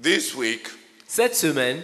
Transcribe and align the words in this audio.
This 0.00 0.34
week, 0.34 0.68
Cette 1.06 1.34
semaine, 1.34 1.82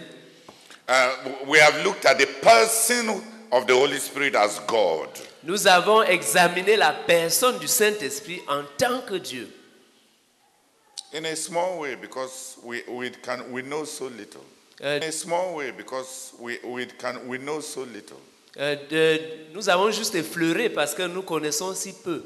uh, 0.87 1.09
we 1.47 1.59
have 1.59 1.83
looked 1.83 2.05
at 2.05 2.17
the 2.17 2.27
person 2.41 3.21
of 3.51 3.65
the 3.67 3.73
Holy 3.73 3.97
Spirit 3.99 4.35
as 4.35 4.59
God. 4.67 5.09
nous 5.43 5.67
avons 5.67 6.01
examiné 6.03 6.77
la 6.77 6.91
personne 6.93 7.57
du 7.59 7.67
Saint-Esprit 7.67 8.41
en 8.47 8.63
tant 8.77 9.01
que 9.05 9.15
Dieu. 9.15 9.47
In 11.13 11.25
a 11.25 11.35
small 11.35 11.79
way, 11.79 11.95
because 11.95 12.57
we, 12.63 12.81
we, 12.89 13.09
can, 13.09 13.51
we 13.51 13.61
know 13.61 13.83
so 13.85 14.05
little. 14.07 14.43
Euh, 14.81 14.97
In 14.97 15.03
a 15.03 15.11
small 15.11 15.55
way, 15.55 15.71
because 15.71 16.33
we, 16.39 16.57
we, 16.65 16.85
can, 16.85 17.27
we 17.27 17.37
know 17.37 17.59
so 17.61 17.81
little. 17.83 18.19
euh, 18.57 18.75
de- 18.89 19.47
nous 19.53 19.67
avons 19.69 19.91
juste 19.91 20.15
effleuré 20.15 20.69
parce 20.69 20.93
que 20.93 21.03
nous 21.03 21.21
connaissons 21.23 21.73
si 21.73 21.93
peu. 21.93 22.23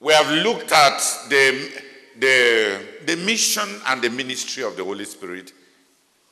We 0.00 0.14
have 0.14 0.30
looked 0.30 0.72
at 0.72 0.98
the, 1.28 1.70
the, 2.18 2.78
the 3.06 3.16
mission 3.16 3.68
and 3.86 4.00
the 4.00 4.08
ministry 4.08 4.62
of 4.64 4.76
the 4.76 4.82
Holy 4.84 5.04
Spirit 5.04 5.52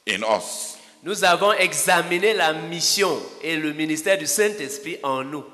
in 0.06 0.24
us. 0.24 0.78
Nous 1.02 1.22
avons 1.22 1.52
examiné 1.52 2.34
la 2.34 2.52
mission 2.54 3.20
et 3.42 3.56
le 3.56 3.72
ministère 3.72 4.18
du 4.18 4.26
Saint-Esprit 4.26 4.98
en 5.02 5.22
nous 5.22 5.44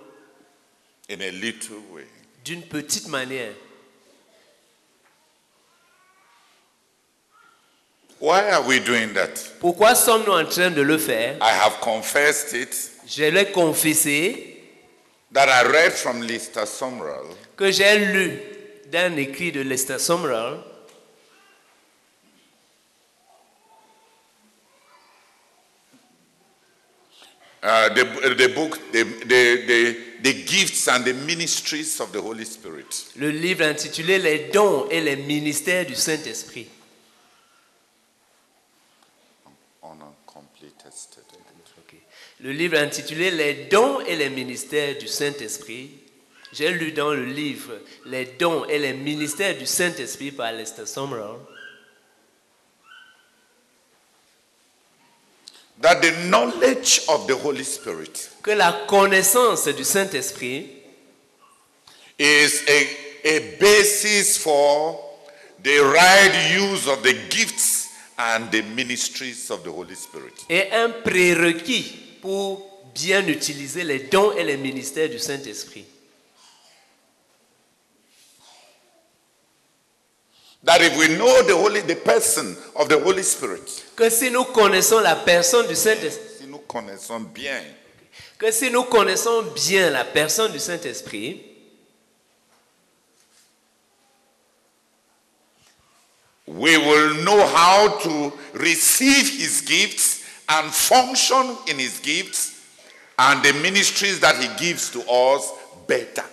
in 1.10 1.20
a 1.20 1.30
little 1.30 1.77
way. 1.92 2.04
d'une 2.45 2.62
petite 2.62 3.09
manière. 3.09 3.52
Why 8.20 8.48
are 8.52 8.62
we 8.66 8.78
doing 8.80 9.12
that? 9.15 9.34
Pourquoi 9.60 9.95
sommes-nous 9.95 10.32
en 10.32 10.46
train 10.46 10.70
de 10.70 10.80
le 10.80 10.96
faire? 10.96 11.37
I 11.42 11.51
have 11.52 11.80
confessed 11.80 12.54
it 12.54 12.74
Je 13.06 13.24
l'ai 13.24 13.51
confessé 13.52 14.62
that 15.32 15.48
I 15.48 15.68
read 15.70 15.92
from 15.92 16.23
Lister 16.23 16.65
Sumrall 16.65 17.26
que 17.57 17.71
j'ai 17.71 17.99
lu 17.99 18.39
d'un 18.91 19.17
écrit 19.17 19.53
de 19.53 19.61
Lester 19.61 19.99
Sumrall 19.99 20.63
uh, 27.65 27.88
the, 27.95 28.05
the 28.37 28.49
book, 28.55 28.79
the, 28.93 29.05
the, 29.24 29.66
the, 29.66 29.96
the 30.23 30.45
gifts 30.45 30.87
and 30.88 31.05
the 31.05 31.15
ministries 31.15 32.01
of 32.01 32.13
the 32.13 32.21
Holy 32.21 32.45
Spirit. 32.45 33.13
le 33.16 33.30
livre 33.30 33.65
intitulé 33.65 34.18
Les 34.18 34.51
dons 34.52 34.89
et 34.91 35.01
les 35.01 35.16
ministères 35.16 35.87
du 35.87 35.95
Saint-Esprit. 35.95 36.68
On 39.83 40.01
a 40.01 40.15
complete 40.27 40.83
yesterday. 40.85 41.39
Ok. 41.79 41.95
Le 42.41 42.52
livre 42.52 42.79
intitulé 42.79 43.30
Les 43.30 43.66
dons 43.71 44.01
et 44.01 44.16
les 44.16 44.30
ministères 44.30 44.99
du 44.99 45.09
Saint-Esprit. 45.09 46.04
J'ai 46.55 46.71
lu 46.71 46.93
dans 46.93 47.13
le 47.13 47.24
livre 47.24 47.73
Les 48.07 48.27
dons 48.38 48.65
et 48.66 48.79
les 48.79 48.93
ministères 48.93 49.59
du 49.59 49.66
Saint-Esprit 49.66 50.30
par 50.30 50.52
Lester 50.52 50.87
Sumrall 50.87 51.38
That 55.80 56.01
the 56.01 56.13
knowledge 56.29 57.02
of 57.09 57.27
the 57.27 57.35
Holy 57.35 57.65
Spirit 57.65 58.30
que 58.43 58.52
la 58.52 58.85
connaissance 58.87 59.66
du 59.69 59.85
Saint-Esprit 59.85 60.71
is 62.19 62.63
a, 62.68 63.37
a 63.37 63.57
basis 63.59 64.39
for 64.39 65.00
the 65.62 65.81
right 65.81 66.55
use 66.55 66.87
of 66.87 67.03
the 67.03 67.15
gifts 67.31 67.89
and 68.16 68.50
the 68.53 68.62
ministries 68.77 69.50
of 69.50 69.65
the 69.65 69.71
Holy 69.71 69.97
Spirit. 69.97 70.44
est 70.49 70.71
un 70.72 70.91
prérequis 70.91 71.97
pour 72.22 72.91
bien 72.94 73.27
utiliser 73.27 73.83
les 73.83 73.99
dons 73.99 74.33
et 74.37 74.44
les 74.44 74.56
ministères 74.56 75.09
du 75.09 75.19
Saint-Esprit. 75.19 75.84
That 80.65 80.81
if 80.81 80.97
we 80.97 81.09
know 81.16 81.43
the 81.43 81.54
Holy, 81.54 81.82
the 81.82 81.97
person 81.97 82.56
of 82.75 82.88
the 82.88 82.98
Holy 82.98 83.22
Spirit, 83.22 83.84
Que 83.94 84.09
si 84.09 84.31
nous 84.31 84.44
connaissons 84.44 85.00
la 85.03 85.16
personne 85.16 85.66
du 85.66 85.75
Saint-Esprit, 85.75 86.39
si 86.41 86.47
nous 86.47 86.59
connaissons 86.66 87.21
bien, 87.21 87.62
que 88.39 88.50
si 88.50 88.71
nous 88.71 88.84
connaissons 88.84 89.43
bien 89.55 89.91
la 89.91 90.05
personne 90.05 90.53
du 90.53 90.59
Saint-Esprit, 90.59 91.43
we 96.47 96.78
will 96.78 97.15
know 97.25 97.47
how 97.47 97.99
to 97.99 98.33
receive 98.55 99.28
his 99.39 99.60
gifts 99.60 100.25
and 100.49 100.72
function 100.72 101.56
in 101.69 101.78
his 101.78 102.00
gifts 102.00 102.53
and 103.19 103.43
the 103.43 103.53
ministries 103.60 104.19
that 104.21 104.37
he 104.37 104.49
gives 104.65 104.91
to 104.91 105.00
us 105.10 105.53
better. 105.87 106.25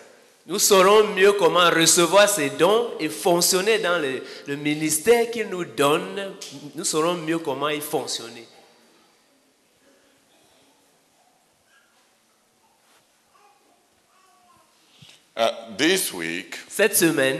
Nous 0.47 0.59
saurons 0.59 1.07
mieux 1.13 1.33
comment 1.33 1.69
recevoir 1.69 2.27
ces 2.27 2.49
dons 2.51 2.91
et 2.99 3.09
fonctionner 3.09 3.79
dans 3.79 3.99
le, 3.99 4.23
le 4.47 4.55
ministère 4.55 5.29
qu'il 5.29 5.47
nous 5.49 5.65
donne. 5.65 6.33
Nous 6.75 6.83
saurons 6.85 7.15
mieux 7.15 7.39
comment 7.39 7.69
y 7.69 7.79
fonctionner. 7.79 8.47
Uh, 15.37 15.75
this 15.77 16.13
week, 16.13 16.55
Cette 16.67 16.95
semaine, 16.95 17.39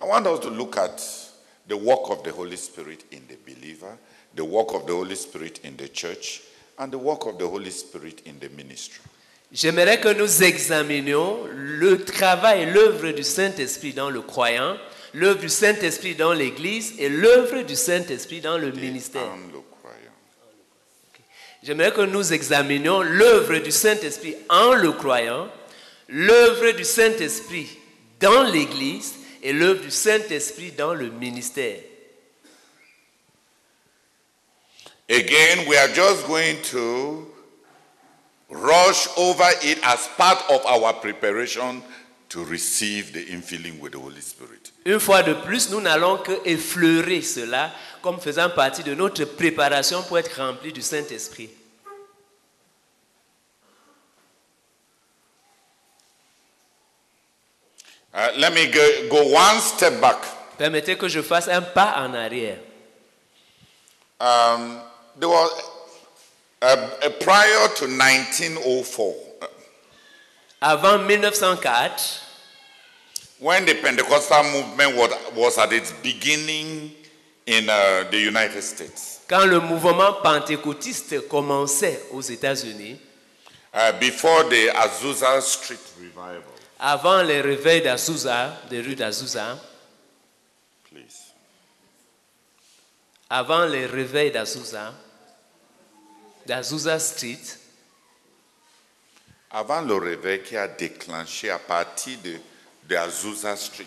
I 0.00 0.06
want 0.06 0.26
us 0.26 0.40
to 0.40 0.50
look 0.50 0.76
at 0.76 1.02
the 1.66 1.76
work 1.76 2.10
of 2.10 2.22
the 2.22 2.30
Holy 2.30 2.56
Spirit 2.56 3.04
in 3.10 3.22
the 3.26 3.36
believer, 3.36 3.96
the 4.34 4.44
work 4.44 4.74
of 4.74 4.86
the 4.86 4.92
Holy 4.92 5.14
Spirit 5.14 5.60
in 5.64 5.76
the 5.76 5.88
church, 5.88 6.42
and 6.78 6.92
the 6.92 6.98
work 6.98 7.26
of 7.26 7.38
the 7.38 7.48
Holy 7.48 7.70
Spirit 7.70 8.20
in 8.26 8.38
the 8.40 8.50
ministry. 8.50 9.02
J'aimerais 9.54 10.00
que 10.00 10.12
nous 10.12 10.42
examinions 10.42 11.38
le 11.54 12.04
travail 12.04 12.66
l'œuvre 12.66 13.12
du 13.12 13.22
Saint-Esprit 13.22 13.94
dans 13.94 14.10
le 14.10 14.20
croyant, 14.20 14.76
l'œuvre 15.14 15.40
du 15.40 15.48
Saint-Esprit 15.48 16.16
dans 16.16 16.32
l'Église 16.32 16.94
et 16.98 17.08
l'œuvre 17.08 17.62
du 17.62 17.76
Saint-Esprit 17.76 18.40
dans 18.40 18.58
le 18.58 18.72
ministère. 18.72 19.22
J'aimerais 21.62 21.92
que 21.92 22.02
nous 22.02 22.32
examinions 22.32 23.00
l'œuvre 23.00 23.56
du 23.58 23.70
Saint-Esprit 23.70 24.36
en 24.50 24.74
le 24.74 24.92
croyant, 24.92 25.48
l'œuvre 26.08 26.72
du 26.72 26.84
Saint-Esprit 26.84 27.78
dans 28.20 28.42
l'Église 28.42 29.14
et 29.42 29.52
l'œuvre 29.52 29.80
du 29.80 29.90
Saint-Esprit 29.90 30.72
dans 30.72 30.92
le 30.92 31.10
ministère. 31.10 31.78
Again, 35.08 35.66
we 35.68 35.76
are 35.76 35.88
just 35.88 36.26
going 36.26 36.56
to 36.70 37.33
rush 38.50 39.08
over 39.16 39.48
it 39.62 39.78
as 39.84 40.08
part 40.16 40.38
of 40.50 40.64
our 40.66 40.92
preparation 40.94 41.82
to 42.28 42.44
receive 42.44 43.12
the 43.12 43.24
infilling 43.26 43.78
with 43.80 43.92
the 43.92 43.98
Holy 43.98 44.20
Spirit. 44.20 44.72
Une 44.86 45.00
fois 45.00 45.22
de 45.22 45.34
plus, 45.34 45.70
nous 45.70 45.80
n'allons 45.80 46.18
que 46.18 46.32
effleurer 46.44 47.22
cela 47.22 47.72
comme 48.02 48.20
faisant 48.20 48.50
partie 48.50 48.82
de 48.82 48.94
notre 48.94 49.24
préparation 49.24 50.02
pour 50.02 50.18
être 50.18 50.36
remplis 50.36 50.72
du 50.72 50.82
Saint-Esprit. 50.82 51.48
Uh, 58.12 58.30
let 58.36 58.52
me 58.52 58.66
go, 58.70 59.08
go 59.10 59.34
one 59.34 59.60
step 59.60 60.00
back. 60.00 60.18
Permettez 60.56 60.96
que 60.96 61.08
je 61.08 61.20
fasse 61.20 61.48
un 61.48 61.62
pas 61.62 61.94
en 61.98 62.14
arrière. 62.14 62.58
Um, 64.20 64.80
there 65.18 65.28
was 65.28 65.50
uh, 66.64 66.90
uh, 67.04 67.10
prior 67.20 67.68
to 67.76 67.84
1904, 67.86 69.14
uh, 69.42 69.46
Avant 70.62 71.06
1904, 71.06 71.90
when 73.38 73.66
the 73.66 73.74
Pentecostal 73.74 74.42
movement 74.44 74.96
was, 74.96 75.10
was 75.36 75.58
at 75.58 75.72
its 75.72 75.92
beginning 76.02 76.92
in 77.46 77.68
uh, 77.68 78.04
the 78.10 78.18
United 78.18 78.62
States. 78.62 79.20
quand 79.28 79.44
le 79.46 79.60
mouvement 79.60 80.14
pentecôtiste 80.22 81.28
commençait 81.28 82.00
aux 82.12 82.22
États-Unis, 82.22 82.98
Uh, 83.76 83.90
before 83.98 84.44
the 84.44 84.70
Azusa 84.76 85.40
Street 85.42 85.80
revival, 85.98 86.44
avant 86.78 87.22
les 87.22 87.40
réveils 87.40 87.82
d'Azusa, 87.82 88.56
des 88.70 88.80
rues 88.80 88.94
d'Azusa, 88.94 89.58
avant 93.28 93.64
les 93.64 93.84
réveils 93.86 94.30
d'Azusa, 94.30 94.94
d'Azusa 96.46 96.98
Street, 96.98 97.58
Avant 99.50 99.82
le 99.82 99.94
réveil 99.94 100.42
qui 100.42 100.56
a 100.56 100.66
déclenché 100.66 101.48
à 101.48 101.58
partir 101.60 102.18
de, 102.24 102.36
de 102.88 102.96
Azusa 102.96 103.56
Street, 103.56 103.86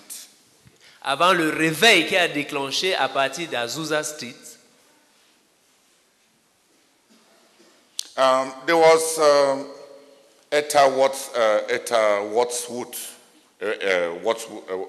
avant 1.02 1.34
le 1.34 1.50
réveil 1.50 2.08
qui 2.08 2.16
a 2.16 2.28
déclenché 2.28 2.96
à 2.96 3.10
partir 3.10 3.50
d'Azusa 3.50 4.02
Street, 4.04 4.36
um, 8.18 8.52
there 8.66 8.78
was 8.78 9.18
um, 9.20 9.66
Etta, 10.52 10.88
Watts, 10.88 11.30
uh, 11.36 11.62
Etta 11.70 12.22
Wattswood, 12.34 12.96
uh, 13.62 13.66
uh, 13.66 14.20
Wattswood, 14.24 14.64
uh, 14.70 14.86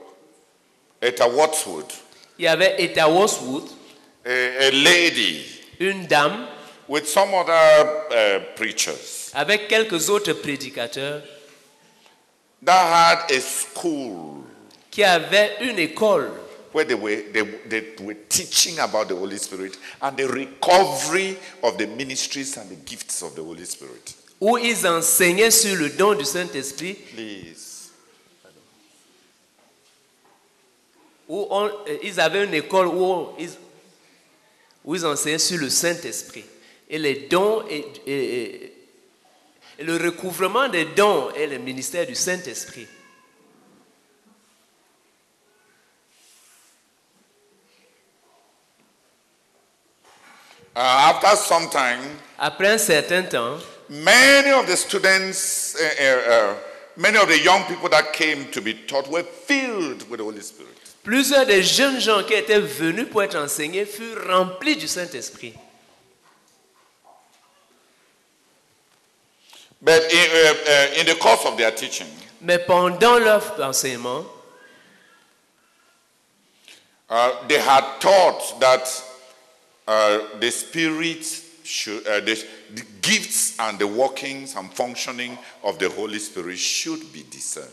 Etta 1.02 1.28
Wattswood, 1.28 1.86
il 2.38 2.44
y 2.44 2.48
avait 2.48 2.76
Etta 2.78 3.08
Westwood, 3.08 3.64
a, 4.24 4.30
a 4.30 4.70
lady. 4.70 5.44
une 5.80 6.06
dame, 6.06 6.46
with 6.88 7.06
some 7.06 7.34
other 7.34 7.52
uh, 8.10 8.40
preachers 8.56 9.30
avec 9.34 9.68
quelques 9.68 10.08
autres 10.08 10.32
prédicateurs 10.34 11.22
that 12.64 12.86
had 13.26 13.30
a 13.30 13.40
school 13.40 14.44
qui 14.90 15.04
avait 15.04 15.56
une 15.60 15.78
école 15.78 16.30
where 16.72 16.84
they 16.84 16.94
were, 16.94 17.22
they, 17.32 17.42
they 17.68 17.94
were 18.04 18.14
teaching 18.28 18.78
about 18.78 19.08
the 19.08 19.14
Holy 19.14 19.38
Spirit 19.38 19.78
and 20.02 20.16
the 20.16 20.26
recovery 20.28 21.36
of 21.62 21.78
the 21.78 21.86
ministries 21.86 22.56
and 22.56 22.68
the 22.70 22.76
gifts 22.84 23.22
of 23.22 23.34
the 23.34 23.42
Holy 23.42 23.64
Spirit. 23.64 24.14
où 24.40 24.56
ils 24.58 24.86
enseignaient 24.86 25.50
sur 25.50 25.74
le 25.76 25.88
don 25.90 26.14
du 26.14 26.24
Saint-Esprit, 26.24 26.94
Please. 27.14 27.88
où 31.28 31.46
on- 31.50 31.66
euh, 31.88 31.98
ils 32.02 32.18
avaient 32.20 32.44
une 32.44 32.54
école 32.54 32.86
où, 32.86 33.02
on- 33.04 33.34
ils, 33.38 33.50
où 34.84 34.94
ils 34.94 35.04
enseignaient 35.04 35.38
sur 35.38 35.58
le 35.58 35.68
Saint-Esprit. 35.70 36.44
Et 36.90 36.98
les 36.98 37.26
dons 37.28 37.64
et, 37.68 37.84
et- 38.06 38.34
et- 38.42 38.74
et 39.78 39.84
le 39.84 39.96
recouvrement 39.96 40.68
des 40.68 40.86
dons 40.86 41.30
et 41.36 41.46
le 41.46 41.58
ministère 41.58 42.06
du 42.06 42.14
Saint-Esprit. 42.14 42.86
Uh, 50.76 51.10
after 51.10 51.36
some 51.36 51.68
time, 51.70 52.00
Après 52.38 52.68
un 52.68 52.78
certain 52.78 53.22
temps, 53.24 53.58
many 53.88 54.52
of 54.52 54.66
the 54.66 54.76
students, 54.76 55.74
uh, 55.74 55.84
uh, 55.84 56.52
uh, 56.52 56.54
many 56.96 57.16
of 57.18 57.26
the 57.28 57.38
young 57.38 57.64
people 57.64 57.88
that 57.88 58.12
came 58.12 58.44
to 58.52 58.60
be 58.60 58.74
taught 58.86 59.08
were 59.10 59.24
filled 59.24 60.08
with 60.08 60.18
the 60.18 60.24
Holy 60.24 60.40
Spirit. 60.42 60.68
plusieurs 61.02 61.46
des 61.46 61.62
jeunes 61.62 61.98
gens 62.00 62.22
qui 62.22 62.34
étaient 62.34 62.60
venus 62.60 63.08
pour 63.10 63.22
être 63.22 63.36
enseignés 63.36 63.86
furent 63.86 64.26
remplis 64.28 64.76
du 64.76 64.86
Saint-Esprit. 64.86 65.54
But 69.80 70.02
in, 70.12 70.30
uh, 70.32 70.54
uh, 70.68 71.00
in 71.00 71.06
the 71.06 71.14
course 71.20 71.44
of 71.44 71.56
their 71.56 71.70
teaching, 71.70 72.08
Mais 72.40 72.58
pendant 72.58 73.18
leur 73.18 73.60
enseignement, 73.60 74.24
uh, 77.08 77.32
they 77.48 77.58
had 77.58 77.84
taught 78.00 78.60
that 78.60 79.04
uh, 79.86 80.18
the 80.40 80.50
Spirit 80.50 81.24
should, 81.64 82.06
uh, 82.06 82.20
the, 82.20 82.44
the 82.74 82.84
gifts 83.02 83.58
and 83.58 83.78
the 83.78 83.86
workings 83.86 84.56
and 84.56 84.72
functioning 84.72 85.38
of 85.62 85.78
the 85.78 85.88
Holy 85.88 86.18
Spirit 86.18 86.58
should 86.58 87.12
be 87.12 87.24
discerned. 87.30 87.72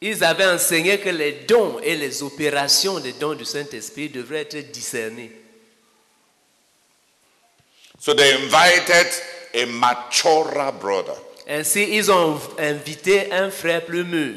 ils 0.00 0.22
avaient 0.24 0.46
enseigné 0.46 0.98
que 1.00 1.08
les 1.08 1.32
dons 1.48 1.80
et 1.82 1.96
les 1.96 2.22
opérations 2.22 3.00
des 3.00 3.12
dons 3.12 3.34
du 3.34 3.44
Saint-Esprit 3.44 4.08
devraient 4.10 4.48
être 4.52 4.70
discernés. 4.70 5.32
So 7.98 8.12
they 8.12 8.34
invited 8.34 9.06
a 9.54 9.66
maturer 9.66 10.72
brother 10.80 11.14
Ainsi, 11.48 11.86
ils 11.92 12.10
ont 12.10 12.40
invité 12.58 13.32
un 13.32 13.50
frère 13.50 13.84
plus 13.84 14.02
mûr, 14.02 14.34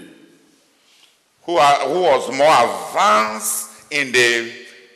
who, 1.47 1.57
are, 1.57 1.87
who 1.87 2.01
was 2.01 2.29
more 2.31 2.47
advanced 2.47 3.69
in 3.91 4.11
the 4.11 4.51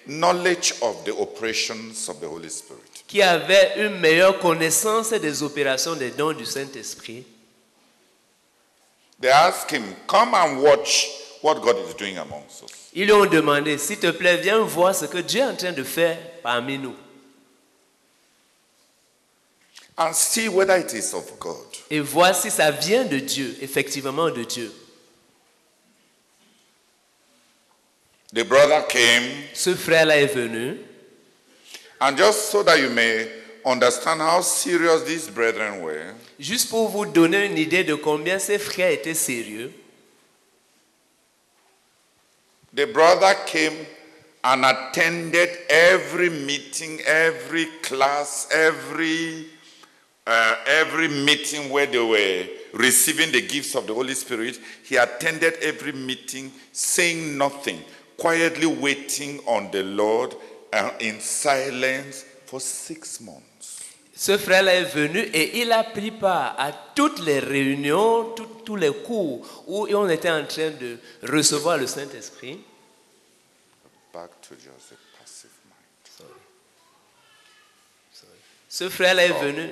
knowledge 0.05 0.75
of 0.83 1.03
the 1.05 1.11
operations 1.17 2.07
of 2.07 2.19
the 2.19 2.27
Holy 2.27 2.49
Spirit. 2.49 2.81
qui 3.07 3.21
avait 3.21 3.73
une 3.77 3.99
meilleure 3.99 4.39
connaissance 4.39 5.09
des 5.11 5.41
opérations 5.43 5.95
des 5.95 6.11
dons 6.11 6.33
du 6.33 6.45
Saint-Esprit. 6.45 7.25
They 9.19 9.29
asked 9.29 9.71
him, 9.71 9.83
Come 10.07 10.33
and 10.35 10.61
watch 10.61 11.07
what 11.41 11.61
God 11.61 11.77
is 11.87 11.93
doing 11.95 12.17
amongst 12.17 12.63
us. 12.63 12.89
Ils 12.93 13.05
lui 13.05 13.13
ont 13.13 13.25
demandé, 13.25 13.77
s'il 13.77 13.97
te 13.97 14.11
plaît, 14.11 14.37
viens 14.37 14.59
voir 14.59 14.93
ce 14.93 15.05
que 15.05 15.17
Dieu 15.19 15.41
est 15.41 15.45
en 15.45 15.55
train 15.55 15.71
de 15.71 15.83
faire 15.83 16.17
parmi 16.43 16.77
nous. 16.77 16.95
And 19.97 20.13
see 20.15 20.49
whether 20.49 20.75
it 20.77 20.91
is 20.93 21.13
of 21.13 21.39
God. 21.39 21.65
Et 21.91 21.99
voir 21.99 22.33
si 22.35 22.49
ça 22.49 22.71
vient 22.71 23.03
de 23.05 23.19
Dieu, 23.19 23.55
effectivement 23.61 24.29
de 24.31 24.43
Dieu. 24.43 24.71
The 28.33 28.43
brother 28.43 28.81
came, 28.87 29.29
Ce 29.53 29.75
frère-là 29.75 30.17
est 30.17 30.33
venu. 30.33 30.77
and 32.01 32.17
just 32.17 32.49
so 32.49 32.63
that 32.63 32.79
you 32.79 32.89
may 32.89 33.29
understand 33.63 34.19
how 34.19 34.41
serious 34.41 35.03
these 35.03 35.29
brethren 35.29 35.81
were, 35.83 36.15
Juste 36.39 36.69
pour 36.71 36.89
vous 36.89 37.05
donner 37.05 37.45
une 37.45 37.57
idée 37.57 37.83
de 37.83 37.93
combien 37.93 38.39
ces 38.39 38.57
frères 38.57 38.91
étaient 38.91 39.13
sérieux, 39.13 39.71
the 42.73 42.87
brother 42.87 43.35
came 43.45 43.85
and 44.43 44.65
attended 44.65 45.49
every 45.69 46.29
meeting, 46.31 46.99
every 47.05 47.67
class, 47.83 48.47
every 48.51 49.47
uh, 50.25 50.55
every 50.65 51.07
meeting 51.09 51.69
where 51.69 51.85
they 51.85 51.99
were 51.99 52.47
receiving 52.73 53.31
the 53.31 53.41
gifts 53.41 53.75
of 53.75 53.85
the 53.87 53.93
Holy 53.93 54.13
Spirit. 54.15 54.59
He 54.83 54.95
attended 54.97 55.53
every 55.61 55.91
meeting, 55.91 56.51
saying 56.71 57.37
nothing, 57.37 57.81
quietly 58.17 58.65
waiting 58.67 59.39
on 59.45 59.69
the 59.71 59.83
Lord 59.83 60.35
uh, 60.71 60.91
in 60.99 61.19
silence 61.19 62.25
for 62.45 62.59
six 62.61 63.19
months. 63.21 63.79
ce 64.15 64.37
frère-là 64.37 64.75
est 64.75 64.83
venu 64.95 65.19
et 65.33 65.59
il 65.61 65.71
a 65.71 65.83
pris 65.83 66.11
part 66.11 66.55
à 66.57 66.71
toutes 66.95 67.19
les 67.19 67.39
réunions, 67.39 68.31
tout- 68.35 68.61
tous 68.63 68.75
les 68.77 68.93
cours 68.93 69.63
où 69.67 69.87
on 69.93 70.07
était 70.07 70.29
en 70.29 70.45
train 70.45 70.69
de 70.69 70.97
recevoir 71.23 71.77
le 71.77 71.87
Saint-Esprit. 71.87 72.59
Back 74.13 74.29
to 74.47 74.55
just 74.55 74.91
a 74.93 74.95
passive 75.19 75.49
mind. 75.65 76.29
Ce 78.69 78.87
frère-là 78.89 79.25
est 79.25 79.41
venu. 79.43 79.67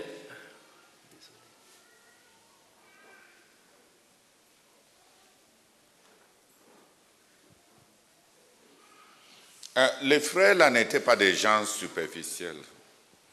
Euh, 9.77 9.87
les 10.03 10.19
frères 10.19 10.55
là 10.55 10.69
n'étaient 10.69 10.99
pas 10.99 11.15
des 11.15 11.33
gens 11.33 11.65
superficiels. 11.65 12.57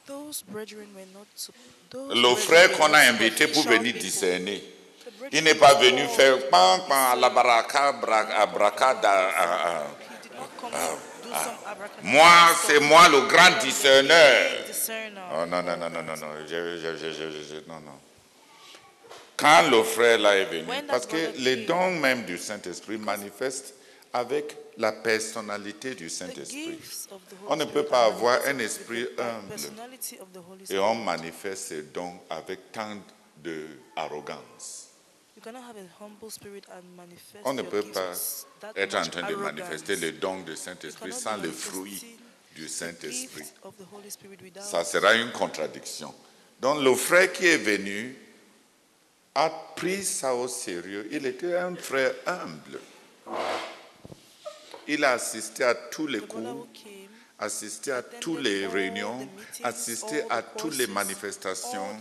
Those 0.06 0.42
brethren 0.46 0.86
were 0.94 1.04
not 1.12 1.26
sup- 1.34 1.54
those 1.90 2.14
Le 2.14 2.34
frère 2.36 2.72
qu'on 2.72 2.92
a 2.94 2.98
invité 3.00 3.48
pour 3.48 3.64
venir 3.64 3.92
discerner, 3.94 4.62
il 5.32 5.42
n'est 5.42 5.56
pas 5.56 5.74
venu 5.74 6.06
faire 6.16 6.48
pan, 6.48 6.80
pan, 6.88 7.10
à 7.12 7.16
la 7.16 7.28
baraka, 7.28 7.92
bra- 7.92 8.28
à 8.36 8.46
bracada, 8.46 9.10
à- 9.30 9.78
à- 9.80 9.86
Moi, 12.02 12.30
c'est 12.66 12.80
moi 12.80 13.08
le 13.08 13.22
grand 13.22 13.58
discerneur. 13.62 14.50
Oh, 15.34 15.44
non, 15.46 15.62
non, 15.62 15.76
non, 15.76 15.90
non, 15.90 16.02
non, 16.02 16.16
non, 16.16 16.26
je, 16.48 16.78
je, 16.78 16.96
je, 16.96 16.96
je, 16.96 17.30
je- 17.30 17.42
je- 17.54 17.68
non, 17.68 17.80
non. 17.80 17.98
Quand 19.36 19.68
le 19.70 19.82
frère 19.82 20.18
là 20.18 20.36
est 20.36 20.46
venu, 20.46 20.66
When 20.68 20.86
that 20.86 20.92
parce 20.92 21.06
que 21.06 21.16
brother 21.16 21.32
les 21.38 21.56
came- 21.56 21.66
dons 21.66 21.90
même 22.00 22.24
du 22.24 22.38
Saint-Esprit 22.38 22.96
manifestent 22.98 23.74
avec 24.12 24.56
la 24.78 24.92
personnalité 24.92 25.94
du 25.94 26.08
Saint-Esprit. 26.08 26.78
On 27.48 27.56
ne 27.56 27.64
peut 27.64 27.84
pas 27.84 28.06
avoir 28.06 28.38
un 28.46 28.58
esprit 28.60 29.06
humble 29.18 29.54
Et 30.70 30.78
on 30.78 30.94
manifeste 30.94 31.68
ces 31.68 31.82
dons 31.82 32.18
avec 32.30 32.72
tant 32.72 32.96
d'arrogance. 33.36 34.86
You 35.36 35.42
cannot 35.42 35.62
have 35.62 35.76
a 35.76 36.04
humble 36.04 36.30
spirit 36.32 36.64
and 36.68 36.82
manifest 36.96 37.44
On 37.44 37.52
ne 37.52 37.62
peut 37.62 37.84
pas 37.84 38.12
être 38.74 38.96
en 38.96 39.04
train 39.04 39.28
de 39.28 39.36
manifester 39.36 39.94
les 39.94 40.12
dons 40.12 40.40
du 40.40 40.56
Saint-Esprit 40.56 41.12
sans 41.12 41.38
fruits 41.52 41.90
manifesting 41.92 42.18
du 42.58 42.68
Saint-Esprit. 42.68 43.44
Ça 44.60 44.84
sera 44.84 45.14
une 45.14 45.30
contradiction. 45.30 46.12
Donc 46.60 46.82
le 46.82 46.94
frère 46.96 47.32
qui 47.32 47.46
est 47.46 47.58
venu 47.58 48.16
a 49.34 49.48
pris 49.76 50.02
ça 50.02 50.34
au 50.34 50.48
sérieux. 50.48 51.08
Il 51.12 51.24
était 51.24 51.56
un 51.56 51.76
frère 51.76 52.12
humble. 52.26 52.80
Il 54.88 55.04
a 55.04 55.12
assisté 55.12 55.64
à 55.64 55.74
tous 55.74 56.06
les 56.06 56.20
cours, 56.20 56.66
assisté 57.38 57.92
à 57.92 58.02
toutes 58.02 58.40
les 58.40 58.66
réunions, 58.66 59.28
assisté 59.62 60.22
à 60.30 60.42
toutes 60.42 60.76
les 60.76 60.86
manifestations 60.86 62.00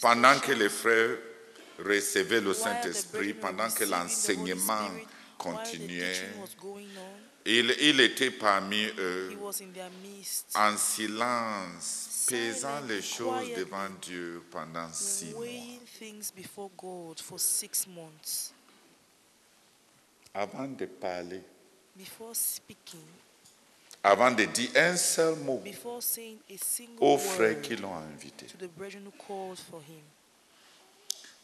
pendant 0.00 0.38
que 0.38 0.52
les 0.52 0.68
frères 0.68 1.16
recevaient 1.78 2.40
le 2.40 2.54
Saint-Esprit, 2.54 3.34
pendant 3.34 3.70
que 3.70 3.84
l'enseignement 3.84 4.90
continuait. 5.38 6.30
Il, 7.44 7.74
il 7.80 8.00
était 8.00 8.32
parmi 8.32 8.84
eux 8.98 9.36
en 10.54 10.76
silence, 10.76 12.26
pesant 12.28 12.80
les 12.88 13.02
choses 13.02 13.54
devant 13.56 13.88
Dieu 14.02 14.42
pendant 14.50 14.92
six 14.92 15.32
mois. 15.32 15.46
Avant 20.34 20.66
de 20.66 20.86
parler, 20.86 21.40
before 21.96 22.34
speaking, 22.34 23.04
avant 24.02 24.30
de 24.32 24.44
dire 24.46 24.70
un 24.76 24.96
seul 24.96 25.36
mot 25.36 25.58
before 25.64 26.00
saying 26.02 26.38
a 26.50 26.56
single 26.58 26.96
aux 27.00 27.18
frères 27.18 27.54
word 27.56 27.62
qui 27.62 27.76
l'ont 27.76 27.96
invité. 27.96 28.46
to 28.46 28.56
the 28.58 28.68
brethren 28.76 29.04
who 29.06 29.12
called 29.26 29.58
for 29.58 29.80
him. 29.80 30.02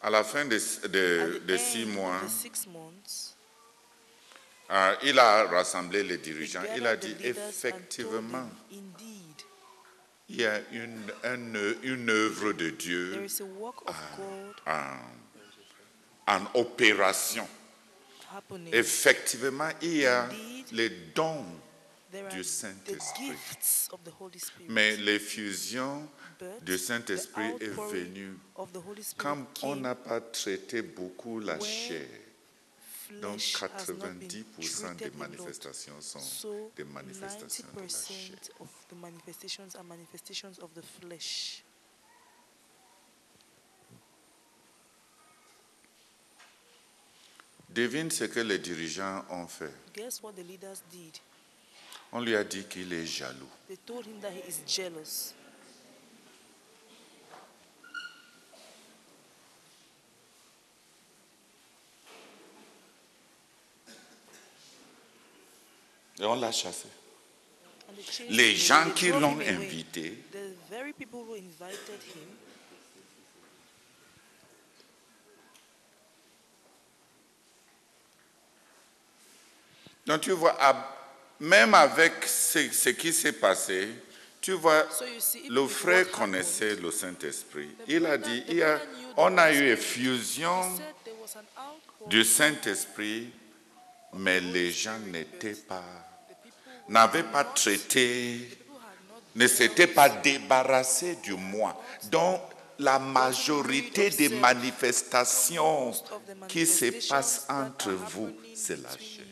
À 0.03 0.11
la 0.11 0.25
fin 0.25 0.45
de, 0.47 0.57
At 0.57 0.89
de- 0.89 1.39
the 1.39 1.47
de 1.47 1.55
end 1.55 1.59
six 1.61 1.83
of 1.85 1.95
mois, 1.95 2.21
the 2.25 2.29
six 2.29 2.67
months, 2.67 3.35
euh, 4.71 4.97
il 5.05 5.19
a 5.19 5.45
rassemblé 5.45 6.03
les 6.03 6.17
he 6.17 6.19
dirigeants. 6.19 6.63
Il 6.77 6.87
a 6.87 6.97
gathered 6.97 7.01
dit 7.01 7.15
the 7.15 7.19
leaders 7.23 7.37
and 7.39 7.41
told 7.43 7.51
effectivement, 7.55 8.49
Indeed, 8.73 9.43
il 10.29 10.41
y 10.41 10.47
a 10.47 10.61
une, 10.73 11.13
un- 11.25 11.75
une 11.85 12.11
œuvre 12.11 12.53
de 12.53 12.71
there 12.71 12.77
Dieu 12.79 13.25
is 13.25 13.41
a 13.41 13.45
work 13.45 13.89
of 13.89 13.95
God 14.17 14.55
en, 14.67 14.99
en 16.27 16.47
opération 16.55 17.47
happening. 18.35 18.75
Effectivement, 18.75 19.71
il 19.81 19.99
y 19.99 20.07
a 20.07 20.29
les 20.73 20.91
dons, 21.15 21.45
du 22.31 22.45
Saint-Esprit. 22.45 23.33
mais 24.69 24.97
l'effusion 24.97 26.09
du 26.61 26.79
Saint-Esprit 26.79 27.55
est 27.61 27.69
venue 27.69 28.37
quand 29.17 29.47
on 29.63 29.77
n'a 29.77 29.95
pas 29.95 30.21
traité 30.21 30.83
beaucoup 30.83 31.41
la 31.41 31.59
chair. 31.61 32.07
Donc 33.21 33.41
flesh 33.41 33.63
has 33.63 33.93
not 33.93 34.15
been 34.15 34.29
90% 34.29 34.97
des 34.97 35.11
manifestations 35.11 36.01
sont 36.01 36.19
So 36.19 36.73
des 36.75 36.85
manifestations 36.85 37.47
de 37.47 37.53
la 41.09 41.19
chair. 41.19 41.65
Devine 47.75 48.11
ce 48.11 48.25
que 48.25 48.41
les 48.41 48.59
dirigeants 48.59 49.25
ont 49.31 49.47
fait. 49.47 49.73
Guess 49.95 50.23
what 50.23 50.33
the 50.33 50.47
leaders 50.47 50.83
did? 50.91 51.19
On 52.13 52.21
lui 52.21 52.37
a 52.37 52.45
dit 52.45 52.65
qu'il 52.65 52.93
est 52.93 53.07
jaloux. 53.07 53.49
They 53.67 53.79
told 53.87 54.07
him 54.07 54.21
that 54.21 54.31
he 54.31 54.43
is 54.47 54.61
jealous. 54.67 55.33
Et 66.21 66.25
on 66.25 66.35
l'a 66.35 66.53
chassé. 66.53 66.89
Les 68.29 68.55
gens 68.55 68.91
qui 68.95 69.09
l'ont 69.09 69.39
invité 69.41 70.19
The 70.33 70.55
very 70.71 70.93
people 70.93 71.21
who 71.21 71.35
invited 71.37 72.03
him 72.15 72.29
Donc 80.07 80.21
tu 80.23 80.33
vois, 80.33 80.57
même 81.41 81.75
avec 81.75 82.13
ce, 82.27 82.89
qui 82.91 83.13
s'est 83.13 83.33
passé, 83.33 83.89
tu 84.41 84.53
vois, 84.53 84.87
le 85.49 85.67
frère 85.69 86.11
connaissait 86.11 86.75
le 86.77 86.91
Saint-Esprit. 86.91 87.69
Il 87.87 88.07
a 88.07 88.19
dit, 88.19 88.43
il 88.49 88.57
y 88.57 88.63
a- 88.63 88.81
on 89.17 89.37
a 89.39 89.53
eu 89.53 89.69
effusion 89.71 90.61
du 92.07 92.25
Saint-Esprit, 92.25 93.31
mais 94.15 94.41
les 94.41 94.73
gens 94.73 94.99
n'étaient 94.99 95.55
pas, 95.55 95.85
n'avaient 96.89 97.23
pas 97.23 97.45
traité, 97.45 98.59
ne 99.35 99.47
s'étaient 99.47 99.87
pas 99.87 100.09
débarrassés 100.09 101.17
du 101.23 101.35
moi. 101.35 101.81
Donc, 102.11 102.41
la 102.79 102.99
majorité 102.99 104.11
des 104.11 104.29
manifestations 104.29 105.93
qui 106.49 106.67
se 106.67 107.09
passent 107.09 107.47
entre 107.49 107.91
vous, 107.93 108.33
c'est 108.57 108.83
la 108.83 108.91
chair. 108.91 109.27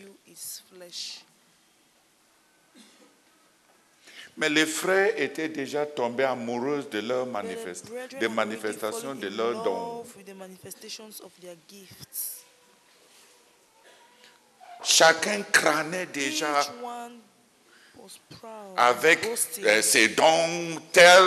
Mais 4.37 4.49
les 4.49 4.65
frères 4.67 5.13
étaient 5.21 5.49
déjà 5.49 5.85
tombés 5.85 6.25
amoureux 6.25 6.87
de 6.91 7.01
manifest- 7.27 7.87
des 8.19 8.27
already 8.27 8.29
manifestations 8.35 9.15
de 9.15 9.29
leurs 9.29 9.63
dons. 9.63 10.05
Chacun 14.83 15.43
crânait 15.53 16.07
déjà 16.07 16.63
avec 18.77 19.27
euh, 19.63 19.83
ses 19.83 20.09
dons, 20.09 20.81
tel 20.93 21.23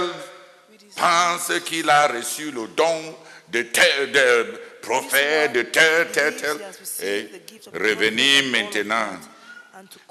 with 0.72 0.82
his 0.82 0.96
pense 0.96 1.60
qu'il 1.65 1.88
a 1.89 2.08
reçu 2.08 2.50
le 2.51 2.67
don 2.70 3.15
de 3.50 3.62
tel 3.62 4.12
de 4.12 4.60
prophète, 4.82 5.53
de 5.53 5.62
tel, 5.62 6.12
tel, 6.12 6.36
tel. 6.36 6.58
Et 7.03 7.29
revenir 7.74 8.46
maintenant 8.46 9.20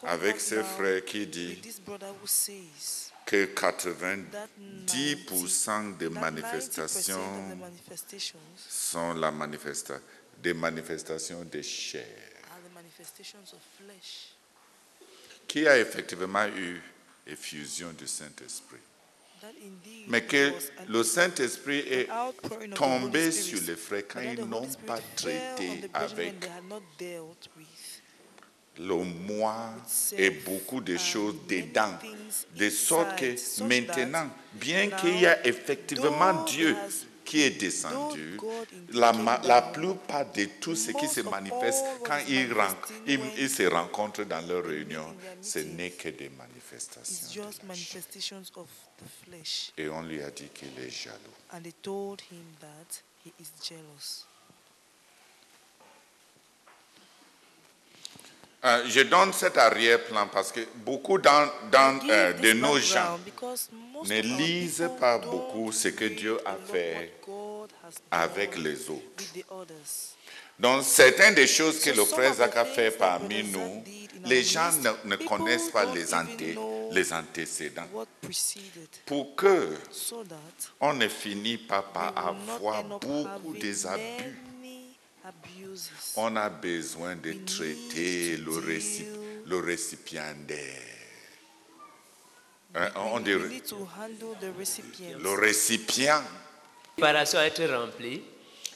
avec 0.05 0.41
ce 0.41 0.62
frère 0.62 1.05
qui 1.05 1.26
dit 1.26 1.61
que 3.25 3.47
that 3.47 4.49
90% 4.87 5.97
des 5.97 6.09
90% 6.09 7.12
of 7.12 7.19
the 7.50 7.57
manifestations 7.57 8.37
sont 8.69 9.14
la 9.14 9.31
manifesta 9.31 9.99
des 10.43 10.55
manifestations 10.55 11.45
de 11.45 11.62
chair. 11.62 12.05
are 12.50 12.59
the 12.69 12.75
manifestations 12.75 13.52
of 13.52 13.61
flesh. 13.79 14.35
Qui 15.47 15.67
a 15.67 15.79
effectivement 15.79 16.47
eu 16.49 16.83
effusion 17.26 17.93
du 17.93 18.07
Saint-Esprit. 18.07 18.81
Mais 20.07 20.25
que 20.25 20.52
le 20.88 21.02
Saint-Esprit 21.02 21.81
est 21.81 22.09
tombé 22.75 23.33
sur 23.33 23.61
les 23.62 23.76
frères 23.76 24.07
quand 24.07 24.21
ils 24.21 24.45
n'ont 24.45 24.69
pas 24.87 25.00
traité 25.17 25.91
avec 25.93 26.41
they 26.41 26.49
had 26.49 26.64
not 26.69 26.83
dealt 26.99 27.49
with. 27.57 28.02
Le 28.79 28.95
moi 28.95 29.71
et 30.17 30.31
beaucoup 30.31 30.81
de 30.81 30.97
choses 30.97 31.37
dedans. 31.49 31.99
De 32.57 32.71
sorte 32.71 33.17
que 33.17 33.62
maintenant, 33.64 34.29
bien 34.55 34.88
qu'il 34.88 35.21
y 35.21 35.26
a 35.26 35.47
effectivement 35.47 36.45
Dieu 36.45 36.76
qui 37.25 37.43
est 37.43 37.50
descendu, 37.50 38.38
la, 38.93 39.62
plupart 39.62 40.31
de 40.33 40.45
tout 40.61 40.75
ce 40.75 40.91
qui 40.93 41.07
se 41.07 41.21
manifeste 41.21 41.85
quand 42.05 42.19
ils, 42.29 43.49
se 43.49 43.62
rencontrent 43.64 44.25
dans 44.25 44.47
leur 44.47 44.64
réunion, 44.64 45.14
ce 45.41 45.61
n'est 45.61 45.93
que 45.93 46.09
des 46.09 46.31
manifestations. 46.31 47.43
de 47.43 49.31
la. 49.31 49.73
Et 49.79 49.88
on 49.88 50.02
lui 50.02 50.23
a 50.23 50.31
dit 50.31 50.49
qu'il 50.52 50.79
est 50.79 50.91
jaloux. 50.91 51.17
And 51.52 51.62
they 51.62 51.73
told 51.83 52.21
him 52.31 52.45
that 52.61 53.02
he 53.25 53.33
is 53.38 53.50
jealous. 53.62 54.26
Euh, 58.64 58.85
je 58.87 59.00
donne 59.00 59.33
cet 59.33 59.59
arrière-plan 59.59 60.28
parce 60.33 60.52
que 60.52 60.61
beaucoup 60.76 61.19
dans, 61.19 61.49
dans, 61.73 61.99
euh, 62.09 62.33
de 62.35 62.52
nos 62.52 62.78
gens 62.78 63.19
ne 64.04 64.21
lisent 64.21 64.88
pas 65.00 65.19
beaucoup 65.19 65.73
ce 65.73 65.88
que 65.88 66.04
Dieu 66.04 66.38
a 66.45 66.54
fait 66.71 67.12
avec 68.11 68.57
les 68.59 68.88
autres. 68.88 69.02
Donc, 70.61 70.85
certaines 70.85 71.35
des 71.35 71.49
choses 71.49 71.81
que 71.81 71.90
le 71.90 72.04
frère 72.04 72.35
Zach 72.35 72.57
a 72.57 72.64
fait 72.64 72.92
parmi 72.92 73.42
nous, 73.42 73.83
les 74.26 74.45
gens 74.45 74.71
ne, 75.04 75.16
connaissent 75.16 75.71
pas 75.71 75.85
les, 75.92 76.12
anté- 76.14 76.57
les 76.92 77.12
antécédents. 77.12 77.88
Pour 79.07 79.35
que 79.35 79.76
so 79.90 80.23
that 80.23 80.37
on 80.81 80.92
ne 80.92 81.09
finisse 81.09 81.66
pas 81.66 81.83
par 81.83 82.12
avoir 82.16 82.85
beaucoup 82.85 83.54
des 83.61 83.87
abus. 83.87 84.38
On 86.17 86.37
a 86.37 86.49
besoin 86.49 87.14
de 87.17 87.33
traiter 87.47 88.37
le, 88.38 88.52
réci- 88.52 89.05
deal- 89.05 89.43
le 89.47 89.57
récipiendaire. 89.59 90.83
Hein, 92.75 92.91
on 92.97 93.21
dit 93.21 93.31
le 93.33 95.31
récipient. 95.38 96.23
Préparation 96.97 97.38
à 97.38 97.45
être 97.45 97.64
remplie. 97.64 98.23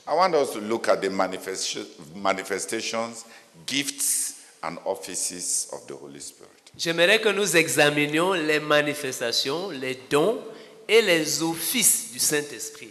I 0.08 0.12
want 0.14 0.34
us 0.34 0.52
to 0.52 0.60
look 0.60 0.88
at 0.88 0.98
the 0.98 1.10
manifestation- 1.10 1.86
manifestations, 2.14 3.24
gifts, 3.66 4.34
and 4.62 4.76
offices 4.84 5.68
of 5.72 5.86
the 5.86 5.94
Holy 5.94 6.20
Spirit. 6.20 6.50
J'aimerais 6.78 7.20
que 7.20 7.30
nous 7.30 7.56
examinions 7.56 8.32
les 8.34 8.60
manifestations, 8.60 9.70
les 9.70 9.98
dons 10.10 10.40
et 10.88 11.02
les 11.02 11.42
offices 11.42 12.12
du 12.12 12.18
Saint-Esprit. 12.18 12.90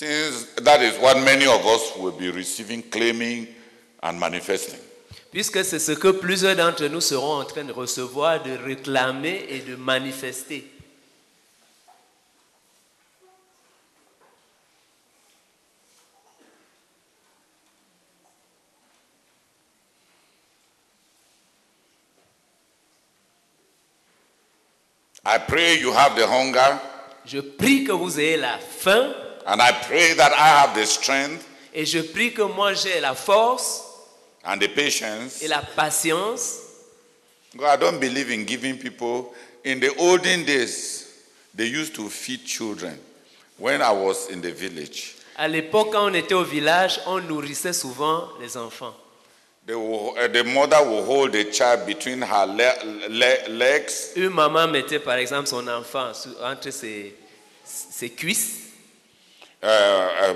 Since 0.00 0.54
that 0.62 0.80
is 0.80 0.96
what 0.98 1.22
many 1.22 1.44
of 1.44 1.60
us 1.66 1.94
will 1.94 2.12
be 2.12 2.30
receiving, 2.30 2.80
claiming, 2.80 3.46
and 4.02 4.18
manifesting. 4.18 4.80
Puisque 5.30 5.62
c'est 5.62 5.78
ce 5.78 5.92
que 5.92 6.08
plusieurs 6.08 6.56
d'entre 6.56 6.86
nous 6.86 7.02
seront 7.02 7.34
en 7.40 7.44
train 7.44 7.64
de 7.64 7.72
recevoir, 7.74 8.42
de 8.42 8.52
réclamer 8.64 9.44
et 9.50 9.58
de 9.58 9.76
manifester. 9.76 10.64
I 25.26 25.36
pray 25.46 25.78
you 25.78 25.92
have 25.92 26.16
the 26.16 26.26
hunger, 26.26 26.80
Je 27.26 27.40
prie 27.40 27.84
que 27.84 27.92
vous 27.92 28.18
ayez 28.18 28.38
la 28.38 28.56
faim 28.58 29.12
and 29.46 29.60
I 29.60 29.72
pray 29.72 30.14
that 30.14 30.32
I 30.32 30.48
have 30.62 30.74
the 30.74 30.86
strength 30.86 31.46
et 31.74 31.84
je 31.86 32.00
prie 32.02 32.32
que 32.32 32.42
moi 32.42 32.74
j'ai 32.74 33.00
la 33.00 33.14
force 33.14 33.82
and 34.44 34.58
the 34.60 34.68
patience. 34.68 35.42
et 35.42 35.48
la 35.48 35.60
patience. 35.62 36.58
God, 37.56 37.66
I 37.68 37.76
don't 37.76 37.98
believe 38.00 38.30
in 38.30 38.44
giving 38.46 38.78
people. 38.78 39.32
In 39.64 39.80
the 39.80 39.94
olden 39.98 40.44
days, 40.44 41.06
they 41.54 41.66
used 41.66 41.94
to 41.96 42.08
feed 42.08 42.44
children. 42.44 42.98
When 43.58 43.82
I 43.82 43.90
was 43.92 44.28
in 44.30 44.40
the 44.40 44.52
village, 44.52 45.14
À 45.36 45.48
l'époque, 45.48 45.92
quand 45.92 46.10
on 46.10 46.14
était 46.14 46.34
au 46.34 46.44
village, 46.44 47.00
on 47.06 47.20
nourrissait 47.20 47.72
souvent 47.72 48.28
les 48.40 48.56
enfants. 48.56 48.94
they 49.66 49.74
will, 49.74 50.14
uh, 50.18 50.26
the 50.28 50.42
mother 50.44 50.82
will 50.82 51.04
hold 51.04 51.32
the 51.32 51.44
child 51.52 51.86
between 51.86 52.22
her 52.22 52.46
le- 52.46 53.08
le- 53.08 53.48
legs 53.48 53.90
Une 54.16 54.30
maman 54.30 54.66
mettait 54.68 54.98
par 54.98 55.16
exemple 55.16 55.46
son 55.48 55.66
enfant 55.68 56.12
sous- 56.14 56.34
entre 56.42 56.70
ses, 56.70 57.14
ses 57.64 58.10
cuisses 58.10 58.69
uh, 59.62 60.34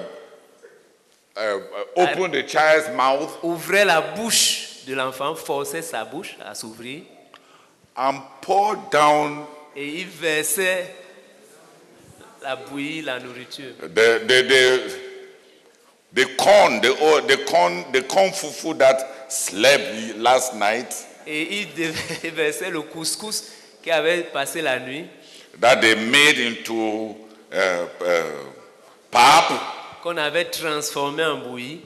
opened 1.96 2.34
the 2.34 2.46
child's 2.46 2.88
mouth 2.94 3.30
ouvrait 3.42 3.84
la 3.84 4.00
bouche 4.00 4.84
de 4.86 4.94
l'enfant, 4.94 5.34
forçait 5.34 5.82
sa 5.82 6.04
bouche 6.04 6.36
à 6.44 6.54
s'ouvrir 6.54 7.02
and 7.96 8.20
poured 8.40 8.90
down 8.90 9.44
et 9.76 10.00
il 10.00 10.06
versait 10.06 10.94
la 12.42 12.56
bouillie, 12.56 13.02
la 13.02 13.18
nourriture. 13.18 13.72
the, 13.80 14.20
the, 14.26 14.42
the, 14.42 15.00
the 16.12 16.24
corn, 16.36 16.80
the, 16.80 16.94
oh, 17.00 17.20
the 17.26 17.38
corn, 17.44 17.84
the 17.92 18.02
corn 18.02 18.30
fufu 18.30 18.76
that 18.78 19.32
slept 19.32 20.16
last 20.18 20.54
night, 20.54 20.94
Et 21.26 21.62
il 21.62 22.30
versait 22.32 22.70
le 22.70 22.82
couscous 22.82 23.50
qui 23.82 23.90
avait 23.90 24.24
passé 24.24 24.60
la 24.60 24.78
nuit, 24.78 25.06
that 25.58 25.80
they 25.80 25.94
made 25.94 26.38
into 26.38 27.16
uh, 27.50 27.86
uh, 28.02 28.54
qu'on 30.02 30.16
avait 30.16 30.46
transformé 30.46 31.24
en 31.24 31.38
bouillie. 31.38 31.80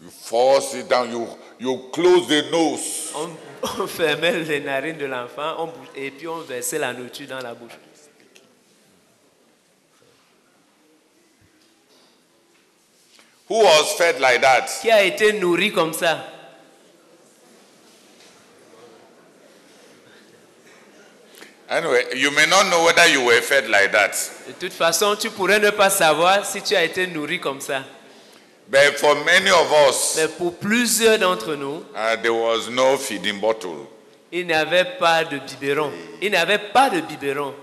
You 0.00 0.10
force 0.10 0.74
it 0.74 0.88
down. 0.88 1.10
You 1.12 1.28
you 1.60 1.90
close 1.92 2.26
the 2.26 2.50
nose. 2.50 3.12
On, 3.14 3.28
on 3.82 3.86
fermait 3.86 4.40
les 4.40 4.60
narines 4.60 4.98
de 4.98 5.06
l'enfant 5.06 5.72
et 5.94 6.10
puis 6.10 6.26
on 6.26 6.38
versait 6.38 6.78
la 6.78 6.92
nourriture 6.92 7.28
dans 7.28 7.40
la 7.40 7.54
bouche. 7.54 7.72
Who 13.48 13.62
was 13.62 13.94
fed 13.98 14.18
like 14.18 14.40
that? 14.40 14.66
Qui 14.80 14.90
a 14.90 15.04
été 15.04 15.34
nourri 15.34 15.72
comme 15.72 15.92
ça? 15.92 16.31
Anyway, 21.74 22.04
you 22.16 22.30
may 22.32 22.44
not 22.46 22.66
know 22.68 22.84
whether 22.84 23.06
you 23.08 23.24
were 23.24 23.40
fed 23.40 23.66
like 23.70 23.92
that. 23.92 24.12
De 24.46 24.52
toute 24.52 24.74
façon, 24.74 25.16
tu 25.16 25.30
pourrais 25.30 25.58
ne 25.58 25.70
pas 25.70 25.88
savoir 25.88 26.44
si 26.44 26.60
tu 26.60 26.76
as 26.76 26.84
été 26.84 27.06
nourri 27.06 27.40
comme 27.40 27.60
ça. 27.62 27.82
But 28.68 28.98
for 28.98 29.14
many 29.24 29.50
of 29.50 29.72
us, 29.88 30.16
Mais 30.16 30.28
pour 30.28 30.54
plusieurs 30.58 31.18
d'entre 31.18 31.54
nous, 31.54 31.82
uh, 31.94 32.16
there 32.20 32.34
was 32.34 32.68
no 32.70 32.98
feeding 32.98 33.40
bottle. 33.40 33.86
il 34.30 34.46
n'y 34.46 34.52
avait 34.52 34.84
pas 34.98 35.24
de 35.24 35.38
biberon. 35.38 35.90
Il 36.20 36.30
n'y 36.30 36.36
avait 36.36 36.58
pas 36.58 36.90
de 36.90 37.00
biberon. 37.00 37.54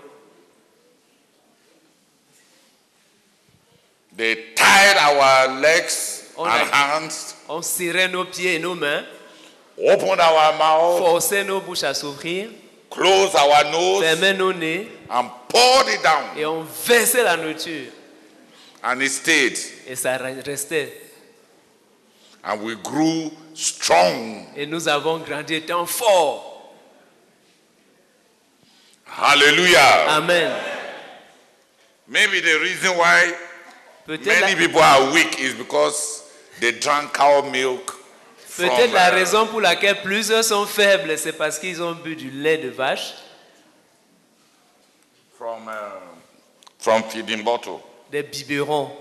They 4.17 4.35
tied 4.55 4.97
our 4.97 5.59
legs 5.61 6.15
Oh, 6.35 6.45
and 6.45 6.69
hands, 6.71 7.35
On 7.49 7.61
serrait 7.61 8.07
nos 8.07 8.23
pieds 8.25 8.55
et 8.55 8.59
nos 8.59 8.73
mains, 8.75 9.03
opened 9.77 10.19
our 10.21 10.53
mouth, 10.57 10.99
forçait 10.99 11.43
nos 11.43 11.59
bouches 11.59 11.83
à 11.83 11.93
s'ouvrir, 11.93 12.49
closed 12.89 13.35
our 13.35 13.63
nose, 13.71 14.03
fermait 14.03 14.33
nos 14.37 14.53
nez 14.53 14.87
and 15.09 15.29
poured 15.47 15.87
it 15.87 16.01
down. 16.03 16.37
et 16.37 16.45
on 16.45 16.63
versait 16.63 17.23
la 17.23 17.37
nourriture. 17.37 17.91
And 18.83 19.01
it 19.01 19.09
stayed. 19.11 19.57
Et 19.87 19.95
ça 19.95 20.17
re- 20.17 20.41
restait. 20.45 20.91
And 22.43 22.61
we 22.63 22.75
grew 22.75 23.31
strong. 23.53 24.45
Et 24.55 24.65
nous 24.65 24.87
avons 24.87 25.19
grandi 25.19 25.55
étant 25.55 25.85
forts. 25.85 26.45
Hallelujah. 29.05 30.05
Amen. 30.09 30.51
Maybe 32.07 32.39
the 32.39 32.59
reason 32.61 32.97
why 32.97 33.33
many 34.07 34.55
people 34.55 34.81
are 34.81 35.11
weak 35.13 35.39
is 35.39 35.53
because 35.55 36.23
they 36.59 36.71
drank 36.71 37.13
cow 37.13 37.41
milk 37.51 37.98
peut-être 38.67 38.93
la 38.93 39.09
uh, 39.09 39.13
raison 39.13 39.47
pour 39.47 39.61
laquelle 39.61 40.01
plusieurs 40.01 40.43
sont 40.43 40.65
faibles, 40.65 41.17
c'est 41.17 41.33
parce 41.33 41.57
qu'ils 41.59 41.81
ont 41.81 41.93
bu 41.93 42.15
du 42.15 42.29
lait 42.29 42.57
de 42.57 42.69
vache, 42.69 43.13
from, 45.37 45.67
uh, 45.67 45.99
from 46.79 47.03
feeding 47.03 47.43
bottle. 47.43 47.79
des 48.11 48.23
biberons. 48.23 48.91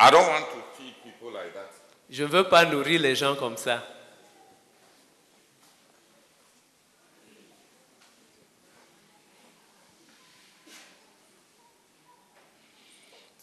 I 0.00 0.10
don't 0.10 0.26
want 0.26 0.44
to 0.52 0.62
feed 0.76 0.94
people 1.02 1.32
like 1.32 1.52
that. 1.54 1.70
Je 2.08 2.22
ne 2.22 2.28
veux 2.28 2.44
pas 2.44 2.64
nourrir 2.64 3.00
les 3.00 3.16
gens 3.16 3.34
comme 3.34 3.56
ça. 3.56 3.82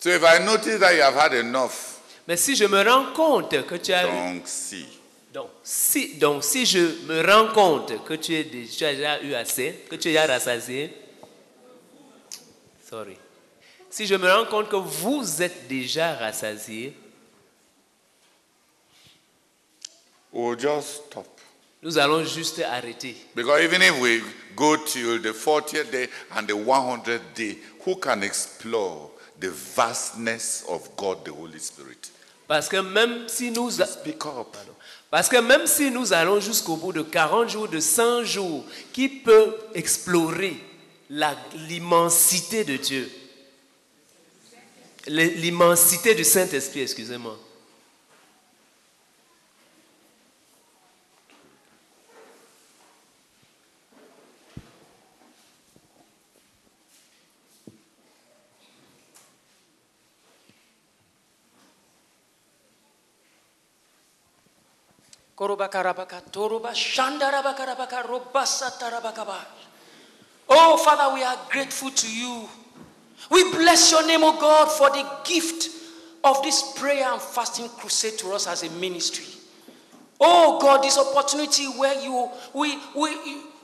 So 0.06 0.12
if 0.12 0.24
I 0.24 0.38
notice 0.38 0.80
that 0.82 0.94
you 0.94 1.02
have 1.02 1.16
had 1.16 1.34
enough, 1.34 2.00
Mais 2.28 2.38
si 2.38 2.56
je 2.56 2.66
me 2.68 2.80
rends 2.84 3.12
compte 3.16 3.66
que 3.66 3.74
tu 3.78 3.92
as 3.92 4.04
eu 4.04 4.12
don't 4.12 4.46
see. 4.46 4.86
Donc 5.34 5.50
si, 5.64 6.14
donc, 6.20 6.44
si 6.44 6.64
je 6.64 6.78
me 7.08 7.24
rends 7.26 7.52
compte 7.52 8.06
que 8.06 8.14
tu, 8.14 8.36
es 8.36 8.44
dé- 8.44 8.68
tu 8.68 8.86
as 8.86 8.94
déjà 8.94 9.20
eu 9.24 9.34
assez, 9.34 9.84
que 9.90 9.96
tu 9.96 10.10
es 10.10 10.12
déjà 10.14 10.28
rassasié, 10.28 10.94
sorry. 12.88 13.18
Si 13.90 14.06
je 14.06 14.14
me 14.14 14.32
rends 14.32 14.46
compte 14.46 14.70
que 14.70 14.76
vous 14.76 15.42
êtes 15.42 15.68
déjà 15.68 16.14
rassasié, 16.14 16.96
We'll 20.32 20.60
just 20.60 21.06
stop. 21.08 21.26
nous 21.82 21.98
allons 21.98 22.24
juste 22.26 22.60
arrêter. 22.60 23.16
Because 23.34 23.64
even 23.64 23.82
if 23.82 24.00
we 24.00 24.22
go 24.56 24.78
till 24.78 25.20
the 25.20 25.34
40th 25.34 25.90
day 25.90 26.10
and 26.36 26.46
the 26.46 26.54
100th 26.54 27.34
day, 27.34 27.58
who 27.84 27.96
can 27.96 28.22
explore? 28.22 29.10
The 29.46 29.52
vastness 29.76 30.64
of 30.68 30.82
God, 30.98 31.24
the 31.26 31.30
Holy 31.32 31.60
Spirit? 31.60 32.12
Parce 32.48 32.68
que 32.70 32.78
même 32.78 33.28
si 33.28 33.50
nous, 33.52 33.82
a- 33.82 33.88
parce 35.10 35.30
que 35.30 35.38
même 35.38 35.66
si 35.66 35.90
nous 35.90 36.14
allons 36.14 36.40
jusqu'au 36.40 36.76
bout 36.76 36.94
de 36.94 37.02
40 37.02 37.50
jours, 37.50 37.68
de 37.68 37.80
100 37.80 38.24
jours, 38.24 38.64
qui 38.94 39.10
peut 39.10 39.56
explorer 39.74 40.56
l'immensité 41.10 42.64
de 42.64 42.78
Dieu? 42.78 43.12
L'immensité 45.08 46.16
du 46.16 46.24
Saint-Esprit, 46.24 46.82
excusez-moi. 46.82 47.38
Oh, 70.48 70.78
Father, 70.78 71.14
we 71.14 71.24
are 71.24 71.38
grateful 71.50 71.90
to 71.92 72.08
you. 72.08 72.48
We 73.32 73.52
bless 73.52 73.92
your 73.92 74.06
name, 74.06 74.22
oh 74.24 74.40
God, 74.40 74.68
for 74.72 74.90
the 74.90 75.06
gift 75.24 75.70
of 76.24 76.42
this 76.44 76.74
prayer 76.78 77.12
and 77.12 77.22
fasting 77.22 77.70
crusade 77.70 78.18
to 78.20 78.34
us 78.34 78.48
as 78.48 78.64
a 78.64 78.70
ministry. 78.72 79.26
Oh 80.20 80.60
God, 80.60 80.84
this 80.84 80.98
opportunity 80.98 81.66
where 81.66 82.00
you 82.02 82.30
we, 82.54 82.78
we 82.96 83.10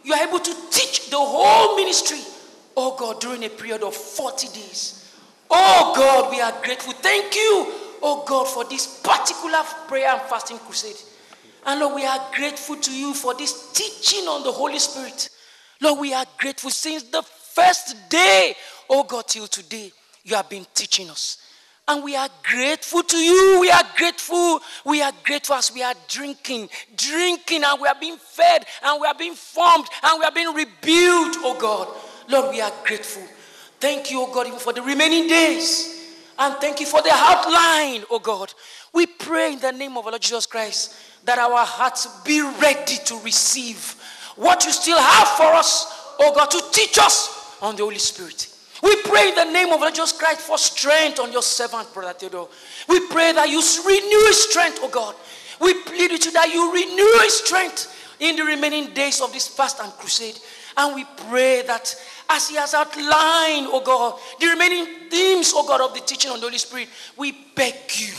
you 0.03 0.13
are 0.13 0.27
able 0.27 0.39
to 0.39 0.53
teach 0.71 1.09
the 1.09 1.17
whole 1.17 1.75
ministry. 1.75 2.19
Oh 2.75 2.95
God, 2.97 3.21
during 3.21 3.43
a 3.43 3.49
period 3.49 3.83
of 3.83 3.93
40 3.95 4.47
days. 4.47 5.13
Oh 5.49 5.93
God, 5.95 6.31
we 6.31 6.41
are 6.41 6.53
grateful. 6.63 6.93
Thank 6.93 7.35
you, 7.35 7.73
oh 8.01 8.23
God, 8.27 8.47
for 8.47 8.65
this 8.65 8.99
particular 9.01 9.61
prayer 9.87 10.09
and 10.09 10.21
fasting 10.23 10.57
crusade. 10.59 10.95
And 11.65 11.79
Lord, 11.79 11.95
we 11.95 12.05
are 12.05 12.19
grateful 12.33 12.75
to 12.75 12.95
you 12.95 13.13
for 13.13 13.33
this 13.35 13.71
teaching 13.71 14.27
on 14.27 14.43
the 14.43 14.51
Holy 14.51 14.79
Spirit. 14.79 15.29
Lord, 15.79 15.99
we 15.99 16.13
are 16.13 16.25
grateful 16.37 16.71
since 16.71 17.03
the 17.03 17.21
first 17.21 18.09
day, 18.09 18.55
oh 18.89 19.03
God, 19.03 19.27
till 19.27 19.47
today, 19.47 19.91
you 20.23 20.35
have 20.35 20.49
been 20.49 20.65
teaching 20.73 21.09
us. 21.09 21.37
And 21.87 22.03
we 22.03 22.15
are 22.15 22.29
grateful 22.43 23.03
to 23.03 23.17
you. 23.17 23.59
We 23.59 23.69
are 23.69 23.83
grateful. 23.97 24.61
We 24.85 25.01
are 25.01 25.11
grateful 25.23 25.55
as 25.55 25.73
we 25.73 25.83
are 25.83 25.95
drinking, 26.07 26.69
drinking, 26.95 27.63
and 27.63 27.81
we 27.81 27.87
are 27.87 27.97
being 27.99 28.17
fed, 28.17 28.65
and 28.83 29.01
we 29.01 29.07
are 29.07 29.15
being 29.15 29.33
formed, 29.33 29.87
and 30.03 30.19
we 30.19 30.25
are 30.25 30.31
being 30.31 30.53
rebuilt, 30.53 31.37
oh 31.39 31.57
God. 31.59 31.87
Lord, 32.29 32.51
we 32.53 32.61
are 32.61 32.71
grateful. 32.85 33.23
Thank 33.79 34.11
you, 34.11 34.21
oh 34.21 34.33
God, 34.33 34.47
even 34.47 34.59
for 34.59 34.73
the 34.73 34.81
remaining 34.81 35.27
days. 35.27 35.97
And 36.37 36.55
thank 36.55 36.79
you 36.79 36.85
for 36.85 37.01
the 37.01 37.11
outline, 37.11 38.03
oh 38.09 38.19
God. 38.19 38.53
We 38.93 39.05
pray 39.05 39.53
in 39.53 39.59
the 39.59 39.71
name 39.71 39.97
of 39.97 40.05
our 40.05 40.11
Lord 40.11 40.21
Jesus 40.21 40.45
Christ 40.45 40.95
that 41.25 41.37
our 41.37 41.65
hearts 41.65 42.07
be 42.23 42.41
ready 42.41 42.97
to 43.05 43.19
receive 43.19 43.95
what 44.35 44.65
you 44.65 44.71
still 44.71 44.99
have 44.99 45.27
for 45.29 45.53
us, 45.53 46.15
oh 46.19 46.33
God, 46.33 46.49
to 46.51 46.61
teach 46.71 46.97
us 46.97 47.57
on 47.61 47.75
the 47.75 47.83
Holy 47.83 47.99
Spirit. 47.99 48.47
We 48.81 48.95
pray 49.03 49.29
in 49.29 49.35
the 49.35 49.45
name 49.45 49.71
of 49.71 49.81
Jesus 49.89 50.11
Christ 50.11 50.41
for 50.41 50.57
strength 50.57 51.19
on 51.19 51.31
your 51.31 51.43
servant, 51.43 51.93
Brother 51.93 52.13
Theodore. 52.13 52.49
We 52.87 53.07
pray 53.07 53.31
that 53.33 53.49
you 53.49 53.61
renew 53.85 54.25
his 54.27 54.49
strength, 54.49 54.79
oh 54.81 54.89
God. 54.89 55.15
We 55.59 55.75
plead 55.75 56.11
with 56.11 56.25
you 56.25 56.31
that 56.31 56.51
you 56.51 56.73
renew 56.73 57.19
his 57.21 57.39
strength 57.39 58.15
in 58.19 58.35
the 58.35 58.43
remaining 58.43 58.93
days 58.93 59.21
of 59.21 59.31
this 59.31 59.47
fast 59.47 59.79
and 59.79 59.91
crusade. 59.93 60.39
And 60.75 60.95
we 60.95 61.05
pray 61.29 61.61
that 61.67 61.95
as 62.29 62.49
he 62.49 62.55
has 62.55 62.73
outlined, 62.73 63.67
oh 63.69 63.81
God, 63.85 64.19
the 64.39 64.47
remaining 64.47 65.09
themes, 65.09 65.51
oh 65.53 65.67
God, 65.67 65.81
of 65.81 65.93
the 65.93 65.99
teaching 65.99 66.31
on 66.31 66.39
the 66.39 66.47
Holy 66.47 66.57
Spirit, 66.57 66.89
we 67.17 67.33
beg 67.55 67.75
you 67.95 68.13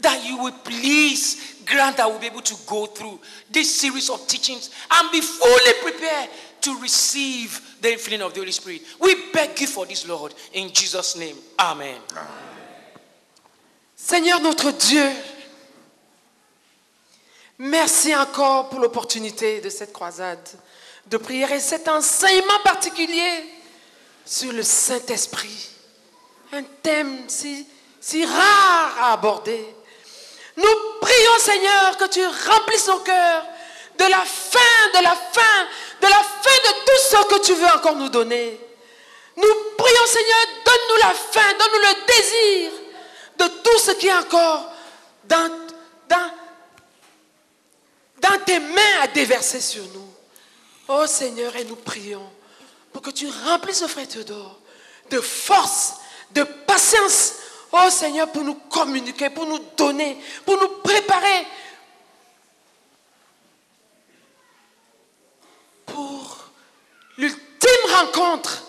that 0.00 0.26
you 0.26 0.36
will 0.36 0.52
please 0.52 1.55
grant 1.66 1.96
that 1.96 2.08
we'll 2.08 2.20
be 2.20 2.26
able 2.26 2.42
to 2.42 2.54
go 2.66 2.86
through 2.86 3.20
this 3.50 3.80
series 3.80 4.08
of 4.08 4.26
teachings 4.26 4.70
and 4.90 5.10
be 5.10 5.20
fully 5.20 5.72
prepared 5.82 6.30
to 6.62 6.80
receive 6.80 7.60
the 7.80 7.88
infilling 7.88 8.24
of 8.24 8.32
the 8.32 8.40
Holy 8.40 8.52
Spirit. 8.52 8.82
We 9.00 9.30
beg 9.32 9.60
you 9.60 9.66
for 9.66 9.86
this, 9.86 10.08
Lord, 10.08 10.34
in 10.52 10.72
Jesus' 10.72 11.16
name. 11.16 11.36
Amen. 11.58 12.00
Seigneur 13.94 14.40
notre 14.40 14.70
Dieu, 14.72 15.10
merci 17.58 18.14
encore 18.14 18.68
pour 18.68 18.80
l'opportunité 18.80 19.60
de 19.60 19.68
cette 19.68 19.92
croisade 19.92 20.48
de 21.06 21.16
prière 21.16 21.52
et 21.52 21.60
cet 21.60 21.88
enseignement 21.88 22.60
particulier 22.64 23.44
sur 24.24 24.52
le 24.52 24.62
Saint-Esprit. 24.62 25.70
Un 26.52 26.62
thème 26.82 27.28
si, 27.28 27.66
si 28.00 28.24
rare 28.24 28.96
à 29.00 29.12
aborder. 29.12 29.75
Seigneur 31.46 31.96
que 31.96 32.06
tu 32.06 32.26
remplisses 32.26 32.88
nos 32.88 32.98
cœurs 32.98 33.46
de 33.98 34.04
la 34.04 34.24
fin, 34.24 34.98
de 34.98 35.02
la 35.02 35.14
fin, 35.14 35.68
de 36.00 36.06
la 36.06 36.22
fin 36.22 36.58
de 36.64 36.72
tout 36.84 37.02
ce 37.08 37.34
que 37.34 37.44
tu 37.44 37.54
veux 37.54 37.68
encore 37.68 37.94
nous 37.94 38.08
donner. 38.08 38.60
Nous 39.36 39.54
prions 39.78 40.06
Seigneur, 40.06 40.46
donne-nous 40.64 41.00
la 41.02 41.14
fin, 41.14 41.52
donne-nous 41.58 41.78
le 41.78 42.06
désir 42.06 42.72
de 43.38 43.44
tout 43.62 43.78
ce 43.78 43.92
qui 43.92 44.08
est 44.08 44.14
encore 44.14 44.72
dans, 45.24 45.50
dans, 46.08 46.30
dans 48.18 48.44
tes 48.44 48.58
mains 48.58 49.02
à 49.02 49.06
déverser 49.06 49.60
sur 49.60 49.84
nous. 49.84 50.10
Oh 50.88 51.06
Seigneur, 51.06 51.54
et 51.54 51.64
nous 51.64 51.76
prions 51.76 52.28
pour 52.92 53.02
que 53.02 53.10
tu 53.10 53.28
remplisses 53.46 53.80
ce 53.80 53.86
frère 53.86 54.08
Théodore 54.08 54.58
de 55.10 55.20
force, 55.20 55.94
de 56.32 56.42
patience. 56.42 57.34
Oh 57.78 57.90
Seigneur, 57.90 58.32
pour 58.32 58.42
nous 58.42 58.54
communiquer, 58.54 59.28
pour 59.28 59.46
nous 59.46 59.58
donner, 59.76 60.16
pour 60.44 60.58
nous 60.58 60.80
préparer 60.82 61.46
pour 65.86 66.50
l'ultime 67.16 67.94
rencontre. 67.94 68.64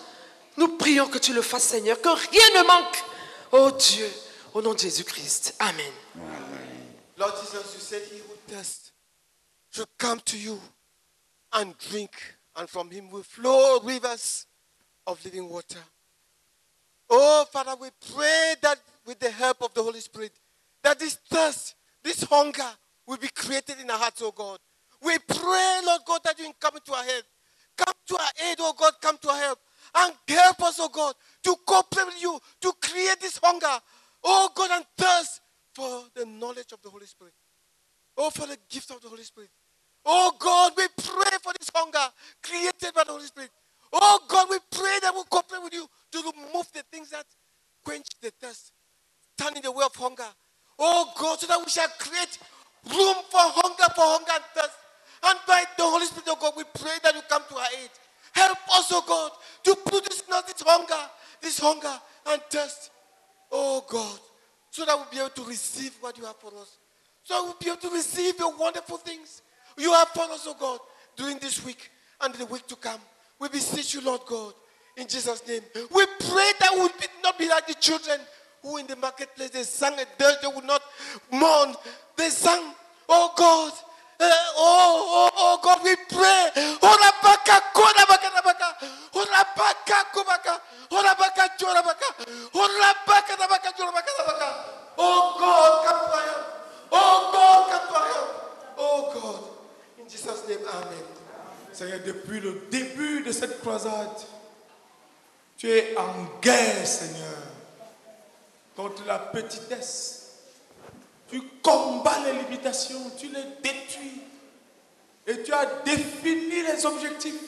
Nous 0.56 0.78
prions 0.78 1.08
que 1.08 1.20
tu 1.20 1.34
le 1.34 1.42
fasses, 1.42 1.64
Seigneur, 1.64 2.02
que 2.02 2.10
rien 2.10 2.62
ne 2.62 2.68
manque. 2.68 3.04
Oh 3.52 3.72
Dieu, 3.72 4.10
au 4.54 4.62
nom 4.62 4.74
de 4.74 4.80
Jésus-Christ. 4.80 5.56
Amen. 5.60 5.92
Lord 7.18 7.34
Jesus, 7.42 7.74
you 7.76 7.80
said 7.80 8.02
he 8.12 8.20
who 8.20 8.34
thirsts 8.48 8.92
should 9.72 9.88
come 9.98 10.20
to 10.22 10.38
you 10.38 10.60
and 11.54 11.74
drink, 11.90 12.12
and 12.56 12.70
from 12.70 12.90
him 12.90 13.10
will 13.10 13.24
flow 13.24 13.80
rivers 13.82 14.48
of 15.06 15.24
living 15.26 15.48
water. 15.50 15.80
Oh, 17.10 17.46
Father, 17.52 17.76
we 17.80 17.90
pray 18.14 18.56
that 18.62 18.80
with 19.08 19.20
the 19.20 19.32
help 19.32 19.64
of 19.64 19.74
the 19.74 19.82
Holy 19.82 20.02
Spirit, 20.02 20.34
that 20.84 21.00
this 21.00 21.16
thirst, 21.30 21.76
this 22.04 22.24
hunger 22.24 22.70
will 23.08 23.18
be 23.18 23.30
created 23.30 23.80
in 23.82 23.90
our 23.90 23.98
hearts, 23.98 24.22
oh 24.24 24.32
God. 24.32 24.60
We 25.02 25.18
pray, 25.20 25.80
Lord 25.86 26.02
God, 26.06 26.22
that 26.26 26.38
you 26.38 26.52
come 26.60 26.74
to 26.86 26.94
our 26.94 27.04
help. 27.04 27.26
Come 27.78 27.94
to 28.08 28.18
our 28.18 28.50
aid, 28.52 28.58
oh 28.60 28.74
God, 28.78 28.94
come 29.02 29.18
to 29.22 29.30
our 29.30 29.38
help. 29.38 29.60
And 29.96 30.14
help 30.28 30.62
us, 30.64 30.78
oh 30.80 30.90
God, 30.90 31.16
to 31.44 31.56
cooperate 31.66 32.08
with 32.08 32.22
you, 32.22 32.40
to 32.62 32.74
create 32.82 33.20
this 33.22 33.40
hunger, 33.42 33.82
oh 34.24 34.50
God, 34.54 34.72
and 34.72 34.86
thirst 34.98 35.42
for 35.74 36.04
the 36.16 36.26
knowledge 36.26 36.72
of 36.74 36.82
the 36.82 36.90
Holy 36.90 37.06
Spirit. 37.06 37.34
Oh, 38.18 38.32
for 38.32 38.48
the 38.48 38.58
gift 38.70 38.90
of 38.92 39.02
the 39.02 39.10
Holy 39.10 39.24
Spirit. 39.24 39.50
Oh 40.06 40.34
God, 40.40 40.74
we 40.76 40.88
pray 40.98 41.38
for 41.42 41.54
this 41.60 41.70
hunger 41.74 42.00
created 42.42 42.94
by 42.96 43.04
the 43.04 43.12
Holy 43.12 43.26
Spirit. 43.26 43.52
Oh 43.94 44.22
God, 44.28 44.48
we 44.50 44.58
pray 44.72 44.98
that 45.02 45.14
we'll 45.14 45.26
cooperate 45.26 45.64
with 45.64 45.74
you 45.74 45.88
to 46.14 46.18
remove 46.18 46.68
the 46.74 46.84
things 46.92 47.12
that 47.12 47.26
quench 47.86 48.08
the 48.22 48.32
thirst, 48.42 48.72
stand 49.38 49.56
in 49.58 49.62
the 49.62 49.72
way 49.72 49.86
of 49.86 49.96
hunger. 49.96 50.28
Oh 50.80 51.12
God, 51.18 51.40
so 51.40 51.48
that 51.48 51.60
we 51.60 51.70
shall 51.70 51.88
create 52.00 52.40
room 52.90 53.16
for 53.30 53.40
hunger, 53.40 53.94
for 53.96 54.06
hunger 54.18 54.32
and 54.34 54.44
thirst. 54.54 54.78
And 55.24 55.40
by 55.48 55.64
the 55.78 55.84
Holy 55.84 56.06
Spirit, 56.06 56.28
of 56.30 56.40
God, 56.40 56.54
we 56.58 56.64
pray 56.80 56.98
that 57.04 57.16
you 57.16 57.22
come 57.30 57.44
to 57.50 57.56
our 57.56 57.68
aid. 57.82 57.90
Help 58.34 58.58
us, 58.76 58.92
oh 58.92 59.04
God, 59.08 59.32
to 59.64 59.76
produce 59.90 60.24
not 60.30 60.46
this 60.48 60.62
hunger, 60.66 61.10
this 61.42 61.60
hunger 61.60 61.94
and 62.28 62.42
thirst. 62.50 62.92
Oh 63.52 63.84
God, 63.88 64.20
so 64.72 64.86
that 64.86 64.96
we'll 64.96 65.08
be 65.12 65.18
able 65.18 65.30
to 65.30 65.44
receive 65.46 65.96
what 66.02 66.18
you 66.18 66.26
have 66.26 66.36
for 66.38 66.54
us. 66.60 66.78
So 67.24 67.44
we'll 67.46 67.56
be 67.60 67.68
able 67.68 67.82
to 67.82 67.90
receive 67.90 68.38
your 68.40 68.56
wonderful 68.56 68.98
things 68.98 69.42
you 69.78 69.94
have 69.94 70.10
for 70.10 70.24
us, 70.24 70.46
oh 70.48 70.56
God, 70.60 70.80
during 71.16 71.38
this 71.40 71.64
week 71.66 71.90
and 72.22 72.34
the 72.34 72.46
week 72.46 72.68
to 72.68 72.76
come. 72.76 73.00
We 73.40 73.50
beseech 73.50 73.94
you, 73.94 74.02
Lord 74.02 74.22
God, 74.28 74.54
in 74.96 75.08
Jesus' 75.08 75.48
name. 75.48 75.62
We 75.76 76.06
pray 76.06 76.52
that 76.60 76.72
we 76.74 76.80
will 76.82 76.90
not 77.24 77.38
be 77.38 77.48
like 77.48 77.68
the 77.68 77.76
children 77.76 78.20
who 78.68 78.78
in 78.78 78.88
the 78.88 78.96
marketplace 78.96 79.50
they 79.52 79.64
sang 79.64 79.94
a 79.94 80.06
dirge, 80.20 80.38
they 80.42 80.48
would 80.48 80.66
not 80.66 80.82
mourn. 81.32 81.76
They 82.18 82.30
sang, 82.30 82.62
oh 83.08 83.32
God, 83.36 83.72
uh, 84.20 84.26
oh, 84.58 85.06
oh, 85.08 85.32
oh 85.38 85.60
God, 85.64 85.80
we 85.84 85.96
pray. 86.10 86.50
Orabaka, 86.82 87.62
korabaka, 87.74 88.30
rabaka. 88.34 88.70
Orabaka, 89.14 89.98
kubaka. 90.12 90.60
Orabaka, 90.92 91.44
chorabaka. 91.58 92.08
Orabaka, 92.54 93.34
rabaka, 93.38 93.70
chorabaka, 93.78 94.12
rabaka. 94.20 94.50
Oh 94.98 95.38
God, 95.40 95.86
come. 95.86 96.46
Oh 96.92 97.30
God, 97.32 97.70
come. 97.70 98.28
Oh 98.80 99.12
God, 99.14 100.04
in 100.04 100.10
Jesus' 100.10 100.48
name, 100.48 100.60
Amen. 100.68 101.04
Seigneur, 101.72 102.00
depuis 102.06 102.40
le 102.40 102.68
début 102.72 103.22
de 103.22 103.32
cette 103.32 103.62
croisade, 103.62 104.18
tu 105.58 105.70
es 105.70 105.96
en 105.96 106.40
guerre, 106.42 106.88
Seigneur, 106.88 107.38
contre 108.78 109.04
la 109.08 109.18
petitesse. 109.18 110.28
Tu 111.30 111.42
combats 111.64 112.20
les 112.26 112.44
limitations, 112.44 113.12
tu 113.18 113.28
les 113.28 113.44
détruis. 113.62 114.22
Et 115.26 115.42
tu 115.42 115.52
as 115.52 115.66
défini 115.84 116.62
les 116.62 116.86
objectifs. 116.86 117.42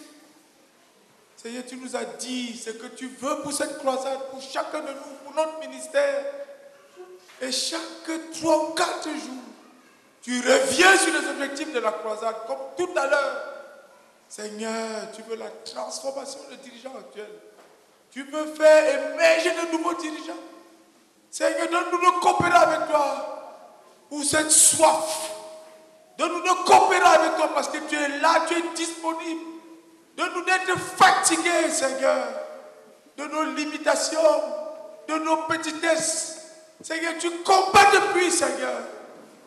Seigneur, 1.37 1.63
tu 1.65 1.77
nous 1.77 1.95
as 1.95 2.03
dit 2.03 2.57
ce 2.57 2.71
que 2.71 2.87
tu 2.87 3.07
veux 3.07 3.41
pour 3.41 3.53
cette 3.53 3.77
croisade, 3.77 4.19
pour 4.31 4.41
chacun 4.41 4.81
de 4.81 4.87
nous, 4.87 5.15
pour 5.23 5.33
notre 5.33 5.59
ministère. 5.59 6.25
Et 7.39 7.51
chaque 7.51 7.81
trois 8.33 8.71
ou 8.71 8.73
quatre 8.73 9.07
jours, 9.07 9.43
tu 10.21 10.41
reviens 10.41 10.97
sur 10.97 11.13
les 11.13 11.27
objectifs 11.29 11.71
de 11.71 11.79
la 11.79 11.93
croisade, 11.93 12.35
comme 12.47 12.57
tout 12.75 12.89
à 12.97 13.07
l'heure. 13.07 13.53
Seigneur, 14.27 15.11
tu 15.15 15.21
veux 15.21 15.37
la 15.37 15.49
transformation 15.63 16.39
des 16.49 16.57
dirigeants 16.57 16.95
actuels. 16.99 17.39
Tu 18.11 18.23
veux 18.23 18.47
faire 18.55 19.13
émerger 19.13 19.51
de 19.51 19.77
nouveaux 19.77 19.93
dirigeants. 19.93 20.48
Seigneur, 21.31 21.69
donne-nous 21.69 21.99
de 21.99 22.19
coopérer 22.21 22.57
avec 22.57 22.87
toi 22.89 23.39
pour 24.09 24.23
cette 24.23 24.51
soif. 24.51 25.31
Donne-nous 26.17 26.41
de 26.41 26.65
coopérer 26.65 27.05
avec 27.05 27.35
toi 27.37 27.49
parce 27.53 27.69
que 27.69 27.77
tu 27.87 27.95
es 27.95 28.19
là, 28.19 28.45
tu 28.47 28.55
es 28.55 28.63
disponible. 28.75 29.41
Donne-nous 30.17 30.43
d'être 30.43 30.77
fatigués, 30.97 31.69
Seigneur, 31.69 32.25
de 33.15 33.25
nos 33.25 33.43
limitations, 33.43 34.19
de 35.07 35.13
nos 35.19 35.37
petitesses. 35.43 36.35
Seigneur, 36.81 37.13
tu 37.19 37.29
combats 37.43 37.91
depuis, 37.93 38.31
Seigneur. 38.31 38.79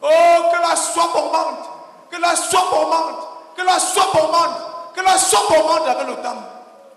Oh, 0.01 0.07
que 0.07 0.69
la 0.69 0.77
soif 0.77 1.15
augmente, 1.15 1.69
que 2.11 2.17
la 2.17 2.37
soif 2.37 2.73
augmente, 2.73 3.29
que 3.57 3.63
la 3.63 3.79
soif 3.79 4.15
augmente, 4.15 4.95
que 4.95 5.01
la 5.01 5.19
soif 5.19 5.51
augmente 5.51 5.89
avec 5.89 6.07
le 6.07 6.23
temps. 6.23 6.43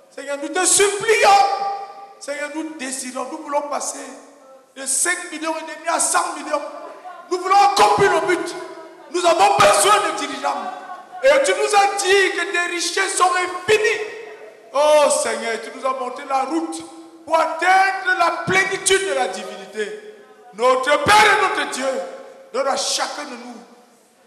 Seigneur, 0.09 0.37
nous 0.41 0.49
te 0.49 0.65
supplions. 0.65 1.29
Seigneur, 2.19 2.49
nous 2.55 2.75
désirons, 2.77 3.27
nous 3.31 3.39
voulons 3.39 3.63
passer 3.63 3.99
de 4.75 4.85
5 4.85 5.31
millions 5.31 5.55
et 5.57 5.61
demi 5.61 5.87
à 5.87 5.99
100 5.99 6.19
millions. 6.37 6.61
Nous 7.31 7.39
voulons 7.39 7.55
accomplir 7.55 8.11
le 8.13 8.27
but. 8.27 8.55
Nous 9.11 9.25
avons 9.25 9.55
besoin 9.57 9.95
de 10.11 10.17
dirigeants. 10.17 10.55
Et 11.23 11.43
tu 11.43 11.51
nous 11.51 11.75
as 11.75 11.97
dit 11.97 12.37
que 12.37 12.51
tes 12.51 12.73
richesses 12.73 13.17
sont 13.17 13.29
infinies. 13.33 14.01
Oh 14.73 15.09
Seigneur, 15.09 15.53
tu 15.63 15.71
nous 15.77 15.85
as 15.85 15.93
montré 15.97 16.25
la 16.27 16.43
route 16.43 16.83
pour 17.25 17.39
atteindre 17.39 18.17
la 18.19 18.43
plénitude 18.45 19.09
de 19.09 19.13
la 19.13 19.27
divinité. 19.29 20.15
Notre 20.53 21.03
Père 21.03 21.15
et 21.15 21.41
notre 21.41 21.71
Dieu, 21.71 21.87
donne 22.53 22.67
à 22.67 22.77
chacun 22.77 23.23
de 23.23 23.31
nous, 23.31 23.57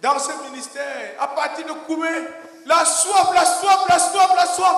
dans 0.03 0.19
ce 0.19 0.33
ministère, 0.51 1.15
à 1.19 1.29
partir 1.29 1.67
de 1.67 1.73
Koumé, 1.87 2.09
la 2.67 2.85
soif, 2.85 3.31
la 3.35 3.45
soif, 3.45 3.87
la 3.89 3.99
soif, 3.99 4.31
la 4.37 4.47
soif. 4.47 4.77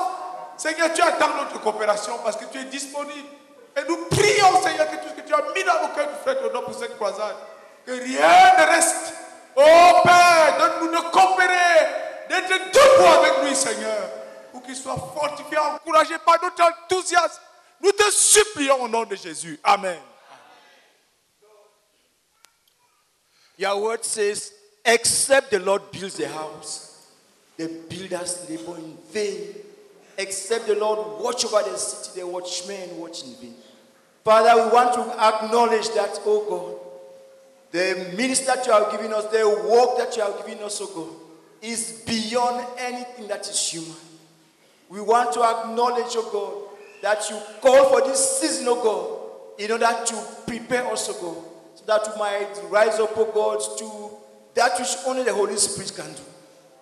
Seigneur, 0.56 0.92
tu 0.92 1.02
attends 1.02 1.34
notre 1.36 1.60
coopération 1.60 2.18
parce 2.22 2.36
que 2.36 2.44
tu 2.44 2.58
es 2.58 2.64
disponible. 2.64 3.28
Et 3.76 3.80
nous 3.88 4.06
prions, 4.10 4.62
Seigneur, 4.62 4.88
que 4.90 4.96
que 4.96 5.09
tu 5.30 5.34
as 5.34 5.54
mis 5.54 5.64
dans 5.64 5.88
le 5.88 5.94
cœur 5.94 6.08
du 6.08 6.22
frère 6.22 6.38
Théodore 6.40 6.64
pour 6.64 6.74
cette 6.74 6.96
croisade, 6.96 7.36
que 7.86 7.92
rien 7.92 8.58
ne 8.58 8.72
reste. 8.74 9.14
Oh 9.54 10.00
Père, 10.02 10.56
donne-nous 10.58 10.90
de 10.90 11.10
coopérer, 11.10 12.28
d'être 12.28 12.48
debout 12.48 13.06
avec 13.06 13.44
lui, 13.44 13.54
Seigneur, 13.54 14.10
pour 14.50 14.62
qu'il 14.62 14.74
soit 14.74 14.96
fortifié, 14.96 15.58
encouragé 15.58 16.14
par 16.24 16.42
notre 16.42 16.62
enthousiasme. 16.62 17.40
Nous 17.80 17.92
te 17.92 18.10
supplions 18.10 18.82
au 18.82 18.88
nom 18.88 19.04
de 19.04 19.14
Jésus. 19.14 19.58
Amen. 19.62 19.98
Your 23.56 23.80
word 23.80 24.04
says, 24.04 24.52
except 24.84 25.50
the 25.50 25.58
Lord 25.58 25.82
builds 25.92 26.18
a 26.18 26.28
house, 26.28 27.06
the 27.56 27.68
builders 27.88 28.48
labor 28.48 28.78
in 28.78 28.96
vain. 29.12 29.54
Except 30.18 30.66
the 30.66 30.74
Lord 30.74 31.22
watch 31.22 31.44
over 31.46 31.62
the 31.62 31.78
city, 31.78 32.20
the 32.20 32.26
watchmen 32.26 32.98
watch 32.98 33.22
in 33.22 33.34
vain. 33.40 33.54
Father, 34.24 34.62
we 34.62 34.70
want 34.70 34.94
to 34.94 35.00
acknowledge 35.00 35.88
that, 35.90 36.20
oh 36.26 36.44
God, 36.48 36.76
the 37.72 38.12
ministry 38.16 38.46
that 38.46 38.66
you 38.66 38.72
have 38.72 38.90
given 38.90 39.12
us, 39.12 39.26
the 39.26 39.48
work 39.70 39.96
that 39.98 40.16
you 40.16 40.22
have 40.22 40.46
given 40.46 40.62
us, 40.64 40.80
oh 40.82 40.90
God, 40.94 41.16
is 41.62 42.02
beyond 42.06 42.66
anything 42.78 43.28
that 43.28 43.48
is 43.48 43.68
human. 43.70 43.96
We 44.88 45.00
want 45.00 45.32
to 45.34 45.40
acknowledge, 45.42 46.12
oh 46.16 46.30
God, 46.32 46.76
that 47.02 47.30
you 47.30 47.38
call 47.60 47.88
for 47.88 48.06
this 48.06 48.40
season, 48.40 48.66
oh 48.68 48.82
God, 48.82 49.60
in 49.60 49.70
order 49.70 50.04
to 50.06 50.26
prepare 50.46 50.86
us, 50.92 51.08
oh 51.10 51.14
God, 51.14 51.44
so 51.76 51.84
that 51.86 52.12
we 52.12 52.18
might 52.18 52.70
rise 52.70 52.98
up, 52.98 53.12
oh 53.16 53.30
God, 53.32 53.60
to 53.78 54.16
that 54.54 54.78
which 54.78 54.96
only 55.06 55.22
the 55.22 55.32
Holy 55.32 55.56
Spirit 55.56 55.92
can 55.96 56.12
do. 56.12 56.22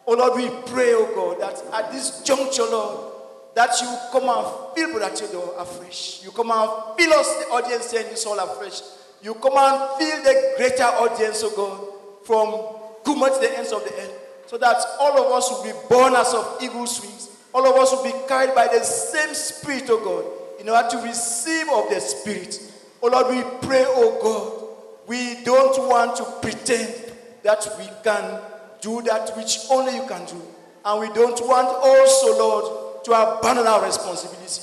Oh 0.06 0.14
Lord, 0.14 0.36
we 0.36 0.48
pray, 0.72 0.94
oh 0.94 1.12
God, 1.14 1.40
that 1.40 1.84
at 1.84 1.92
this 1.92 2.22
juncture, 2.22 2.62
Lord, 2.62 3.12
that 3.54 3.70
you 3.80 3.88
come 4.12 4.28
and 4.28 4.74
fill 4.74 4.92
Brother 4.98 5.14
Theodore 5.16 5.54
afresh. 5.58 6.22
You 6.22 6.30
come 6.30 6.50
and 6.50 6.70
fill 6.98 7.12
us, 7.14 7.44
the 7.44 7.50
audience 7.52 7.92
in 7.92 8.02
this 8.04 8.24
hall 8.24 8.38
afresh. 8.38 8.80
You 9.22 9.34
come 9.34 9.56
and 9.56 9.98
fill 9.98 10.22
the 10.22 10.54
greater 10.56 10.84
audience, 10.84 11.42
oh 11.44 11.52
God, 11.56 12.24
from 12.24 13.04
Kuma 13.04 13.30
to 13.34 13.40
the 13.40 13.58
ends 13.58 13.72
of 13.72 13.82
the 13.84 13.92
earth, 13.94 14.12
so 14.46 14.58
that 14.58 14.76
all 15.00 15.26
of 15.26 15.32
us 15.32 15.50
will 15.50 15.64
be 15.64 15.72
born 15.88 16.14
as 16.14 16.32
of 16.34 16.58
eagle's 16.62 17.00
wings. 17.00 17.28
All 17.52 17.66
of 17.66 17.74
us 17.76 17.92
will 17.92 18.04
be 18.04 18.14
carried 18.28 18.54
by 18.54 18.68
the 18.68 18.82
same 18.84 19.34
Spirit, 19.34 19.84
oh 19.88 20.04
God, 20.04 20.60
in 20.60 20.68
order 20.68 20.88
to 20.90 20.98
receive 20.98 21.68
of 21.68 21.88
the 21.88 22.00
Spirit. 22.00 22.60
Oh 23.02 23.08
Lord, 23.08 23.34
we 23.34 23.42
pray, 23.66 23.84
oh 23.86 24.18
God, 24.22 25.08
we 25.08 25.42
don't 25.42 25.88
want 25.88 26.16
to 26.16 26.24
pretend 26.42 26.94
that 27.42 27.66
we 27.78 27.86
can 28.04 28.40
do 28.80 29.02
that 29.02 29.36
which 29.36 29.58
only 29.70 29.96
you 29.96 30.06
can 30.06 30.24
do. 30.26 30.40
And 30.84 31.00
we 31.00 31.08
don't 31.14 31.40
want 31.46 31.68
also, 31.68 32.38
Lord, 32.38 32.87
to 33.04 33.12
abandon 33.12 33.66
our 33.66 33.84
responsibility. 33.84 34.62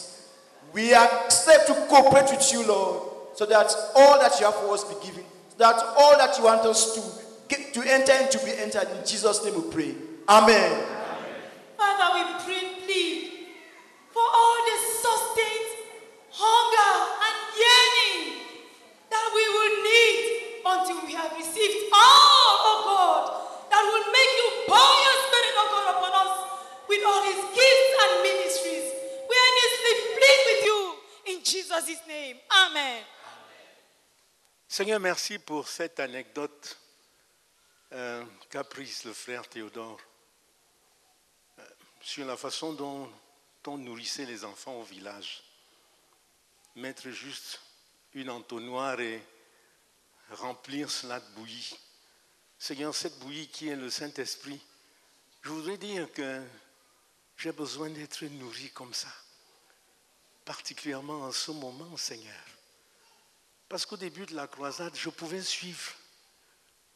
We 0.74 0.94
accept 0.94 1.68
to 1.68 1.74
cooperate 1.88 2.30
with 2.32 2.52
you, 2.52 2.68
Lord, 2.68 3.10
so 3.34 3.46
that 3.46 3.74
all 3.96 4.20
that 4.20 4.40
you 4.40 4.46
have 4.46 4.56
for 4.56 4.74
us 4.74 4.84
be 4.84 4.96
given. 5.06 5.24
So 5.50 5.58
that 5.60 5.76
all 5.98 6.18
that 6.18 6.38
you 6.38 6.44
want 6.44 6.62
us 6.62 6.96
to 6.96 7.02
get 7.48 7.74
to 7.74 7.82
enter 7.82 8.14
into 8.14 8.44
be 8.46 8.52
entered. 8.58 8.88
In 8.98 9.06
Jesus' 9.06 9.44
name 9.46 9.56
we 9.56 9.72
pray. 9.72 9.96
Amen. 10.28 10.84
Father, 11.78 12.08
we 12.16 12.44
pray, 12.44 12.84
plead 12.86 13.32
for 14.12 14.24
all 14.24 14.58
the 14.64 14.78
sustained 15.04 15.76
hunger 16.32 16.94
and 17.20 17.38
yearning 17.56 18.40
that 19.12 19.28
we 19.36 19.44
will 19.44 19.74
need 19.84 20.24
until 20.66 21.00
we 21.06 21.14
have 21.14 21.32
received 21.36 21.92
all, 21.92 22.52
oh 22.68 22.80
God, 22.88 23.24
that 23.72 23.84
will 23.84 24.08
make 24.12 24.32
you 24.40 24.48
pour 24.72 24.92
your 25.04 25.18
spirit, 25.28 25.54
oh 25.56 25.68
God, 25.72 25.86
upon 26.00 26.12
us 26.16 26.45
with 26.88 27.04
all 27.06 27.24
his 27.24 27.42
gifts 27.54 27.92
and 28.04 28.24
ministries. 28.24 28.88
We 29.30 29.36
earnestly 29.46 29.96
plead 30.16 30.42
with 30.50 30.66
you 30.66 30.80
in 31.32 31.44
Jesus' 31.44 32.02
name. 32.08 32.38
Amen. 32.68 33.04
Seigneur, 34.68 35.00
merci 35.00 35.40
pour 35.40 35.68
cette 35.68 36.00
anecdote 36.00 36.78
euh, 37.94 38.24
qu'a 38.50 38.64
prise 38.64 39.06
le 39.06 39.14
frère 39.14 39.48
Théodore 39.48 40.00
euh, 41.60 41.64
sur 42.02 42.26
la 42.26 42.36
façon 42.36 42.74
dont 42.74 43.10
on 43.68 43.78
nourrissait 43.78 44.26
les 44.26 44.44
enfants 44.44 44.76
au 44.76 44.84
village. 44.84 45.44
Mettre 46.76 47.10
juste 47.10 47.62
une 48.14 48.30
entonnoir 48.30 49.00
et 49.00 49.22
remplir 50.32 50.90
cela 50.92 51.20
de 51.20 51.26
bouillie. 51.36 51.78
Seigneur, 52.60 52.94
cette 52.94 53.18
bouillie 53.20 53.48
qui 53.48 53.70
est 53.70 53.76
le 53.76 53.90
Saint-Esprit, 53.90 54.60
je 55.42 55.50
voudrais 55.50 55.78
dire 55.78 56.12
que 56.12 56.42
j'ai 57.38 57.52
besoin 57.52 57.90
d'être 57.90 58.24
nourri 58.26 58.70
comme 58.72 58.94
ça, 58.94 59.14
particulièrement 60.44 61.22
en 61.22 61.32
ce 61.32 61.52
moment, 61.52 61.96
Seigneur. 61.98 62.44
Parce 63.68 63.86
qu'au 63.86 63.98
début 63.98 64.26
de 64.26 64.36
la 64.36 64.48
croisade, 64.48 64.96
je 64.96 65.10
pouvais 65.10 65.42
suivre, 65.42 65.94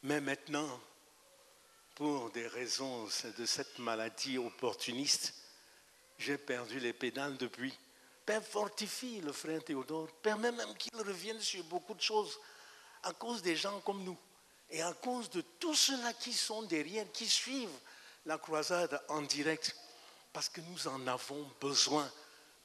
mais 0.02 0.20
maintenant, 0.20 0.80
pour 1.94 2.30
des 2.30 2.46
raisons 2.46 3.08
de 3.36 3.44
cette 3.44 3.78
maladie 3.78 4.38
opportuniste, 4.38 5.34
j'ai 6.18 6.38
perdu 6.38 6.78
les 6.80 6.92
pédales 6.92 7.36
depuis. 7.36 7.76
Père, 8.24 8.44
fortifie 8.44 9.20
le 9.20 9.32
frère 9.32 9.64
Théodore. 9.64 10.08
Permets 10.22 10.52
même 10.52 10.76
qu'il 10.76 10.96
revienne 10.96 11.40
sur 11.40 11.64
beaucoup 11.64 11.94
de 11.94 12.00
choses 12.00 12.38
à 13.02 13.12
cause 13.12 13.42
des 13.42 13.56
gens 13.56 13.80
comme 13.80 14.04
nous 14.04 14.18
et 14.70 14.82
à 14.82 14.92
cause 14.92 15.28
de 15.30 15.40
tous 15.58 15.74
ceux-là 15.74 16.12
qui 16.12 16.32
sont 16.32 16.62
derrière, 16.62 17.10
qui 17.12 17.28
suivent 17.28 17.68
la 18.26 18.38
croisade 18.38 19.02
en 19.08 19.22
direct. 19.22 19.74
Parce 20.32 20.48
que 20.48 20.60
nous 20.60 20.88
en 20.88 21.06
avons 21.06 21.50
besoin 21.60 22.10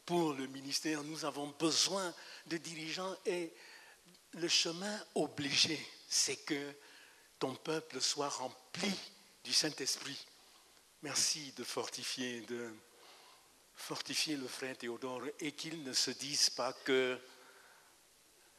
pour 0.06 0.34
le 0.34 0.48
ministère. 0.48 1.04
Nous 1.04 1.26
avons 1.26 1.48
besoin 1.60 2.14
de 2.48 2.58
dirigeants 2.58 3.16
et 3.26 3.52
le 4.34 4.48
chemin 4.48 5.00
obligé, 5.16 5.80
c'est 6.10 6.38
que 6.38 6.74
ton 7.40 7.56
peuple 7.56 8.02
soit 8.02 8.30
rempli 8.30 8.94
du 9.44 9.54
Saint-Esprit. 9.54 10.26
Merci 11.02 11.54
de 11.54 11.64
fortifier, 11.64 12.42
de 12.42 12.74
fortifier 13.76 14.38
le 14.38 14.48
frère 14.48 14.78
Théodore 14.78 15.24
et 15.40 15.52
qu'il 15.52 15.84
ne 15.84 15.94
se 15.94 16.12
dise 16.12 16.50
pas 16.50 16.74
que 16.74 17.20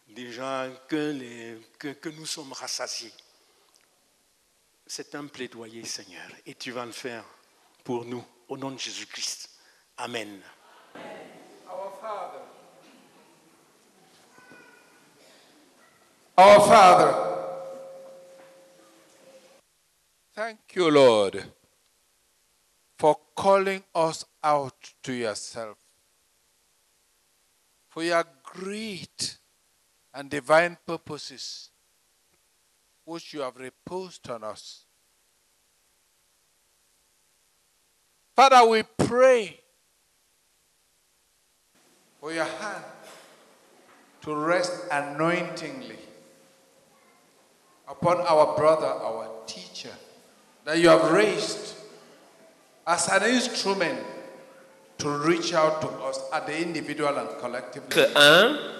déjà 0.08 0.68
que, 0.88 1.92
que 1.92 2.08
nous 2.10 2.26
sommes 2.26 2.52
rassasiés. 2.52 3.12
C'est 4.86 5.14
un 5.16 5.26
plaidoyer, 5.26 5.84
Seigneur, 5.84 6.30
et 6.44 6.54
tu 6.54 6.70
vas 6.70 6.86
le 6.86 6.92
faire 6.92 7.24
pour 7.82 8.04
nous, 8.04 8.24
au 8.48 8.56
nom 8.56 8.70
de 8.70 8.78
Jésus-Christ. 8.78 9.50
Amen. 9.98 10.42
Our 11.68 11.92
Father. 12.00 12.42
Our 16.38 16.60
Father. 16.60 17.26
Thank 20.34 20.58
you, 20.74 20.90
Lord, 20.90 21.44
for 22.98 23.16
calling 23.34 23.82
us 23.94 24.24
out 24.44 24.94
to 25.02 25.12
yourself. 25.12 25.78
For 27.88 28.02
your 28.02 28.24
great 28.42 29.38
and 30.12 30.28
divine 30.28 30.76
purposes 30.86 31.70
which 33.04 33.32
you 33.32 33.40
have 33.40 33.56
reposed 33.56 34.28
on 34.28 34.44
us. 34.44 34.85
Father, 38.36 38.68
we 38.68 38.82
pray 38.82 39.58
for 42.20 42.34
your 42.34 42.44
hand 42.44 42.84
to 44.20 44.36
rest 44.36 44.84
anointingly 44.92 45.96
upon 47.88 48.18
our 48.20 48.54
brother, 48.54 48.84
our 48.84 49.30
teacher, 49.46 49.94
that 50.66 50.78
you 50.78 50.90
have 50.90 51.10
raised 51.12 51.76
as 52.86 53.08
an 53.08 53.22
instrument 53.22 53.98
to 54.98 55.08
reach 55.08 55.54
out 55.54 55.80
to 55.80 55.88
us 55.88 56.20
at 56.30 56.46
the 56.46 56.60
individual 56.60 57.16
and 57.16 57.30
collective 57.40 57.88
level. 57.96 58.76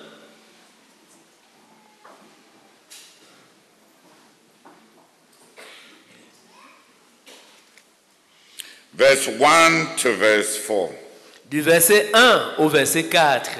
Verse 8.96 9.28
1 9.28 9.96
to 9.98 10.14
verse 10.14 10.56
4. 10.56 11.06
du 11.50 11.60
verset 11.60 12.10
1 12.12 12.54
au 12.58 12.68
verset 12.68 13.04
4. 13.04 13.50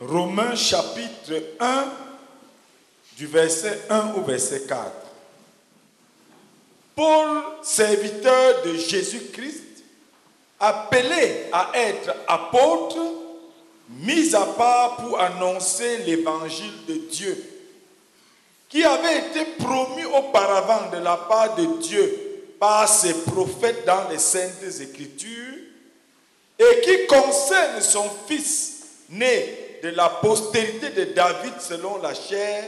Romains 0.00 0.56
chapitre 0.56 1.42
1, 1.60 1.84
du 3.16 3.26
verset 3.26 3.82
1 3.88 4.14
au 4.14 4.22
verset 4.22 4.62
4. 4.66 4.90
Paul, 6.96 7.42
serviteur 7.62 8.62
de 8.64 8.74
Jésus-Christ, 8.74 9.84
appelé 10.58 11.46
à 11.52 11.70
être 11.74 12.14
apôtre, 12.26 12.98
mis 13.88 14.34
à 14.34 14.44
part 14.44 14.96
pour 14.96 15.20
annoncer 15.20 15.98
l'évangile 15.98 16.86
de 16.88 16.94
Dieu, 17.10 17.51
qui 18.72 18.82
avait 18.82 19.18
été 19.18 19.44
promis 19.58 20.06
auparavant 20.06 20.88
de 20.90 20.96
la 20.96 21.18
part 21.18 21.54
de 21.56 21.78
Dieu 21.82 22.54
par 22.58 22.88
ses 22.88 23.12
prophètes 23.12 23.84
dans 23.84 24.08
les 24.08 24.18
saintes 24.18 24.64
écritures, 24.80 25.58
et 26.58 26.80
qui 26.80 27.06
concerne 27.06 27.82
son 27.82 28.08
fils 28.26 28.84
né 29.10 29.78
de 29.82 29.90
la 29.90 30.08
postérité 30.08 30.88
de 30.88 31.12
David 31.12 31.52
selon 31.60 31.98
la 31.98 32.14
chair, 32.14 32.64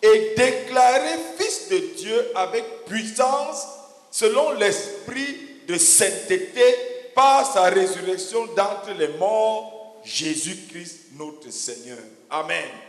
et 0.00 0.34
déclaré 0.34 1.18
fils 1.36 1.68
de 1.68 1.78
Dieu 1.98 2.30
avec 2.34 2.86
puissance 2.86 3.66
selon 4.10 4.52
l'esprit 4.52 5.36
de 5.68 5.76
sainteté 5.76 6.74
par 7.14 7.52
sa 7.52 7.64
résurrection 7.64 8.46
d'entre 8.56 8.92
les 8.98 9.08
morts, 9.08 10.00
Jésus-Christ 10.04 11.08
notre 11.18 11.50
Seigneur. 11.52 11.98
Amen. 12.30 12.87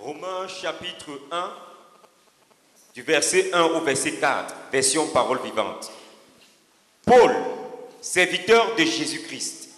Romains 0.00 0.48
chapitre 0.48 1.20
1, 1.30 1.56
du 2.94 3.02
verset 3.02 3.52
1 3.52 3.64
au 3.64 3.80
verset 3.82 4.16
4, 4.16 4.70
version 4.72 5.06
parole 5.08 5.42
vivante. 5.42 5.90
Paul, 7.04 7.36
serviteur 8.00 8.74
de 8.76 8.82
Jésus-Christ, 8.82 9.68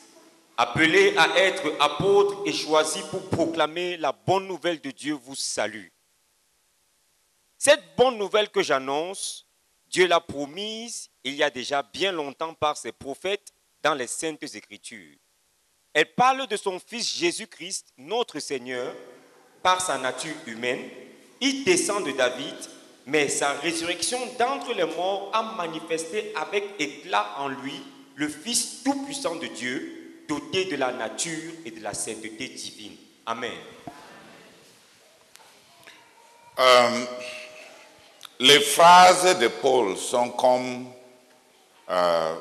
appelé 0.56 1.16
à 1.16 1.36
être 1.38 1.72
apôtre 1.80 2.42
et 2.46 2.52
choisi 2.52 3.00
pour 3.10 3.28
proclamer 3.30 3.96
la 3.96 4.12
bonne 4.12 4.46
nouvelle 4.46 4.80
de 4.80 4.92
Dieu, 4.92 5.14
vous 5.14 5.34
salue. 5.34 5.88
Cette 7.58 7.96
bonne 7.96 8.16
nouvelle 8.16 8.50
que 8.50 8.62
j'annonce, 8.62 9.48
Dieu 9.88 10.06
l'a 10.06 10.20
promise 10.20 11.10
il 11.24 11.34
y 11.34 11.42
a 11.42 11.50
déjà 11.50 11.82
bien 11.82 12.12
longtemps 12.12 12.54
par 12.54 12.76
ses 12.76 12.92
prophètes 12.92 13.52
dans 13.82 13.94
les 13.94 14.06
saintes 14.06 14.54
écritures. 14.54 15.16
Elle 15.92 16.14
parle 16.14 16.46
de 16.46 16.56
son 16.56 16.78
Fils 16.78 17.12
Jésus-Christ, 17.12 17.92
notre 17.96 18.38
Seigneur, 18.38 18.94
par 19.62 19.80
sa 19.80 19.98
nature 19.98 20.34
humaine. 20.46 20.88
Il 21.40 21.64
descend 21.64 22.04
de 22.04 22.12
David, 22.12 22.54
mais 23.06 23.28
sa 23.28 23.52
résurrection 23.54 24.18
d'entre 24.38 24.72
les 24.74 24.84
morts 24.84 25.30
a 25.32 25.42
manifesté 25.56 26.32
avec 26.36 26.64
éclat 26.78 27.34
en 27.38 27.48
lui 27.48 27.80
le 28.14 28.28
Fils 28.28 28.82
tout-puissant 28.84 29.36
de 29.36 29.46
Dieu, 29.46 30.24
doté 30.28 30.66
de 30.66 30.76
la 30.76 30.92
nature 30.92 31.52
et 31.64 31.70
de 31.70 31.82
la 31.82 31.94
sainteté 31.94 32.48
divine. 32.48 32.96
Amen. 33.26 33.52
Euh, 36.58 37.04
les 38.38 38.60
phrases 38.60 39.38
de 39.38 39.48
Paul 39.48 39.96
sont 39.96 40.30
comme, 40.30 40.92
euh, 41.88 42.36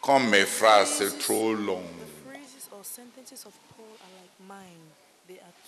comme 0.00 0.28
mes 0.28 0.46
phrases, 0.46 0.94
c'est 0.98 1.18
trop 1.18 1.52
long. 1.52 1.82
Phrases 2.24 2.68
or 2.72 2.84
sentences 2.84 3.44
of 3.44 3.52
Paul 3.76 3.86
are 4.00 4.10
like 4.20 4.30
mine. 4.48 4.95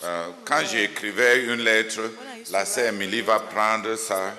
Euh, 0.05 0.29
quand 0.45 0.65
j'écrivais 0.65 1.45
une 1.45 1.61
lettre, 1.63 2.01
la 2.51 2.65
sœur 2.65 2.87
Emily 2.87 3.21
va 3.21 3.41
prendre 3.41 3.97
ça 3.97 4.33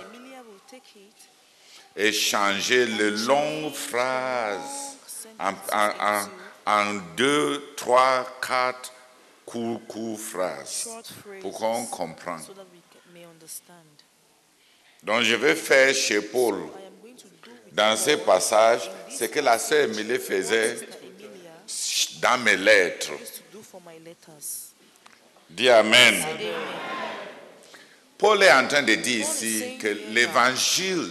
et 1.95 2.13
changer 2.13 2.85
les 2.85 3.11
longues 3.11 3.73
phrases 3.73 4.95
en, 5.37 5.51
en- 5.73 5.93
en- 5.99 6.29
en 6.65 6.93
deux, 7.17 7.73
trois, 7.75 8.25
quatre 8.41 8.93
courts 9.45 10.19
phrases 10.19 10.87
pour 11.41 11.53
qu'on 11.57 11.85
comprenne. 11.87 12.41
Donc 15.03 15.23
je 15.23 15.35
vais 15.35 15.55
faire 15.55 15.93
chez 15.93 16.21
Paul, 16.21 16.61
dans 17.71 17.97
ces 17.97 18.17
passages, 18.17 18.89
ce 19.09 19.25
que 19.25 19.39
la 19.39 19.57
sœur 19.59 19.85
Emily 19.89 20.19
faisait 20.19 20.77
dans 22.21 22.37
mes 22.43 22.55
lettres. 22.57 23.11
Dis 25.49 25.69
Amen. 25.69 26.15
Amen. 26.23 26.37
Paul 28.17 28.43
est 28.43 28.51
en 28.51 28.67
train 28.67 28.83
de 28.83 28.95
dire 28.95 29.25
ici 29.27 29.77
que 29.79 29.87
l'évangile, 30.11 31.09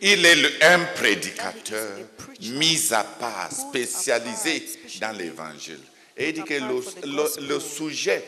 il 0.00 0.26
est 0.26 0.34
le- 0.34 0.52
un 0.64 0.80
prédicateur 0.96 1.98
mis 2.40 2.92
à 2.92 3.04
part, 3.04 3.50
spécialisé 3.52 4.64
dans 5.00 5.16
l'évangile. 5.16 5.80
Et 6.16 6.30
il 6.30 6.34
dit 6.34 6.42
que 6.42 6.54
le, 6.54 6.82
le- 7.06 7.48
le 7.48 7.60
sujet, 7.60 8.24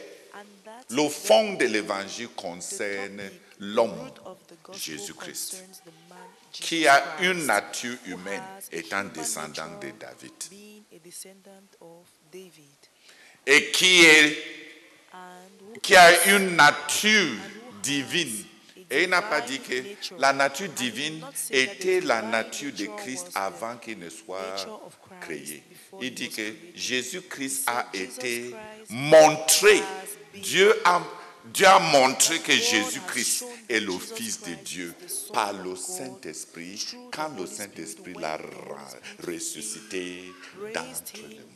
le 0.90 1.08
fond 1.08 1.54
de 1.54 1.64
l'évangile 1.66 2.28
concerne 2.28 3.20
l'homme, 3.58 4.10
Jésus-Christ, 4.72 5.56
qui 6.52 6.86
a 6.86 7.16
une 7.20 7.46
nature 7.46 7.96
humaine 8.06 8.42
étant 8.72 9.04
descendant 9.04 9.78
de 9.80 9.90
David 9.98 10.32
et 13.46 13.70
qui, 13.72 14.04
est, 14.04 14.38
qui 15.82 15.94
a 15.94 16.36
une 16.36 16.56
nature 16.56 17.34
divine. 17.82 18.44
Et 18.90 19.04
il 19.04 19.10
n'a 19.10 19.22
pas 19.22 19.40
dit 19.40 19.58
que 19.58 19.82
la 20.18 20.32
nature 20.32 20.68
divine 20.68 21.24
était 21.50 22.00
la 22.00 22.22
nature 22.22 22.72
de 22.72 22.86
Christ 22.96 23.28
avant 23.34 23.76
qu'il 23.78 23.98
ne 23.98 24.08
soit 24.08 24.56
créé. 25.20 25.62
Il 26.00 26.14
dit 26.14 26.28
que 26.28 26.54
Jésus-Christ 26.74 27.64
a 27.66 27.86
été 27.92 28.54
montré. 28.90 29.82
Dieu 30.34 30.72
a, 30.84 31.00
montré 31.92 32.38
que 32.40 32.52
Jésus-Christ 32.52 33.44
est 33.68 33.80
le 33.80 33.98
Fils 33.98 34.42
de 34.42 34.54
Dieu 34.54 34.94
par 35.32 35.52
le 35.52 35.74
Saint-Esprit 35.74 36.86
quand 37.12 37.30
le 37.36 37.46
Saint-Esprit 37.46 38.14
l'a 38.14 38.38
ressuscité 39.26 40.32
d'entre 40.74 41.28
les 41.28 41.40
morts. 41.54 41.55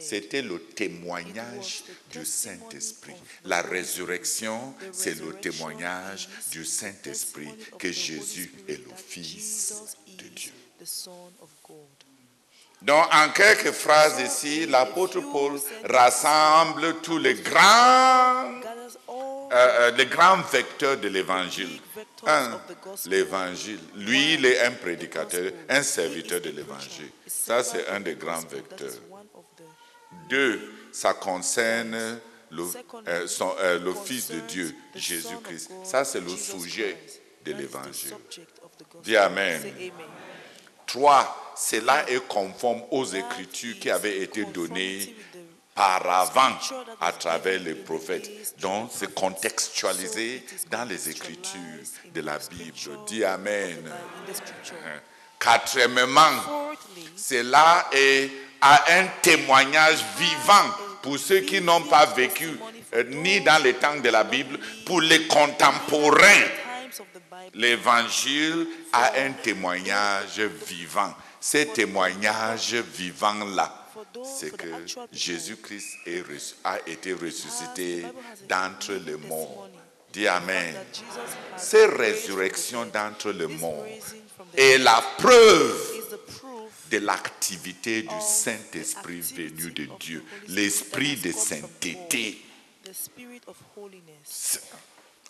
C'était 0.00 0.42
le 0.42 0.60
témoignage 0.60 1.84
du 2.10 2.24
Saint-Esprit. 2.24 3.14
La 3.44 3.62
résurrection, 3.62 4.74
c'est 4.92 5.18
le 5.18 5.34
témoignage 5.34 6.28
du 6.50 6.64
Saint-Esprit 6.64 7.54
que 7.78 7.90
Jésus 7.92 8.52
est 8.68 8.78
le 8.84 8.94
Fils 8.96 9.96
de 10.18 10.28
Dieu. 10.28 10.52
Donc, 12.82 13.06
en 13.12 13.30
quelques 13.30 13.72
phrases 13.72 14.20
ici, 14.20 14.66
l'apôtre 14.66 15.20
Paul 15.20 15.58
rassemble 15.88 17.00
tous 17.00 17.18
les 17.18 17.34
grands, 17.34 18.52
euh, 19.08 19.52
euh, 19.52 19.90
les 19.92 20.06
grands 20.06 20.42
vecteurs 20.42 20.98
de 20.98 21.08
l'évangile. 21.08 21.80
Un, 22.26 22.60
l'évangile. 23.06 23.80
Lui, 23.94 24.34
il 24.34 24.44
est 24.46 24.60
un 24.60 24.72
prédicateur, 24.72 25.52
un 25.68 25.82
serviteur 25.82 26.40
de 26.40 26.50
l'évangile. 26.50 27.10
Ça, 27.26 27.64
c'est 27.64 27.88
un 27.88 28.00
des 28.00 28.14
grands 28.14 28.40
vecteurs. 28.40 28.92
Deux, 30.28 30.60
ça 30.92 31.14
concerne 31.14 32.20
le, 32.50 32.62
euh, 33.08 33.26
euh, 33.60 33.78
de 33.78 34.40
Dieu, 34.48 34.74
Jésus-Christ. 34.94 35.70
Ça, 35.84 36.04
c'est 36.04 36.20
le 36.20 36.28
sujet 36.28 36.96
de 37.44 37.52
l'évangile. 37.52 38.14
Dis 39.02 39.16
Amen. 39.16 39.62
Trois, 40.86 41.54
cela 41.56 42.08
est 42.08 42.26
conforme 42.26 42.82
aux 42.90 43.04
Écritures 43.04 43.78
qui 43.78 43.90
avaient 43.90 44.20
été 44.20 44.44
données 44.44 45.14
par 45.74 46.08
avant 46.08 46.56
à 47.00 47.12
travers 47.12 47.60
les 47.60 47.74
prophètes. 47.74 48.58
Donc, 48.60 48.90
c'est 48.92 49.12
contextualisé 49.14 50.44
dans 50.70 50.84
les 50.84 51.10
Écritures 51.10 51.82
de 52.14 52.20
la 52.20 52.38
Bible. 52.38 52.72
Dis 53.06 53.24
Amen. 53.24 53.76
In 53.86 54.32
the 54.32 54.34
scripture. 54.34 54.76
Quatrièmement, 55.38 56.40
cela 57.14 57.86
est 57.92 58.30
à 58.68 58.98
un 58.98 59.06
témoignage 59.22 60.04
vivant 60.18 60.70
pour 61.00 61.18
ceux 61.20 61.40
qui 61.40 61.60
n'ont 61.60 61.82
pas 61.82 62.06
vécu 62.06 62.58
euh, 62.94 63.04
ni 63.04 63.40
dans 63.40 63.62
les 63.62 63.74
temps 63.74 63.96
de 63.96 64.08
la 64.08 64.24
Bible, 64.24 64.58
pour 64.84 65.00
les 65.00 65.26
contemporains. 65.28 66.48
L'évangile 67.54 68.66
a 68.92 69.12
un 69.20 69.30
témoignage 69.32 70.40
vivant. 70.66 71.14
Ce 71.40 71.58
témoignage 71.58 72.74
vivant-là, 72.74 73.86
c'est 74.24 74.56
que 74.56 74.66
Jésus-Christ 75.12 75.98
a 76.64 76.78
été 76.88 77.12
ressuscité 77.12 78.04
d'entre 78.48 78.94
les 78.94 79.16
morts. 79.28 79.68
Dis 80.12 80.26
Amen. 80.26 80.74
that 80.74 80.92
Jesus 80.92 81.36
has 81.54 81.62
Cette 81.62 81.90
raised 81.98 82.24
from 82.24 82.36
the 82.36 82.38
résurrection 82.40 82.84
dead. 82.84 82.92
d'entre 82.94 83.30
les 83.32 83.46
morts 83.46 83.86
est 84.56 84.78
la 84.78 85.02
preuve 85.18 85.95
de 86.90 86.98
l'activité 86.98 88.02
du 88.02 88.20
Saint-Esprit 88.20 89.20
the 89.20 89.34
venu 89.36 89.70
de 89.72 89.88
Dieu, 89.98 90.24
l'esprit 90.48 91.16
de 91.16 91.32
sainteté, 91.32 92.38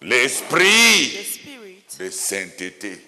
l'esprit 0.02 1.18
de 1.98 2.10
sainteté. 2.10 3.04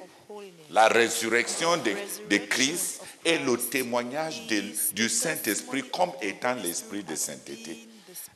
La 0.70 0.88
résurrection 0.88 1.76
de, 1.78 1.92
de 2.28 2.36
Christ 2.46 3.00
est 3.24 3.38
le 3.38 3.56
témoignage 3.56 4.46
de- 4.46 4.64
du 4.92 5.08
Saint-Esprit 5.08 5.84
comme 5.90 6.12
étant 6.20 6.54
l'esprit 6.54 7.02
de 7.02 7.14
sainteté. 7.14 7.88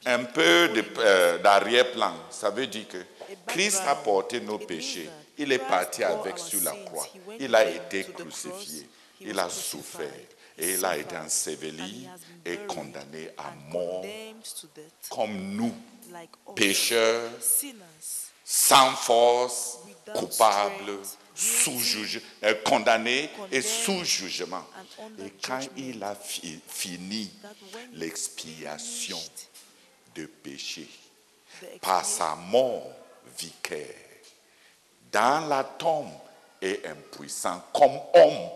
Un 0.06 0.24
peu 0.24 0.70
euh, 0.98 1.38
d'arrière-plan, 1.38 2.14
ça 2.30 2.50
veut 2.50 2.66
dire 2.66 2.88
que 2.88 2.98
Christ 3.46 3.82
a 3.86 3.94
porté 3.96 4.40
nos 4.40 4.58
péchés. 4.58 5.08
Il 5.38 5.52
est 5.52 5.58
parti 5.58 6.02
avec 6.02 6.38
sur 6.38 6.60
la 6.62 6.72
croix. 6.72 7.06
Il 7.38 7.54
a 7.54 7.68
été 7.70 8.04
crucifié. 8.04 8.86
Il 9.24 9.38
a 9.38 9.48
souffert. 9.48 10.10
Et 10.58 10.74
il 10.74 10.84
a 10.84 10.96
été 10.98 11.16
enseveli 11.16 12.06
et 12.44 12.58
condamné 12.68 13.30
à 13.38 13.52
mort 13.70 14.04
comme 15.08 15.34
nous, 15.56 15.74
pécheurs, 16.54 17.30
sans 18.44 18.94
force, 18.94 19.78
coupables, 20.14 20.98
sous 21.34 21.78
juge, 21.80 22.20
euh, 22.44 22.54
condamnés 22.64 23.30
et 23.50 23.62
sous 23.62 24.04
jugement. 24.04 24.64
Et 25.24 25.30
quand 25.42 25.60
il 25.76 26.02
a 26.04 26.14
fi- 26.14 26.60
fini 26.68 27.30
l'expiation 27.94 29.18
de 30.14 30.26
péché 30.26 30.86
par 31.80 32.04
sa 32.04 32.34
mort 32.34 32.90
vicaire, 33.38 33.94
dans 35.10 35.46
la 35.48 35.64
tombe 35.64 36.12
est 36.60 36.86
impuissant 36.86 37.62
comme 37.72 37.98
homme 38.14 38.50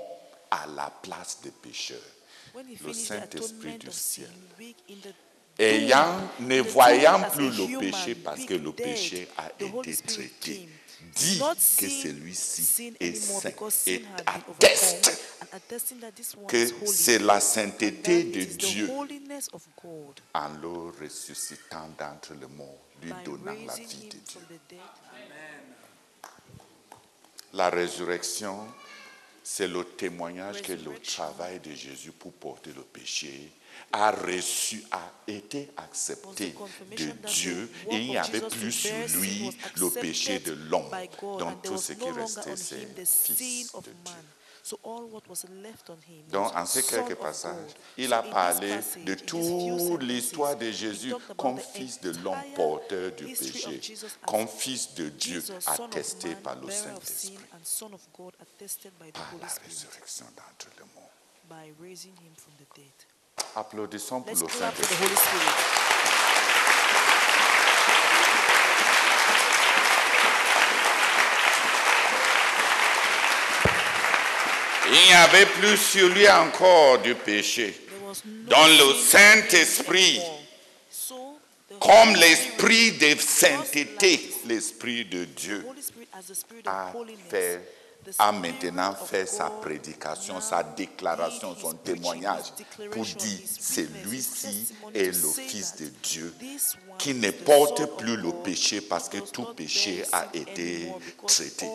à 0.63 0.67
la 0.67 0.91
place 0.91 1.39
des 1.43 1.51
pécheurs. 1.51 1.99
Le 2.55 2.93
Saint-Esprit 2.93 3.79
du 3.79 3.89
of 3.89 3.95
ciel. 3.95 4.27
sin, 4.27 4.33
weak 4.59 4.77
in 4.89 4.95
the 5.03 5.15
ayant, 5.59 6.31
ne 6.41 6.61
voyant 6.61 7.23
plus 7.31 7.51
le 7.51 7.79
péché 7.79 8.15
parce 8.15 8.45
que 8.45 8.55
le 8.55 8.73
péché 8.73 9.29
a 9.37 9.51
été 9.63 9.97
traité, 9.97 10.69
dit 11.15 11.39
que 11.79 11.89
celui-ci 11.89 12.63
sin 12.63 12.93
est 13.01 13.17
anymore 13.17 13.43
saint 13.43 13.51
because 13.51 13.83
et 13.87 13.99
sin 13.99 14.07
had 14.17 14.25
been 14.25 14.69
atteste 14.71 15.09
overcome, 15.09 15.27
and 15.41 15.57
attesting 15.57 16.01
that 16.01 16.13
this 16.13 16.35
one 16.35 16.47
que 16.47 16.87
c'est 16.87 17.19
la 17.19 17.41
sainteté 17.41 18.25
de 18.25 18.45
Dieu 18.45 18.91
holiness 18.91 19.49
of 19.53 19.63
God 19.83 20.21
en 20.35 20.49
le 20.61 20.91
ressuscitant 21.01 21.89
d'entre 21.99 22.33
les 22.35 22.47
morts, 22.47 22.87
lui 23.03 23.13
donnant 23.25 23.53
la 23.67 23.75
vie 23.75 24.09
de 24.09 24.19
Dieu. 24.19 24.41
la 27.53 27.71
résurrection, 27.71 28.67
c'est 29.49 29.69
le 29.69 29.85
témoignage 29.85 30.61
que 30.61 30.73
le 30.73 30.99
travail 30.99 31.61
de 31.61 31.71
Jésus 31.71 32.11
pour 32.11 32.33
porter 32.33 32.73
le 32.75 32.83
péché 32.83 33.53
a 33.93 34.11
reçu, 34.11 34.83
a 34.91 35.13
été 35.29 35.71
accepté 35.77 36.53
de 36.97 37.13
Dieu 37.29 37.71
et 37.93 37.97
il 37.97 38.09
n'y 38.09 38.19
avait 38.19 38.41
plus 38.41 38.73
sur 38.73 38.93
lui 39.21 39.57
le 39.77 39.89
péché 40.01 40.41
de 40.41 40.51
l'homme. 40.69 40.91
Donc 41.39 41.63
tout 41.63 41.79
ce 41.79 41.93
qui 41.93 42.11
restait, 42.11 42.57
c'est 42.57 43.07
fils 43.07 43.73
de 43.73 43.93
Dieu. 44.05 44.15
Man. 44.67 44.73
So 44.73 44.79
all 44.83 45.07
what 45.09 45.29
was 45.29 45.45
left 45.62 45.91
on 45.91 45.99
him 46.09 46.25
Donc, 46.31 46.53
en 46.57 46.67
ces 46.67 46.83
quelques 46.83 47.14
passages, 47.14 47.75
il 47.97 48.12
a 48.12 48.23
parlé 48.23 48.75
de 49.05 49.14
toute 49.14 50.03
l'histoire 50.03 50.57
de 50.57 50.71
Jésus 50.71 51.14
comme 51.37 51.59
fils 51.59 52.01
de 52.01 52.11
l'homme 52.23 52.43
porteur 52.55 53.12
du 53.12 53.27
péché, 53.27 53.81
comme 54.27 54.49
fils 54.49 54.95
de 54.95 55.09
Dieu 55.09 55.43
attesté 55.67 56.35
par 56.35 56.57
le 56.57 56.71
Saint-Esprit, 56.71 57.39
par 57.51 59.35
la 59.41 59.49
résurrection 59.64 60.27
d'entre 60.37 60.69
les 60.79 60.85
morts. 60.95 61.11
Applaudissons 63.55 64.23
pour 64.23 64.33
le 64.33 64.49
Saint-Esprit. 64.49 65.86
Il 74.89 75.09
n'y 75.09 75.14
avait 75.14 75.47
plus 75.47 75.76
sur 75.76 76.09
lui 76.09 76.28
encore 76.28 76.99
du 76.99 77.14
péché. 77.14 77.80
Dans 78.24 78.66
le 78.66 78.95
Saint-Esprit, 78.95 80.20
comme 81.80 82.14
l'esprit 82.14 82.93
de 82.93 83.20
sainteté, 83.20 84.30
l'esprit 84.47 85.05
de 85.05 85.24
Dieu, 85.24 85.66
a 86.64 86.93
fait 87.28 87.61
a 88.19 88.33
maintenant 88.33 88.95
fait 88.95 89.27
sa 89.27 89.51
prédication, 89.51 90.41
sa 90.41 90.63
déclaration, 90.63 91.55
son 91.57 91.73
témoignage 91.75 92.53
pour 92.91 93.05
dire 93.05 93.17
his 93.41 93.57
c'est 93.59 93.83
witness, 93.83 94.05
his 94.05 94.05
lui-ci 94.11 94.67
testimony 94.67 94.97
est 94.99 95.07
le 95.23 95.29
Fils 95.49 95.77
de 95.77 95.87
Dieu 96.03 96.35
qui 96.99 97.15
ne 97.15 97.31
porte 97.31 97.97
plus 97.97 98.17
le 98.17 98.33
péché 98.43 98.81
parce 98.81 99.09
que 99.09 99.19
tout 99.19 99.45
péché 99.55 100.05
a 100.13 100.27
été 100.33 100.93
traité. 101.27 101.67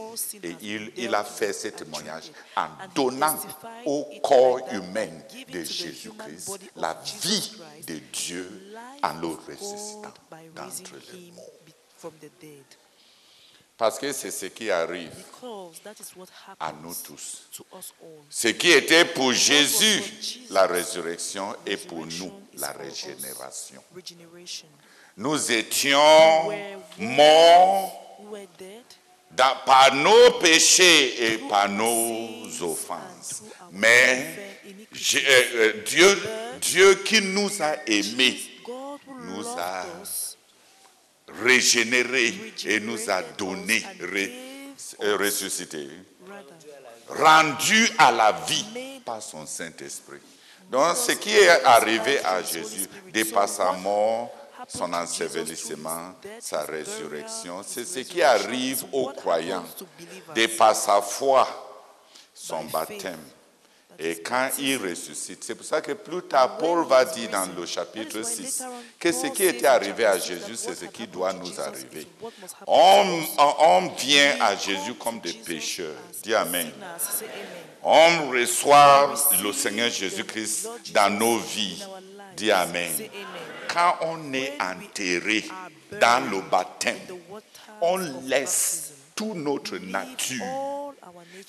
Et 0.43 0.55
il, 0.61 0.91
il 0.97 1.13
a 1.15 1.23
fait 1.23 1.53
ce 1.53 1.67
témoignage 1.69 2.31
en 2.55 2.67
donnant 2.95 3.37
au 3.85 4.05
corps 4.23 4.59
humain 4.71 5.09
de 5.51 5.63
Jésus-Christ 5.63 6.59
la 6.75 6.97
vie 7.21 7.51
de 7.87 7.99
Dieu 8.11 8.73
en 9.03 9.13
le 9.19 9.27
ressuscitant 9.27 10.13
d'entre 10.55 10.93
les 11.13 11.31
morts. 11.31 11.45
be- 11.65 11.71
from 11.97 12.13
the 12.19 12.31
dead. 12.41 12.63
Parce 13.81 13.97
que 13.97 14.13
c'est 14.13 14.29
ce 14.29 14.45
qui 14.45 14.69
arrive 14.69 15.09
Because 15.09 15.81
that 15.83 15.95
is 15.99 16.15
what 16.15 16.27
à 16.59 16.71
nous 16.71 16.93
tous. 17.03 17.49
Ce 18.29 18.49
qui 18.49 18.69
était 18.69 19.05
pour 19.05 19.33
Jésus 19.33 20.03
la 20.51 20.67
résurrection 20.67 21.55
et 21.65 21.77
pour 21.77 22.05
nous 22.05 22.31
la 22.59 22.73
régénération. 22.73 23.83
Nous 25.17 25.51
étions 25.51 26.51
morts 26.99 28.19
dans- 29.31 29.57
par 29.65 29.95
nos 29.95 30.29
péchés 30.39 31.33
et 31.33 31.37
par 31.49 31.67
nos 31.67 32.61
offenses. 32.61 33.41
Mais 33.71 34.59
euh, 34.93 35.19
euh, 35.55 35.73
Dieu, 35.87 36.21
Dieu 36.61 36.93
qui 37.03 37.19
nous 37.23 37.49
a 37.63 37.77
aimés 37.87 38.39
nous 39.23 39.47
a 39.57 39.85
us 41.27 41.41
régénérés 41.43 42.53
et 42.65 42.79
nous 42.79 43.09
a 43.09 43.21
donné, 43.37 43.83
euh, 45.03 45.17
ressuscités, 45.17 45.89
rather 46.27 46.71
rendus 47.07 47.91
à 47.97 48.11
la 48.11 48.31
vie 48.31 48.65
par 49.05 49.21
son 49.21 49.45
Saint-Esprit. 49.45 50.19
Donc, 50.69 50.95
ce 50.95 51.11
qui 51.13 51.31
est 51.31 51.65
arrivé 51.65 52.19
à 52.19 52.41
Jésus, 52.41 52.87
par 53.33 53.49
sa 53.49 53.73
mort, 53.73 54.31
son 54.67 54.93
ensevelissement, 54.93 56.13
sa 56.39 56.63
résurrection, 56.63 57.61
c'est 57.65 57.83
ce 57.83 57.99
qui 57.99 58.21
arrive 58.21 58.85
aux 58.91 59.09
croyants, 59.09 59.65
par 60.57 60.75
sa 60.75 61.01
foi, 61.01 61.47
son 62.33 62.63
baptême. 62.65 63.19
Et 63.99 64.21
quand 64.21 64.49
il 64.57 64.77
ressuscite, 64.77 65.43
c'est 65.43 65.53
pour 65.55 65.65
ça 65.65 65.79
que 65.81 65.91
plus 65.91 66.21
tard, 66.23 66.57
Paul 66.57 66.85
va 66.87 67.05
dire 67.05 67.29
dans 67.29 67.45
le 67.55 67.65
chapitre 67.65 68.21
6 68.23 68.63
que 68.99 69.11
ce 69.11 69.27
qui 69.27 69.43
était 69.43 69.67
arrivé 69.67 70.05
à 70.05 70.17
Jésus, 70.17 70.55
c'est 70.55 70.73
ce 70.75 70.85
qui 70.85 71.05
doit 71.07 71.33
nous 71.33 71.59
arriver. 71.59 72.07
On, 72.65 73.21
on- 73.37 73.89
vient 73.97 74.37
à 74.39 74.55
Jésus 74.55 74.95
comme 74.95 75.19
des 75.19 75.33
pécheurs. 75.33 75.93
Dis 76.23 76.33
Amen. 76.33 76.71
On 77.83 78.29
reçoit 78.29 79.13
le 79.43 79.51
Seigneur 79.53 79.89
Jésus-Christ 79.89 80.67
dans 80.93 81.09
nos 81.09 81.37
vies. 81.37 81.83
Dis 82.35 82.51
Amen. 82.51 82.91
Quand 83.67 83.95
on 84.01 84.33
est 84.33 84.53
enterré 84.59 85.45
dans 85.99 86.29
le 86.31 86.41
baptême, 86.49 86.97
on 87.81 87.97
laisse 88.25 88.91
toute 89.15 89.35
notre 89.35 89.77
nature 89.77 90.93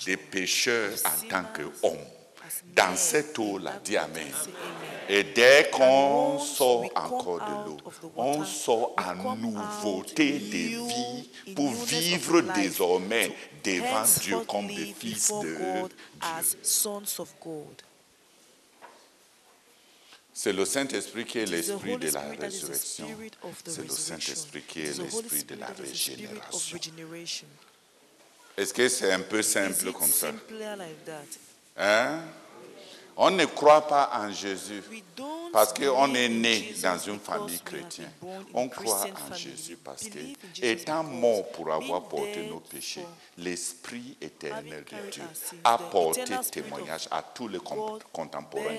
des 0.04 0.16
pécheurs 0.16 0.92
en 1.04 1.28
tant 1.28 1.44
qu'hommes 1.54 1.96
dans 2.74 2.96
cette 2.96 3.38
eau-là. 3.38 3.80
Dis 3.84 3.96
Amen. 3.96 4.32
Et 5.08 5.24
dès 5.24 5.68
qu'on 5.70 6.38
sort 6.38 6.88
encore 6.94 7.40
de 7.40 7.70
l'eau, 7.70 7.76
on 8.16 8.44
sort 8.44 8.94
en 8.96 9.36
nouveauté 9.36 10.38
de 10.38 10.86
vie 10.86 11.54
pour 11.54 11.70
vivre 11.72 12.40
désormais 12.54 13.34
devant 13.62 14.04
Dieu 14.20 14.38
comme 14.48 14.68
des 14.68 14.94
fils 14.98 15.28
de 15.28 15.56
God. 15.80 15.92
C'est 20.34 20.52
le 20.52 20.64
Saint-Esprit 20.64 21.26
qui 21.26 21.38
est 21.40 21.46
l'esprit 21.46 21.98
de 21.98 22.10
la 22.10 22.22
résurrection. 22.40 23.06
C'est 23.66 23.82
le. 23.82 23.90
Saint-Esprit 23.90 24.62
qui 24.62 24.80
est 24.80 24.98
l'esprit 24.98 25.44
de 25.44 25.54
la 25.56 25.66
régénération. 25.66 26.78
Est-ce 28.56 28.72
que 28.72 28.88
c'est 28.88 29.12
un 29.12 29.20
peu 29.20 29.42
simple 29.42 29.92
comme 29.92 30.08
ça? 30.08 30.30
Hein? 31.76 32.20
On 33.16 33.30
ne 33.30 33.44
croit 33.44 33.86
pas 33.86 34.10
en 34.14 34.30
Jésus 34.30 34.82
parce 35.52 35.74
qu'on 35.74 36.14
est 36.14 36.28
né 36.28 36.74
dans 36.82 36.98
une 36.98 37.18
famille 37.20 37.60
chrétienne. 37.60 38.10
On 38.54 38.68
croit 38.68 39.04
en. 39.30 39.34
Jésus 39.34 39.76
parce 39.82 40.08
que, 40.08 40.18
étant 40.62 41.04
mort 41.04 41.48
pour 41.52 41.72
avoir 41.72 42.02
porté 42.04 42.46
nos 42.46 42.60
péchés, 42.60 43.04
l'Esprit 43.38 44.16
éternel 44.20 44.84
de 44.84 45.10
Dieu 45.10 45.22
a 45.64 45.78
porté 45.78 46.22
témoignage 46.50 47.08
à 47.10 47.22
tous 47.22 47.48
les 47.48 47.58
contemporains 48.12 48.78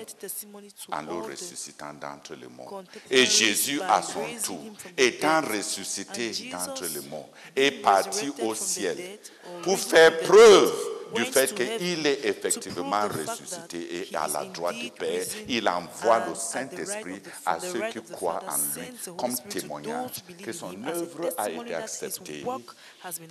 en 0.92 1.02
le 1.02 1.14
ressuscitant 1.30 1.92
d'entre 1.94 2.34
les 2.34 2.48
morts. 2.48 2.82
Et 3.10 3.24
Jésus, 3.26 3.80
à 3.82 4.02
son 4.02 4.24
tour, 4.42 4.64
étant 4.96 5.42
ressuscité 5.42 6.32
d'entre 6.50 6.84
les 6.86 7.08
morts, 7.08 7.28
est 7.54 7.82
parti 7.82 8.32
au 8.42 8.54
ciel 8.54 9.18
pour 9.62 9.78
faire 9.78 10.18
preuve 10.20 10.93
du 11.14 11.24
fait 11.24 11.54
qu'il 11.54 12.06
est 12.06 12.24
effectivement 12.24 13.02
ressuscité 13.08 14.08
et 14.10 14.16
à 14.16 14.28
la 14.28 14.44
droite 14.44 14.76
du 14.76 14.90
Père. 14.90 15.24
Il 15.48 15.68
envoie 15.68 16.18
and 16.18 16.28
le 16.30 16.34
Saint-Esprit 16.34 17.20
à 17.46 17.58
ceux 17.60 17.88
qui 17.90 18.00
croient 18.12 18.42
en 18.48 18.56
lui 18.78 19.16
comme 19.16 19.36
témoignage 19.48 20.22
que 20.42 20.52
son 20.52 20.74
œuvre 20.84 21.30
a 21.36 21.50
été 21.50 21.74
acceptée 21.74 22.44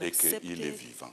et 0.02 0.12
qu'il 0.12 0.62
est 0.66 0.72
vivant. 0.72 1.12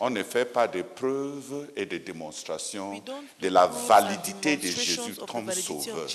On 0.00 0.10
ne 0.10 0.22
fait 0.22 0.44
pas 0.44 0.66
de 0.66 0.82
preuves 0.82 1.70
et 1.76 1.86
de 1.86 1.98
démonstrations 1.98 3.02
de 3.40 3.48
la 3.48 3.66
validité 3.66 4.56
de 4.56 4.66
Jésus 4.66 5.14
comme 5.28 5.50
sauveur 5.52 6.08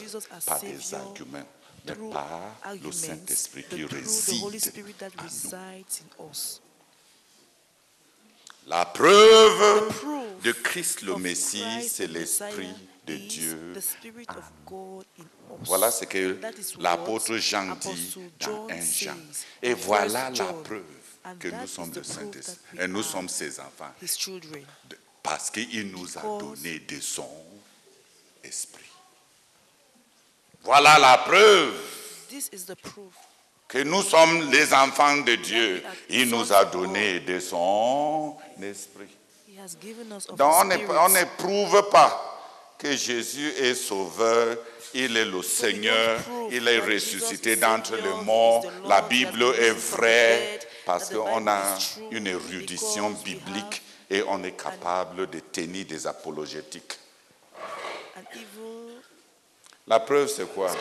par 0.46 0.60
des 0.60 0.94
arguments, 0.94 1.48
mais 1.86 1.94
par 2.12 2.52
le 2.84 2.92
Saint-Esprit 2.92 3.64
qui 3.70 3.86
réside 3.86 4.44
en 4.44 6.26
nous. 6.26 6.69
La 8.68 8.86
preuve 8.86 9.92
de 10.44 10.52
Christ 10.52 11.02
le 11.02 11.16
Messie, 11.16 11.64
c'est 11.88 12.08
l'Esprit 12.08 12.74
de 13.06 13.16
Dieu. 13.16 13.74
the 13.74 13.82
Spirit 13.82 14.30
of 14.30 14.44
God 14.66 15.06
in 15.18 15.24
us. 15.24 15.68
Voilà 15.68 15.90
ce 15.92 16.06
que 16.06 16.38
l'apôtre 16.80 17.38
Jean 17.38 17.76
dit 17.76 18.16
dans 18.40 18.68
John 18.68 18.72
1 18.72 18.82
Jean. 18.82 19.18
Et 19.62 19.74
voilà 19.74 20.30
la 20.30 20.54
preuve 20.54 20.84
que 21.40 21.48
nous 21.48 21.68
sommes 21.68 21.92
le 21.94 22.04
Saint-Esprit. 22.04 22.58
Et 22.80 22.88
nous 22.88 23.04
sommes 23.04 23.30
ses 23.30 23.60
enfants. 23.60 23.92
Parce 25.24 25.50
qu'il 25.50 25.92
nous 25.92 26.18
a 26.18 26.22
donné 26.22 26.80
de 26.80 27.00
son 27.00 27.30
esprit. 28.44 28.86
Voilà 30.64 31.00
la 31.00 31.18
preuve 31.18 31.74
Que 33.70 33.84
nous 33.84 34.02
sommes 34.02 34.50
les 34.50 34.74
enfants 34.74 35.18
de 35.18 35.36
Dieu. 35.36 35.84
Il 36.10 36.30
nous 36.30 36.52
a 36.52 36.66
donné 36.66 37.20
de 37.20 37.40
son 37.40 38.36
esprit. 38.60 39.16
He 39.48 39.60
has 39.60 39.78
given 39.80 40.12
us 40.12 40.28
of 40.28 40.38
Donc 40.38 40.52
on 40.56 40.64
His 40.64 40.70
ne, 40.70 40.84
Spirit. 40.84 40.98
on 41.00 41.10
ne 41.10 41.24
prouve 41.38 41.90
pas 41.92 42.30
que 42.80 42.96
Jésus 42.96 43.50
est 43.60 43.76
sauveur, 43.76 44.58
il 44.96 45.16
est 45.16 45.26
le 45.26 45.44
Seigneur, 45.44 46.20
il 46.50 46.68
est 46.68 46.80
ressuscité 46.80 47.54
is 47.54 47.58
d'entre 47.58 47.96
les 47.96 48.24
morts, 48.26 48.66
la 48.86 49.02
Bible 49.02 49.44
est 49.60 49.72
vraie, 49.72 50.60
parce 50.84 51.10
qu'on 51.10 51.46
a 51.46 51.78
une 52.10 52.26
érudition 52.26 53.12
biblique 53.12 53.84
et 54.10 54.24
on 54.28 54.44
est 54.44 54.60
capable 54.60 55.30
de 55.30 55.40
tenir 55.42 55.86
des 55.86 56.08
apologétiques. 56.08 56.98
La 59.90 60.00
preuve, 60.00 60.28
c'est 60.28 60.46
quoi? 60.54 60.72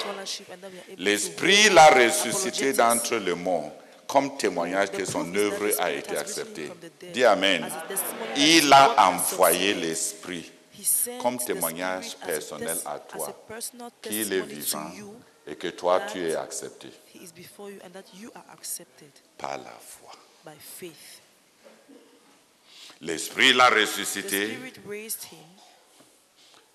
L'Esprit 0.98 1.70
l'a 1.70 1.88
ressuscité 1.88 2.74
d'entre 2.74 3.16
les 3.16 3.34
morts 3.34 3.72
comme 4.06 4.36
témoignage 4.36 4.90
que 4.90 5.04
son 5.04 5.34
œuvre 5.34 5.70
a 5.78 5.90
été 5.90 6.16
acceptée. 6.16 6.70
Dis 7.12 7.24
Amen. 7.24 7.66
Il 8.36 8.70
a 8.72 9.08
envoyé 9.08 9.72
l'Esprit 9.74 10.52
comme 11.20 11.38
témoignage 11.38 12.16
personnel 12.18 12.76
à 12.84 12.98
toi 12.98 13.34
qu'il 14.02 14.32
est 14.32 14.42
vivant 14.42 14.90
et 15.46 15.56
que 15.56 15.68
toi 15.68 16.02
tu 16.12 16.28
es 16.28 16.34
accepté 16.36 16.88
par 19.38 19.56
la 19.58 19.72
foi. 19.80 20.12
by 20.44 20.52
faith. 20.60 21.20
L'Esprit 23.00 23.52
l'a 23.54 23.68
ressuscité 23.70 24.58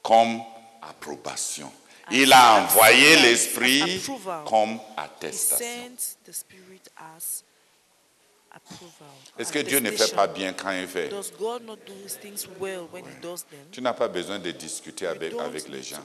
comme 0.02 0.42
approbation. 0.82 1.72
Il 2.12 2.34
a 2.34 2.62
envoyé 2.64 3.16
l'Esprit 3.18 4.02
comme 4.46 4.80
attestation. 4.98 5.58
sent 5.98 6.18
the 6.26 6.34
Spirit 6.34 6.90
as 6.98 7.44
approval. 7.44 8.43
Est-ce 9.38 9.52
que 9.52 9.60
Dieu 9.60 9.80
ne 9.80 9.90
fait 9.92 10.14
pas 10.14 10.28
bien 10.28 10.54
quand 10.54 10.72
il 10.72 10.88
fait? 10.88 11.10
Well? 12.60 12.82
Tu 13.72 13.82
n'as 13.82 13.94
pas 13.94 14.08
besoin 14.08 14.38
de 14.40 14.52
discuter 14.52 15.08
avec, 15.08 15.34
avec 15.40 15.68
les 15.68 15.82
gens. 15.82 16.04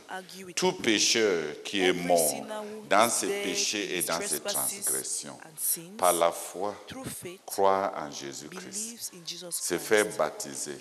Tout 0.57 0.73
pécheur 0.73 1.63
qui 1.63 1.81
est 1.81 1.93
mort 1.93 2.47
dans 2.89 3.11
ses 3.11 3.29
péchés 3.43 3.99
et 3.99 4.03
dans 4.03 4.21
ses 4.21 4.41
transgressions, 4.41 5.39
sins, 5.57 5.83
par 5.99 6.13
la 6.13 6.33
foi, 6.33 6.75
faith, 7.05 7.41
croit 7.45 7.93
en 7.97 8.11
Jésus-Christ, 8.11 9.13
se 9.51 9.79
fait 9.79 10.05
baptiser 10.17 10.77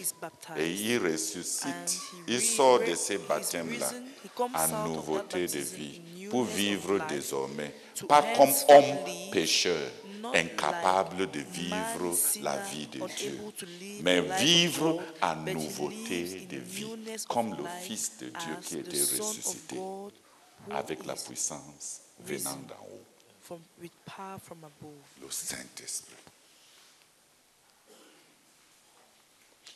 et 0.56 0.72
il 0.72 1.00
ressuscite. 1.00 2.00
Il 2.28 2.42
sort 2.42 2.80
de 2.80 2.96
ces 2.96 3.18
baptêmes-là 3.18 3.92
en 4.54 4.88
nouveauté 4.88 5.48
de 5.48 5.60
vie 5.60 6.02
pour 6.30 6.44
vivre 6.46 7.00
désormais, 7.08 7.74
pas 8.08 8.24
comme 8.36 8.54
homme 8.70 8.98
pécheur, 9.32 9.90
incapable 10.34 11.30
de 11.32 11.40
vivre 11.40 12.16
la 12.42 12.58
vie 12.58 12.88
de 12.88 13.00
Dieu, 13.16 13.40
mais 14.02 14.22
vivre 14.22 15.02
he 15.22 15.52
nouveauté 15.54 16.48
de 16.50 16.58
vie, 16.58 16.88
comme 17.28 17.56
le 17.56 17.64
Fils 17.82 18.18
de 18.20 18.28
Dieu 18.28 18.58
qui 18.62 18.78
était 18.80 19.22
ressuscité 19.22 19.78
avec 20.72 21.06
la 21.06 21.14
is 21.14 21.24
puissance 21.28 22.02
venant 22.20 22.58
d'en 22.68 22.76
haut, 22.76 23.06
from, 23.42 23.60
with 23.82 23.92
power 24.06 24.38
from 24.44 24.64
above. 24.64 24.94
le 25.22 25.30
Saint-Esprit. 25.30 26.16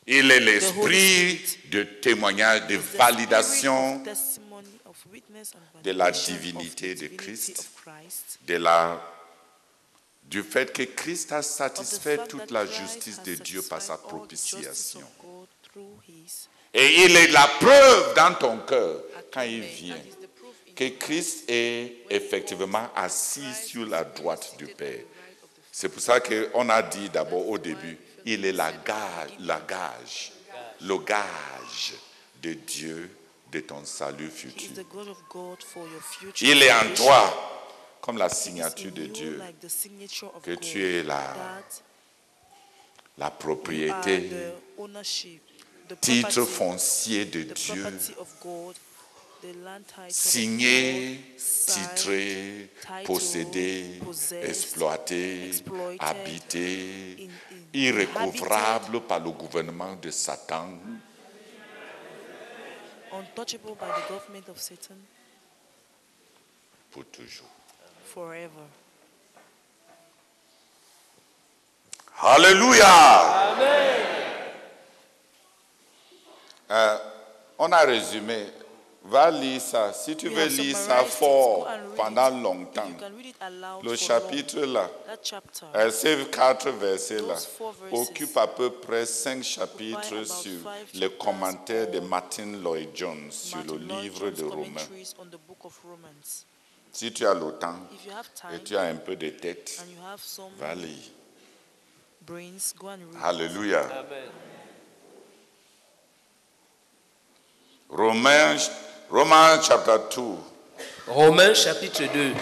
Il 0.07 0.31
est 0.31 0.39
l'esprit 0.39 1.39
de 1.69 1.83
témoignage, 1.83 2.67
de 2.67 2.75
validation 2.75 4.03
de 5.83 5.91
la 5.91 6.11
divinité 6.11 6.95
de 6.95 7.07
Christ, 7.07 7.69
de 8.47 8.55
la, 8.55 9.01
du 10.31 10.43
fait 10.43 10.71
que 10.71 10.83
Christ 10.83 11.33
a 11.33 11.41
satisfait 11.41 12.19
toute 12.29 12.51
la 12.51 12.65
justice 12.65 13.21
de 13.21 13.35
Dieu 13.35 13.61
par 13.63 13.81
sa 13.81 13.97
propitiation. 13.97 15.01
Et 16.73 17.03
il 17.03 17.17
est 17.17 17.27
la 17.27 17.47
preuve 17.59 18.15
dans 18.15 18.33
ton 18.35 18.57
cœur, 18.59 19.01
quand 19.33 19.41
il 19.41 19.59
vient, 19.59 20.01
que 20.73 20.87
Christ 20.97 21.43
est 21.49 22.05
effectivement 22.09 22.89
assis 22.95 23.53
sur 23.65 23.85
la 23.85 24.05
droite 24.05 24.55
du 24.57 24.67
Père. 24.67 25.03
C'est 25.69 25.89
pour 25.89 26.01
ça 26.01 26.21
qu'on 26.21 26.69
a 26.69 26.81
dit 26.81 27.09
d'abord 27.09 27.49
au 27.49 27.57
début, 27.57 27.97
il 28.25 28.45
est 28.45 28.53
la 28.53 28.71
gage, 28.71 29.31
la 29.39 29.59
gage, 29.59 30.31
le 30.79 30.97
gage 30.99 31.93
de 32.41 32.53
Dieu 32.53 33.11
de 33.51 33.59
ton 33.59 33.83
salut 33.83 34.29
futur. 34.29 34.71
Il 36.39 36.63
est 36.63 36.71
en 36.71 36.93
toi 36.95 37.60
comme 38.01 38.17
la 38.17 38.29
signature 38.29 38.91
de 38.91 39.05
Dieu, 39.05 39.39
que 40.43 40.55
tu 40.55 40.83
es 40.83 41.03
la, 41.03 41.61
la 43.17 43.29
propriété, 43.29 44.29
titre 45.99 46.43
foncier 46.43 47.25
de 47.25 47.43
Dieu, 47.43 47.85
signé, 50.09 51.19
titré, 51.37 52.69
possédé, 53.05 53.99
exploité, 54.41 55.51
habité, 55.99 57.29
irrécouvrable 57.73 59.01
par 59.01 59.19
le 59.19 59.31
gouvernement 59.31 59.95
de 59.95 60.11
Satan, 60.11 60.77
untouchable 63.13 63.75
by 63.75 63.87
the 63.87 64.07
government 64.07 64.49
of 64.49 64.57
Satan 64.57 64.95
pour 66.91 67.05
toujours. 67.05 67.60
Forever. 68.13 68.67
Alléluia. 72.21 73.55
Euh, 76.69 76.97
on 77.57 77.71
a 77.71 77.79
résumé. 77.79 78.45
Va 79.03 79.31
lire 79.31 79.59
ça. 79.59 79.91
Si 79.93 80.15
tu 80.15 80.27
We 80.27 80.35
veux 80.35 80.45
lire 80.45 80.77
ça 80.77 81.03
fort 81.03 81.67
pendant 81.95 82.29
longtemps, 82.29 82.85
If 82.85 82.91
you 82.91 82.99
can 82.99 83.17
read 83.17 83.25
it 83.25 83.35
aloud 83.41 83.83
le 83.83 83.95
chapitre 83.95 84.59
long, 84.59 84.73
là, 84.73 84.91
that 85.07 85.17
chapter 85.23 85.65
euh, 85.73 85.89
ces 85.89 86.23
quatre 86.29 86.69
four 86.69 86.79
verses 86.79 87.49
occupent 87.91 88.37
à 88.37 88.45
peu 88.45 88.69
près 88.69 89.07
cinq 89.07 89.43
chapitres 89.43 90.23
sur 90.23 90.59
les 90.93 91.09
commentaires 91.09 91.89
de 91.89 91.99
Martin 91.99 92.57
Lloyd 92.61 92.89
Jones 92.93 93.31
sur 93.31 93.57
le 93.63 93.79
Martin 93.79 94.01
livre 94.01 94.19
Jones 94.19 94.33
de 94.35 94.43
Romains. 94.43 94.87
Si 96.93 97.11
tu 97.13 97.25
as 97.25 97.33
le 97.33 97.51
temps 97.57 97.75
If 97.93 98.05
you 98.05 98.11
have 98.11 98.27
et 98.53 98.57
time 98.57 98.63
tu 98.63 98.75
as 98.75 98.81
un 98.83 98.95
peu 98.95 99.15
de 99.15 99.29
tête, 99.29 99.79
and 99.81 99.89
you 99.91 99.97
have 100.05 100.21
some 100.21 100.51
va 100.59 100.75
lire. 100.75 101.09
brains, 102.25 102.73
go 102.77 102.87
and 102.89 102.99
read. 102.99 103.15
it. 103.15 103.23
Alléluia. 103.23 104.05
Romains, 107.89 108.69
Romans 109.09 109.59
chapter 109.67 109.97
2, 110.09 110.37
Romains 111.07 111.53
chapitre 111.63 112.07
2, 112.07 112.33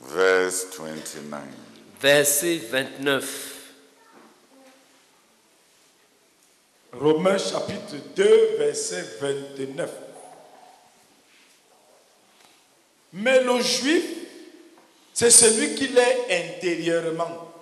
verse 0.00 0.70
29. 0.70 1.42
verset 2.00 2.60
29. 2.70 3.56
Romains 6.92 7.38
chapitre 7.50 7.98
2, 8.14 8.56
verset 8.58 9.18
29. 9.18 9.88
Mais 13.12 13.42
le 13.42 13.60
juif, 13.60 14.04
c'est 15.12 15.30
celui 15.30 15.74
qui 15.74 15.88
l'est 15.88 16.54
intérieurement. 16.54 17.52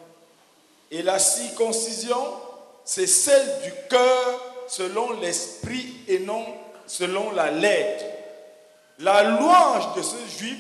Et 0.90 1.02
la 1.02 1.18
circoncision, 1.18 2.40
c'est 2.84 3.06
celle 3.06 3.62
du 3.62 3.72
cœur 3.88 4.66
selon 4.68 5.12
l'esprit 5.20 5.96
et 6.06 6.18
non 6.18 6.44
selon 6.86 7.30
la 7.32 7.50
lettre. 7.50 8.04
La 8.98 9.22
louange 9.22 9.94
de 9.96 10.02
ce 10.02 10.38
juif 10.38 10.58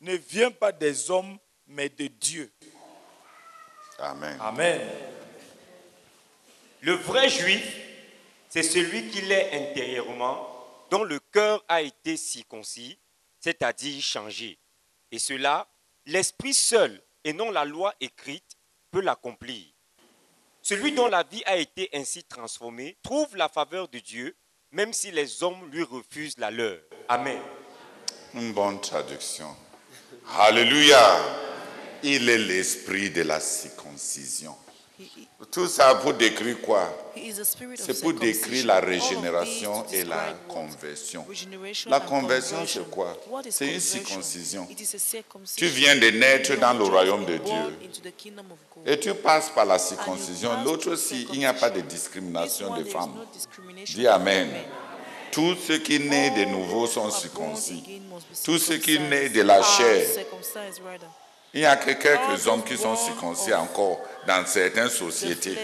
ne 0.00 0.14
vient 0.16 0.50
pas 0.50 0.72
des 0.72 1.10
hommes, 1.10 1.38
mais 1.66 1.88
de 1.88 2.06
Dieu. 2.06 2.52
Amen. 3.98 4.36
Amen. 4.40 4.80
Le 6.80 6.92
vrai 6.92 7.28
juif, 7.28 7.76
c'est 8.48 8.62
celui 8.62 9.08
qui 9.08 9.22
l'est 9.22 9.50
intérieurement, 9.52 10.48
dont 10.90 11.02
le 11.02 11.18
cœur 11.18 11.64
a 11.68 11.82
été 11.82 12.16
circoncis, 12.16 12.98
c'est-à-dire 13.44 14.02
changé. 14.02 14.58
Et 15.10 15.18
cela, 15.18 15.68
l'Esprit 16.06 16.54
seul, 16.54 17.02
et 17.24 17.34
non 17.34 17.50
la 17.50 17.66
loi 17.66 17.94
écrite, 18.00 18.56
peut 18.90 19.02
l'accomplir. 19.02 19.66
Celui 20.62 20.92
dont 20.92 21.08
la 21.08 21.24
vie 21.24 21.42
a 21.44 21.58
été 21.58 21.90
ainsi 21.92 22.24
transformée 22.24 22.96
trouve 23.02 23.36
la 23.36 23.50
faveur 23.50 23.88
de 23.88 23.98
Dieu, 23.98 24.34
même 24.70 24.94
si 24.94 25.10
les 25.10 25.42
hommes 25.42 25.70
lui 25.70 25.82
refusent 25.82 26.38
la 26.38 26.50
leur. 26.50 26.78
Amen. 27.06 27.42
Une 28.32 28.54
bonne 28.54 28.80
traduction. 28.80 29.54
Alléluia. 30.38 31.20
Il 32.02 32.30
est 32.30 32.38
l'esprit 32.38 33.10
de 33.10 33.22
la 33.22 33.40
circoncision. 33.40 34.56
Tout 35.50 35.66
ça 35.66 35.94
pour 35.96 36.14
décrire 36.14 36.60
quoi? 36.60 36.88
C'est 37.76 38.00
pour 38.00 38.12
décrire 38.12 38.66
la 38.66 38.80
régénération 38.80 39.84
et 39.92 40.04
la 40.04 40.34
conversion. 40.48 41.26
La 41.86 42.00
conversion, 42.00 42.58
c'est 42.66 42.88
quoi? 42.90 43.16
C'est 43.50 43.74
une 43.74 43.80
circoncision. 43.80 44.68
Tu 45.56 45.66
viens 45.66 45.96
de 45.96 46.10
naître 46.10 46.58
dans 46.58 46.74
le 46.74 46.84
royaume 46.84 47.24
de 47.24 47.38
Dieu. 47.38 47.90
Et 48.86 48.98
tu 48.98 49.14
passes 49.14 49.50
par 49.50 49.64
la 49.64 49.78
circoncision. 49.78 50.62
L'autre 50.64 50.92
aussi, 50.92 51.26
il 51.32 51.40
n'y 51.40 51.46
a 51.46 51.54
pas 51.54 51.70
de 51.70 51.80
discrimination 51.80 52.76
des 52.76 52.84
femmes. 52.84 53.14
Dis 53.86 54.06
Amen. 54.06 54.48
men. 54.48 54.60
Tous 55.32 55.56
ceux 55.56 55.78
qui 55.78 55.98
naissent 55.98 56.34
de 56.34 56.44
nouveau 56.44 56.86
sont 56.86 57.10
circoncis. 57.10 57.82
Tous 58.44 58.58
ceux 58.58 58.76
qui 58.76 59.00
naissent 59.00 59.32
de 59.32 59.42
la 59.42 59.56
Are 59.56 59.64
chair. 59.64 60.06
Il 61.54 61.60
n'y 61.60 61.66
a 61.66 61.76
que 61.76 61.92
quelques 61.92 62.46
All 62.46 62.48
hommes 62.48 62.64
qui 62.64 62.76
sont 62.76 62.96
circoncis 62.96 63.54
encore 63.54 64.00
dans 64.26 64.44
certaines 64.44 64.88
sociétés. 64.88 65.56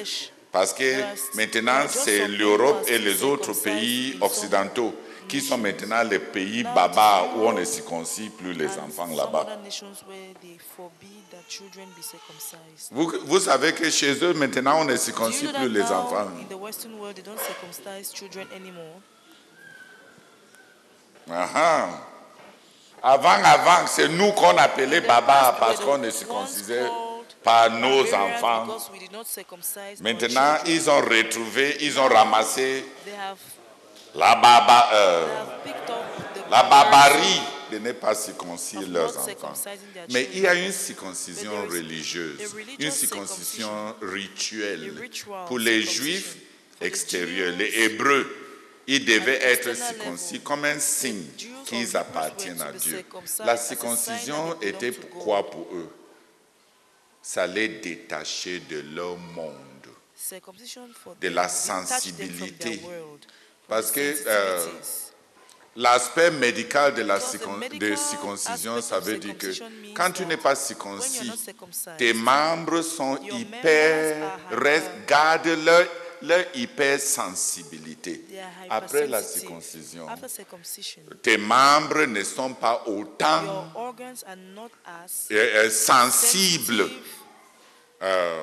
Parce 0.53 0.72
que 0.72 1.03
maintenant, 1.34 1.86
c'est 1.88 2.28
l'Europe 2.28 2.84
et 2.88 2.99
les 2.99 3.22
autres 3.22 3.53
pays 3.53 4.16
occidentaux 4.20 4.95
qui 5.28 5.41
sont 5.41 5.59
maintenant 5.59 6.03
les 6.03 6.18
pays 6.18 6.64
barbares 6.64 7.36
où 7.36 7.43
on 7.43 7.53
ne 7.53 7.62
Europe 7.62 7.64
circoncis 7.64 8.30
plus 8.30 8.53
les 8.53 8.78
enfants 8.78 9.07
là-bas. 9.07 9.47
Vous, 12.91 13.12
vous 13.26 13.41
savez 13.41 13.72
que 13.72 13.88
chez 13.91 14.24
eux, 14.24 14.34
maintenant, 14.34 14.80
on 14.80 14.84
ne 14.84 14.97
that 14.97 15.47
plus 15.47 15.68
les 15.68 15.82
enfants. 15.82 16.26
in 16.41 16.49
the 16.49 16.59
Western 16.59 16.99
world 16.99 17.14
they 17.16 17.22
don't 17.22 17.38
circumcise 17.38 18.12
children 18.12 18.47
anymore? 18.55 19.01
Ah, 21.30 21.49
ah. 21.55 22.09
Avant, 23.03 23.42
avant, 23.42 23.86
c'est 23.86 24.09
nous 24.09 24.32
qu'on 24.32 24.57
appelait 24.59 25.01
Baba 25.01 25.57
parce 25.59 25.80
qu'on 25.80 25.98
ne 25.98 26.11
circoncisait 26.11 26.88
pas 27.42 27.68
nos 27.68 28.03
enfants. 28.12 28.66
Maintenant, 30.01 30.57
ils 30.66 30.90
ont 30.90 31.01
retrouvé, 31.01 31.76
ils 31.80 31.98
ont 31.98 32.09
ramassé 32.09 32.84
la, 34.14 34.34
baba, 34.34 34.90
euh, 34.92 35.26
la 36.51 36.62
barbarie 36.64 37.40
de 37.72 37.78
ne 37.78 37.92
pas 37.92 38.14
circoncire 38.14 38.86
leurs 38.88 39.16
enfants. 39.16 39.55
Mais 40.11 40.28
il 40.34 40.40
y 40.40 40.46
a 40.46 40.55
une 40.55 40.72
circoncision 40.72 41.53
religieuse, 41.70 42.55
une 42.78 42.90
circoncision 42.90 43.94
rituelle. 44.03 44.92
Pour 45.46 45.59
les 45.59 45.82
juifs 45.82 46.36
extérieurs, 46.80 47.55
les 47.57 47.84
hébreux, 47.84 48.26
ils 48.93 49.05
devaient 49.05 49.41
être 49.43 49.72
circoncis 49.74 50.41
comme 50.41 50.64
un 50.64 50.78
signe 50.80 51.24
qu'ils 51.64 51.97
appartiennent 51.97 52.61
à 52.61 52.72
Dieu. 52.72 53.05
La 53.45 53.57
circoncision 53.57 54.61
était 54.61 54.91
God. 54.91 55.51
pour 55.51 55.68
eux? 55.72 55.88
Ça 57.22 57.47
les 57.47 57.68
détachait 57.68 58.61
de 58.61 58.80
leur 58.95 59.16
monde. 59.16 59.55
De 61.20 61.28
la 61.28 61.49
sensibilité. 61.49 62.80
Parce 63.68 63.93
que 63.93 64.01
euh, 64.26 64.66
l'aspect 65.76 66.30
médical 66.32 66.95
de 66.95 67.03
la 67.03 67.18
circon- 67.20 67.68
de 67.78 67.95
circoncision, 67.95 68.80
ça 68.82 68.99
veut 68.99 69.18
dire 69.18 69.38
que 69.38 69.53
quand 69.95 70.11
tu 70.11 70.26
n'es 70.26 70.36
pas 70.36 70.57
circoncis, 70.57 71.30
tes 71.97 72.12
membres 72.12 72.82
sont 72.82 73.18
hyper- 73.22 74.38
gardent 75.07 75.64
leur, 75.64 75.86
leur 76.23 76.45
hypersensibilité. 76.55 78.25
Après 78.68 79.07
la 79.07 79.23
circoncision, 79.23 80.07
tes 81.23 81.39
membres 81.39 82.05
ne 82.07 82.23
sont 82.23 82.55
pas 82.55 82.83
autant 82.87 83.73
euh, 83.77 83.93
euh, 85.33 85.71
sensibles. 85.71 86.89
Euh, 88.03 88.43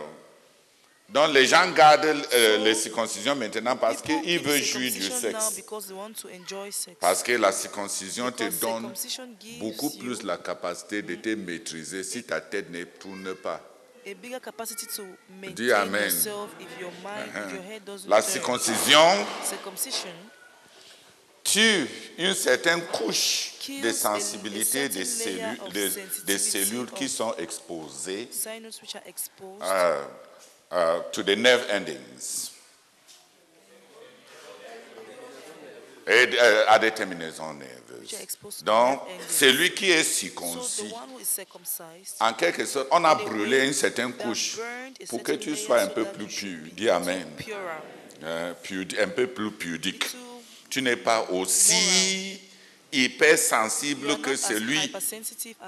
donc 1.10 1.34
les 1.34 1.46
gens 1.46 1.72
gardent 1.72 2.06
euh, 2.34 2.58
les 2.58 2.76
circoncisions 2.76 3.34
maintenant 3.36 3.78
parce 3.78 4.02
qu'ils 4.02 4.40
veulent 4.42 4.62
jouir 4.62 4.92
du 4.92 5.02
sexe. 5.02 5.62
Parce 7.00 7.24
que 7.24 7.32
la 7.32 7.52
circoncision 7.54 8.30
te 8.32 8.44
donne 8.60 8.92
beaucoup 9.60 9.90
plus 9.92 10.24
la 10.24 10.38
capacité 10.38 11.02
de 11.02 11.16
te 11.16 11.30
maîtriser 11.30 12.04
si 12.04 12.24
ta 12.24 12.42
tête 12.42 12.70
ne 12.70 12.84
tourne 12.84 13.34
pas. 13.36 13.62
A 14.08 14.14
bigger 14.16 14.39
capacity 14.39 14.86
to 14.88 15.03
Dis 15.03 15.41
maintain 15.41 15.72
Amen. 15.72 16.03
yourself 16.03 16.49
if 16.60 16.80
your 16.80 16.91
mind, 17.03 17.30
if 17.36 17.53
your 17.53 17.64
head 17.64 17.84
doesn't 17.86 18.10
La 18.10 18.22
circoncision 18.22 19.26
Circumcision 19.43 20.10
tue 21.43 21.88
une 22.18 22.34
certaine 22.34 22.82
couche 22.88 23.53
de 23.82 23.91
sensibilité 23.91 24.89
des 24.89 25.05
cellules, 25.05 25.58
des- 25.74 25.91
des 26.26 26.38
cellules 26.38 26.91
qui 26.91 27.08
sont 27.10 27.34
exposées 27.38 28.28
sinus 28.32 28.82
which 28.82 28.95
are 28.95 29.03
exposed 29.05 29.62
euh, 29.64 30.03
euh, 30.74 30.99
to 31.12 31.24
the 31.24 31.36
nerve 31.38 31.66
endings. 31.72 32.51
Et 36.05 36.30
euh, 36.39 36.64
à 36.68 36.80
des 36.80 36.91
terminaisons 36.91 37.53
nerveuses. 37.53 37.87
Donc, 38.64 39.01
celui 39.28 39.74
qui 39.74 39.91
est 39.91 40.03
circoncis, 40.03 40.93
en 42.20 42.34
quelque 42.34 42.66
sorte, 42.66 42.88
on 42.91 43.03
a 43.03 43.16
brûlé 43.16 43.68
une 43.68 43.74
certaine 43.74 44.14
couche 44.14 44.58
pour 45.10 45.24
que 45.24 45.34
tu 45.34 45.55
sois 45.55 45.82
un 45.82 45.88
peu 45.88 46.05
plus 46.05 46.28
pur. 46.28 46.60
Dis 46.74 46.89
Amen. 46.89 47.28
Euh, 48.24 48.53
un 48.99 49.08
peu 49.10 49.28
plus 49.28 49.51
pudique. 49.51 50.05
Tu 50.70 50.82
n'es 50.82 50.95
pas 50.95 51.28
aussi 51.32 52.39
hypersensible 52.91 54.20
que 54.22 54.36
celui 54.36 54.91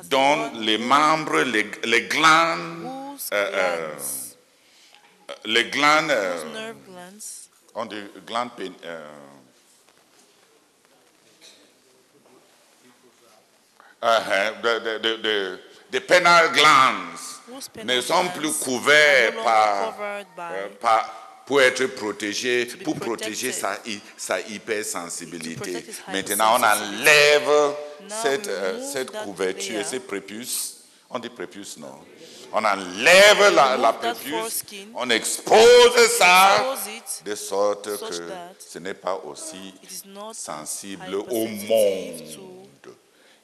dont 0.06 0.52
les 0.56 0.78
membres, 0.78 1.42
les, 1.42 1.70
les 1.84 2.02
glandes, 2.04 3.18
euh, 3.34 3.52
euh, 3.54 3.96
glands, 5.28 5.36
les 5.46 5.66
glandes, 5.66 6.12
euh, 6.12 6.74
ont 7.76 7.86
des 7.86 8.04
glandes 8.26 8.52
euh, 14.04 14.52
uh-huh, 14.64 15.58
the 15.92 16.00
penile 16.00 16.52
glands 16.54 17.18
ne 17.84 18.02
sont 18.02 18.28
plus 18.36 18.52
couverts 18.54 19.34
par, 19.44 19.96
euh, 20.00 20.24
par- 20.80 21.44
pour 21.46 21.62
être 21.62 21.86
protégé, 21.88 22.66
be 22.66 22.84
pour 22.84 22.96
protéger 22.96 23.52
sa, 23.52 23.80
sa 24.16 24.40
hypersensibilité. 24.40 25.84
Maintenant, 26.10 26.58
on 26.60 26.64
enlève 26.64 27.74
cette, 28.22 28.48
euh, 28.48 28.80
cette 28.94 29.12
couverture, 29.12 29.80
layer. 29.80 29.84
ce 29.84 29.96
prépuce. 29.98 30.76
On 31.10 31.18
dit 31.18 31.30
prépuce, 31.30 31.78
non? 31.78 32.00
On 32.54 32.64
enlève 32.64 33.54
la, 33.54 33.78
la 33.78 33.94
prépuce, 33.94 34.64
on 34.96 35.10
expose 35.10 36.08
ça 36.18 36.76
de 37.26 37.36
sorte 37.36 37.86
que 38.10 38.16
ce 38.60 38.80
n'est 38.80 38.94
pas 38.94 39.20
aussi 39.26 39.74
sensible 40.34 41.16
au 41.16 41.46
monde. 41.48 42.59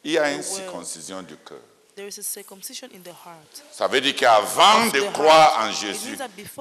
Il 0.06 0.12
y 0.12 0.18
a 0.20 0.32
une 0.32 0.44
circoncision 0.44 1.24
du 1.24 1.36
cœur. 1.38 1.58
There 1.96 2.08
is 2.08 2.20
a 2.20 2.24
circumcision 2.24 2.90
in 2.94 3.02
the 3.02 3.14
heart. 3.26 3.64
Ça 3.72 3.88
veut 3.88 4.02
dire 4.02 4.16
qu'avant 4.16 4.86
de 4.88 5.00
croire 5.14 5.66
en 5.66 5.72
Jésus, 5.72 6.16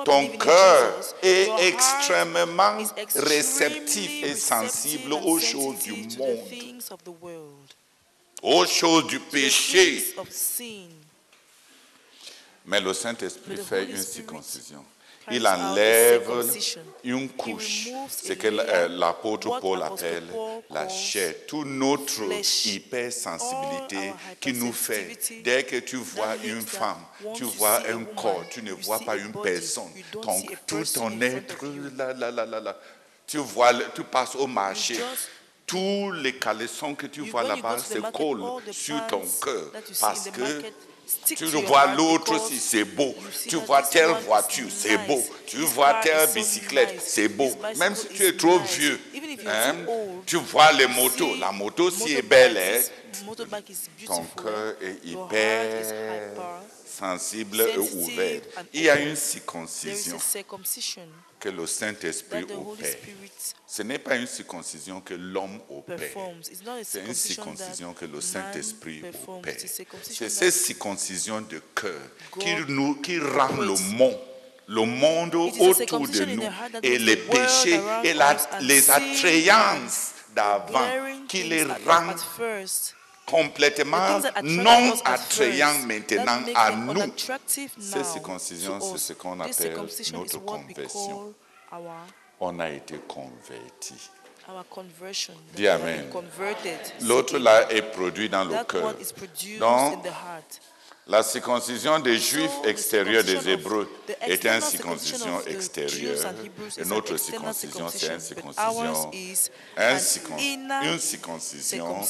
ton 0.04 0.28
cœur 0.38 0.94
est 1.22 1.50
extrêmement 1.60 2.78
réceptif 3.16 4.24
et 4.24 4.34
sensible 4.34 5.12
aux 5.12 5.38
choses 5.38 5.80
du 5.80 5.92
monde, 6.16 6.38
aux 8.42 8.64
choses 8.64 9.08
du 9.08 9.20
péché. 9.20 10.14
Mais 12.64 12.80
le 12.80 12.94
Saint-Esprit 12.94 13.58
fait 13.58 13.84
une 13.84 14.02
circoncision. 14.02 14.84
Il 15.30 15.46
enlève 15.46 16.30
une 17.02 17.24
He 17.24 17.28
couche, 17.36 17.88
ce 18.08 18.32
que 18.32 18.48
euh, 18.48 18.88
l'apôtre 18.88 19.60
Paul 19.60 19.82
appelle 19.82 20.24
la 20.70 20.88
chair, 20.88 21.34
toute 21.46 21.66
notre 21.66 22.22
hypersensibilité 22.66 24.12
qui 24.40 24.52
nous 24.52 24.72
fait, 24.72 25.16
dès 25.42 25.64
que 25.64 25.76
tu 25.76 25.96
vois 25.96 26.36
une 26.42 26.62
femme, 26.62 27.02
tu 27.34 27.44
vois 27.44 27.80
un 27.88 28.04
corps, 28.04 28.44
tu 28.50 28.62
ne 28.62 28.72
vois 28.72 29.00
pas 29.00 29.16
une 29.16 29.32
personne, 29.32 29.90
ton, 30.12 30.42
tout 30.66 30.84
ton 30.92 31.20
être, 31.20 31.56
là, 31.96 32.12
là, 32.12 32.30
là, 32.30 32.46
là, 32.46 32.60
là. 32.60 32.76
tu 33.26 33.38
vois, 33.38 33.72
tu 33.94 34.02
passes 34.04 34.34
au 34.36 34.46
marché, 34.46 34.96
tous 35.66 36.12
les 36.12 36.34
caleçons 36.34 36.94
que 36.94 37.06
tu 37.06 37.22
vois 37.22 37.42
là-bas 37.42 37.78
se 37.78 37.98
collent 37.98 38.60
sur 38.72 39.06
ton 39.06 39.22
cœur 39.42 39.70
parce 40.00 40.28
que 40.30 40.62
tu 41.26 41.44
vois 41.44 41.86
l'autre 41.94 42.40
si 42.48 42.58
c'est 42.58 42.84
beau, 42.84 43.14
tu 43.48 43.56
vois 43.56 43.82
telle 43.82 44.10
voiture, 44.26 44.68
c'est 44.74 44.98
beau, 45.06 45.22
tu 45.46 45.58
vois 45.58 45.94
telle 46.02 46.28
bicyclette, 46.32 47.00
c'est 47.04 47.28
beau. 47.28 47.50
Même 47.76 47.94
si 47.94 48.08
tu 48.08 48.24
es 48.24 48.36
trop 48.36 48.58
vieux, 48.58 49.00
hein, 49.46 49.74
tu 50.26 50.36
vois 50.36 50.72
les 50.72 50.86
motos, 50.86 51.34
la 51.36 51.52
moto 51.52 51.90
si 51.90 52.14
est 52.14 52.22
belle, 52.22 52.56
hein, 52.56 52.80
ton 54.06 54.24
cœur 54.42 54.74
est 54.80 55.06
hyper 55.06 55.84
sensible 56.98 57.60
et 57.60 57.78
ouvert. 57.78 58.40
Il 58.72 58.82
y 58.82 58.90
a 58.90 58.98
une 59.00 59.16
circoncision 59.16 60.18
que 61.40 61.48
le 61.50 61.66
Saint-Esprit 61.66 62.44
opère. 62.44 62.96
Ce 63.66 63.82
n'est 63.82 63.98
pas 63.98 64.16
une 64.16 64.26
circoncision 64.26 65.00
que 65.00 65.14
l'homme 65.14 65.60
opère. 65.68 65.98
C'est 66.82 67.04
une 67.04 67.14
circoncision 67.14 67.92
que 67.92 68.04
le 68.06 68.20
Saint-Esprit 68.20 69.02
opère. 69.26 69.54
C'est 70.02 70.28
cette 70.30 70.54
circoncision 70.54 71.40
de 71.42 71.60
cœur 71.74 72.00
qui, 72.40 72.54
nous, 72.68 72.96
qui 73.00 73.18
rend 73.18 73.56
le 73.56 73.74
monde, 73.96 74.18
le 74.68 74.84
monde 74.86 75.34
autour 75.34 76.08
de 76.08 76.24
nous 76.24 76.42
et 76.82 76.98
les 76.98 77.16
péchés 77.16 77.80
et 78.04 78.14
la- 78.14 78.36
les 78.60 78.90
attrayances 78.90 80.12
d'avant 80.34 80.88
qui 81.28 81.42
les 81.44 81.62
at, 81.62 81.78
rend 81.86 82.08
at 82.08 82.16
first. 82.36 82.94
Complètement 83.26 84.20
non 84.42 84.92
us 84.94 85.02
at 85.04 85.14
attrayants 85.14 85.74
first, 85.74 85.86
maintenant 85.86 86.52
à 86.54 86.70
nous. 86.72 87.00
Cette 87.46 88.04
circoncision, 88.04 88.80
c'est 88.80 88.98
ce 88.98 89.12
qu'on 89.14 89.40
appelle 89.40 89.76
notre 90.12 90.38
conversion. 90.38 91.34
On 92.40 92.58
a 92.60 92.70
été 92.70 92.98
that 93.08 93.30
Dis 95.54 95.68
Amen. 95.68 96.10
L'autre 97.02 97.38
là 97.38 97.70
est 97.72 97.82
produit 97.82 98.28
dans 98.28 98.44
le 98.44 98.62
cœur. 98.64 98.94
Donc. 99.58 100.04
La 101.06 101.22
circoncision 101.22 101.98
des 101.98 102.18
Juifs 102.18 102.50
extérieurs 102.64 103.24
des 103.24 103.50
Hébreux 103.50 103.90
est 104.22 104.42
une 104.46 104.60
circoncision 104.62 105.38
extérieure. 105.46 106.32
Et 106.78 106.84
notre 106.86 107.18
circoncision, 107.18 107.88
c'est 107.90 108.10
une 108.10 108.20
circoncision, 108.20 109.10
une 110.82 110.98
circoncision. 110.98 112.00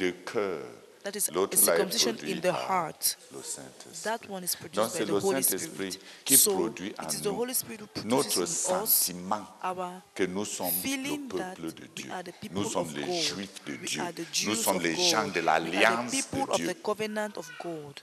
De 0.00 0.10
cœur. 0.24 0.62
That 1.02 1.12
is 1.16 1.30
L'autre 1.32 1.56
a 1.56 1.56
circumcision 1.56 2.14
in 2.24 2.40
the 2.42 2.52
heart. 2.52 3.16
le 3.32 3.42
Saint-Esprit. 3.42 4.02
That 4.04 4.28
one 4.28 4.44
is 4.44 4.54
produced 4.54 4.74
Donc 4.76 4.98
by 4.98 5.04
the 5.06 5.18
Holy 5.24 5.42
Spirit. 5.42 5.98
qui 6.26 6.36
so 6.36 6.52
produit 6.54 6.94
en 6.98 7.04
it 7.04 7.12
is 7.14 7.20
the 7.22 7.24
nous 7.30 7.36
Holy 7.40 7.54
Spirit 7.54 7.80
who 7.80 8.02
notre 8.04 8.42
us 8.42 8.50
sentiment 8.50 9.46
our 9.62 10.02
que 10.14 10.24
nous 10.26 10.44
sommes 10.44 10.74
le 10.84 11.16
peuple 11.28 11.72
de 11.72 11.82
we 11.84 11.88
Dieu. 12.02 12.12
are 12.12 12.22
the 12.22 12.32
people 12.32 12.60
Nous 12.62 12.68
sommes 12.70 12.88
of 12.88 12.96
les 12.96 13.06
God. 13.06 13.22
Juifs 13.22 13.62
de 13.64 13.72
We 13.72 13.88
Dieu. 13.88 14.02
are 14.02 14.12
the 14.12 14.26
Nous 14.46 14.54
sommes 14.56 14.80
les 14.82 14.94
gens 14.94 15.28
de 15.28 15.40
l'alliance 15.40 16.10
de 16.12 16.42
of 16.42 16.56
Dieu. 16.56 16.66
the 16.66 16.82
covenant 16.82 17.36
of 17.38 17.50
God. 17.62 18.00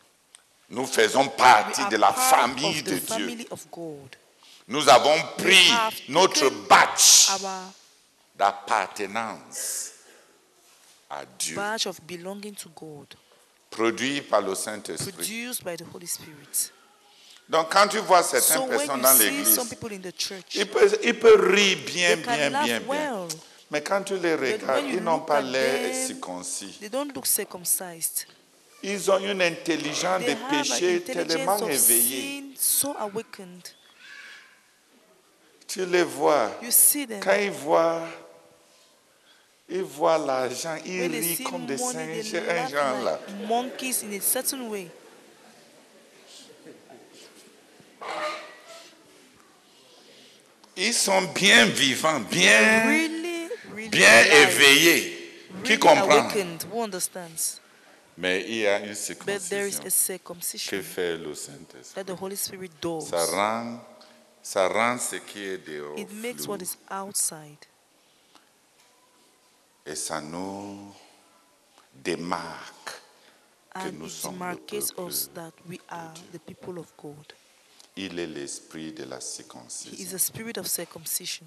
Nous 0.72 0.88
faisons 0.88 1.28
We 1.28 1.38
partie 1.38 1.82
are 1.82 1.90
de 1.92 1.98
la 1.98 2.12
famille 2.14 2.80
of 2.80 2.84
de 2.84 2.90
the 2.96 3.00
Dieu. 3.00 3.00
family 3.08 3.48
of 3.52 3.64
God. 3.72 4.16
Nous 4.68 4.90
avons 4.90 5.22
pris 5.38 5.70
have 5.70 5.94
notre 6.10 6.50
batch 6.68 7.30
Our 7.30 7.72
d'appartenance 8.36 9.92
à 11.10 11.24
Dieu, 11.40 11.56
badge 11.56 11.88
of 11.88 12.00
belonging 12.08 12.54
to 12.56 12.70
God, 12.76 13.08
produit 13.70 14.22
par 14.22 14.42
le 14.42 14.56
Saint-Esprit. 14.56 15.12
produced 15.12 15.64
by 15.64 15.76
the 15.76 15.86
Holy 15.94 16.08
Spirit. 16.08 16.72
Donc 17.50 17.72
quand 17.72 17.88
tu 17.88 17.98
vois 18.00 18.24
certaines 18.24 18.58
So 18.58 18.62
when 18.66 18.78
personnes 18.78 18.98
you 18.98 19.04
dans 19.04 19.14
see 19.16 19.24
l'église, 19.30 19.56
some 19.56 19.70
people 19.70 19.94
in 19.94 20.02
the 20.02 20.12
church, 20.18 20.56
ils 20.56 20.66
peuvent, 20.68 20.98
ils 21.04 21.18
peuvent 21.18 21.40
rire 21.50 21.78
bien, 21.86 22.16
they 22.18 22.24
can 22.24 22.34
bien, 22.36 22.50
laugh 22.50 22.66
bien, 22.66 22.80
bien. 22.82 22.88
well. 22.90 23.28
Mais 23.72 23.82
quand 23.82 24.04
tu 24.04 24.18
les 24.18 24.36
regardes, 24.36 24.84
when 24.84 24.90
you 24.90 24.98
ils 24.98 25.04
n'ont 25.04 25.18
look 25.18 25.28
pas 25.28 25.38
at 25.38 25.42
l'air 25.42 25.92
them, 25.94 26.08
circoncis. 26.08 26.78
They 26.80 26.90
don't 26.90 27.14
look 27.16 27.26
circumcised. 27.26 28.26
Ils 28.84 29.10
ont 29.10 29.18
une 29.20 29.42
intelligence 29.42 30.20
They 30.24 30.36
de 30.36 30.40
have 30.42 30.50
péché 30.50 31.02
tellement 31.02 31.56
of 31.62 31.70
éveillée. 31.70 32.54
sin 32.56 32.56
so 32.58 32.96
awakened. 33.00 33.64
Tu 35.68 35.86
les 35.86 36.04
vois. 36.04 36.52
You 36.62 36.72
see 36.72 37.06
them. 37.06 37.20
Quand 37.20 37.36
ils 37.36 37.52
voient, 37.52 38.08
ils 39.70 39.84
voient 39.84 40.18
l'argent, 40.18 40.78
ils 40.86 41.02
When 41.02 41.24
see 41.24 41.44
comme 41.44 41.66
des 41.66 41.78
singes, 41.78 42.36
un 42.36 42.68
genre 42.70 43.02
là. 43.04 43.20
monkeys 43.48 44.04
in 44.04 44.14
a 44.18 44.22
certain 44.22 44.62
way. 44.70 44.90
Ils 50.76 50.94
sont 50.94 51.22
bien 51.34 51.66
vivants, 51.66 52.20
bien, 52.30 52.86
Really, 52.88 53.48
really 53.74 53.90
bien 53.90 54.24
éveillés. 54.44 55.14
Qui 55.64 55.78
comprend? 55.80 56.04
awakened. 56.12 56.66
Who 56.72 56.84
understands? 56.84 57.60
Mais 58.18 58.44
il 58.48 58.58
y 58.58 58.68
a 58.68 58.80
une 58.80 58.94
But 59.26 59.50
there 59.50 59.68
is 59.68 59.74
circoncision 59.76 59.82
a 59.82 59.84
que 59.84 59.90
circumcision 59.90 60.82
fait 60.84 61.18
le 61.18 61.34
Saint-Esprit. 61.36 61.94
that 61.96 62.04
the 62.06 62.20
Holy 62.20 62.36
Spirit 62.36 62.72
does. 62.82 63.10
Ça 63.10 63.26
rend, 63.26 63.80
ça 64.42 64.68
rend 64.68 64.98
ce 65.00 65.18
qui 65.18 65.44
est 65.44 65.58
dehors 65.68 65.98
It 66.00 66.12
makes 66.14 66.44
flou. 66.46 66.54
what 66.54 66.62
is 66.62 66.78
outside. 66.90 67.58
Et 69.88 69.96
ça 69.96 70.20
nous 70.22 70.94
démarque 71.94 73.02
que 73.74 73.80
And 73.80 73.92
nous 74.00 74.10
sommes 74.10 74.40
le 74.50 74.56
peuple. 74.58 75.08
us 75.08 75.30
that 75.34 75.52
we 75.70 75.80
are 75.90 76.12
the 76.34 76.40
people 76.40 76.78
of 76.80 76.92
God. 77.02 77.34
Il 77.96 78.20
est 78.20 78.28
l'esprit 78.28 78.92
de 78.92 79.04
la 79.06 79.18
He 79.18 79.20
is 79.20 79.24
circoncision. 79.24 80.10
the 80.12 80.20
spirit 80.20 80.58
of 80.58 80.68
circumcision. 80.68 81.46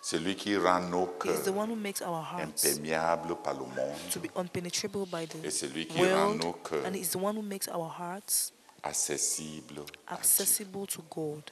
C'est 0.00 0.18
lui 0.18 0.34
qui 0.36 0.56
rend 0.56 0.80
nos 0.90 1.06
He 1.24 1.28
is 1.30 1.42
the 1.42 1.50
cœurs 1.50 1.56
one 1.56 1.68
who 1.70 1.76
makes 1.76 2.00
our 2.02 2.22
hearts 2.22 2.64
imperméables 2.64 3.36
par 3.42 3.54
le 3.54 3.60
monde 3.60 4.10
to 4.12 4.20
be 4.20 4.28
unpenetrable 4.36 5.06
by 5.06 5.26
the 5.26 5.44
et 5.44 5.50
c'est 5.50 5.68
lui 5.68 5.86
qui 5.86 5.98
rend 5.98 6.28
world, 6.38 6.44
nos 6.44 6.52
cœurs 6.54 6.84
and 6.86 6.94
He 6.94 7.00
is 7.00 7.10
the 7.10 7.16
one 7.16 7.36
who 7.36 7.42
makes 7.42 7.68
our 7.68 7.88
hearts 7.90 8.52
accessibles. 8.82 9.80
à 10.06 10.14
Dieu. 10.14 10.18
accessible 10.18 10.86
to 10.86 11.02
God. 11.10 11.42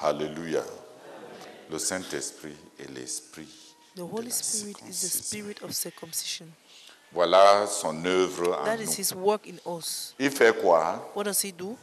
Alléluia. 0.00 0.62
Le 1.70 1.78
Saint-Esprit 1.78 2.56
est 2.78 2.90
l'esprit. 2.90 3.48
The 3.96 4.02
Holy 4.02 4.30
Spirit 4.30 4.76
is 4.88 5.00
the 5.02 5.08
spirit 5.08 5.62
of 5.62 5.72
circumcision. 5.72 6.48
Voilà 7.12 7.66
son 7.68 8.04
œuvre 8.04 8.58
en 8.60 8.64
That 8.64 8.80
is 8.80 8.86
nous. 8.86 8.98
His 8.98 9.14
work 9.14 9.46
in 9.46 9.58
us. 9.66 10.14
Il 10.18 10.30
fait 10.30 10.52
quoi? 10.60 11.12
What 11.14 11.24
does 11.24 11.44
He 11.44 11.52
do? 11.52 11.76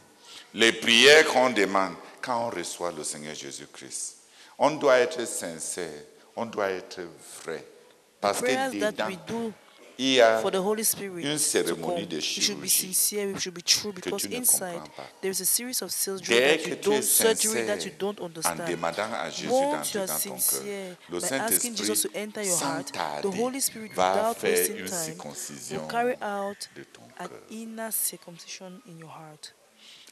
Les 0.52 0.72
prières 0.72 1.26
qu'on 1.26 1.50
demande 1.50 1.94
quand 2.20 2.46
on 2.46 2.50
reçoit 2.50 2.92
le 2.92 3.02
Seigneur 3.02 3.34
Jésus-Christ. 3.34 4.16
On 4.58 4.72
doit 4.72 4.98
être 4.98 5.26
sincère, 5.26 6.04
on 6.36 6.44
doit 6.44 6.70
être 6.70 7.00
vrai. 7.44 7.64
Parce 8.20 8.40
que 8.40 8.44
Prayers 8.44 8.78
that 8.78 8.92
dedans, 8.92 9.06
we 9.06 9.18
do 9.26 9.52
il 10.02 10.14
y 10.14 10.20
a 10.20 10.38
for 10.40 10.50
the 10.50 10.56
Holy 10.56 10.84
Spirit 10.84 11.22
une 11.24 11.38
cérémonie 11.38 12.06
de 12.06 12.16
We 12.16 12.22
should 12.24 12.60
be 12.60 12.66
chirurgie. 12.66 12.94
sincere, 12.94 13.26
we 13.32 13.38
should 13.40 13.54
be 13.54 13.62
true, 13.62 13.92
because 13.92 14.22
tu 14.22 14.28
ne 14.28 14.36
inside 14.36 14.74
comprends 14.74 14.96
pas. 14.96 15.02
there 15.20 15.30
is 15.30 15.40
a 15.40 15.44
series 15.44 15.80
of 15.82 15.90
surgery 15.90 16.34
Dès 16.34 16.40
that 16.40 16.64
que 16.64 16.70
you 16.70 16.76
tu 16.76 16.90
es 16.90 16.94
don't, 16.94 17.02
surgery 17.02 17.66
that 17.66 17.74
you 17.76 17.80
sincère 17.90 17.98
don't 17.98 18.20
en 18.20 18.24
understand. 18.26 18.64
demandant 18.68 19.12
à 19.14 19.30
Jésus 19.30 19.46
d'entrer 19.48 19.98
dans 20.00 20.06
ton 20.18 20.36
cœur, 20.36 20.96
le 21.10 21.18
by 21.20 21.24
asking 21.34 21.76
Jesus 21.76 22.02
to 22.02 22.08
Saint-Esprit, 22.08 22.20
enter 22.22 22.44
your 22.46 22.58
sans 22.58 22.66
heart, 22.66 22.86
the 22.86 22.92
tarder, 22.92 23.28
Holy 23.40 23.60
Spirit, 23.60 23.90
va 23.94 24.12
without 24.32 24.38
faire 24.40 24.76
une 24.76 24.88
circoncision 24.88 25.80
will 25.82 25.88
carry 25.88 26.14
out 26.22 26.68
de 26.76 26.82
ton 26.84 27.02
an 27.20 27.28
cœur. 27.28 27.38
inner 27.50 27.90
circumcision 27.92 28.72
in 28.88 28.98
your 28.98 29.10
heart. 29.10 29.54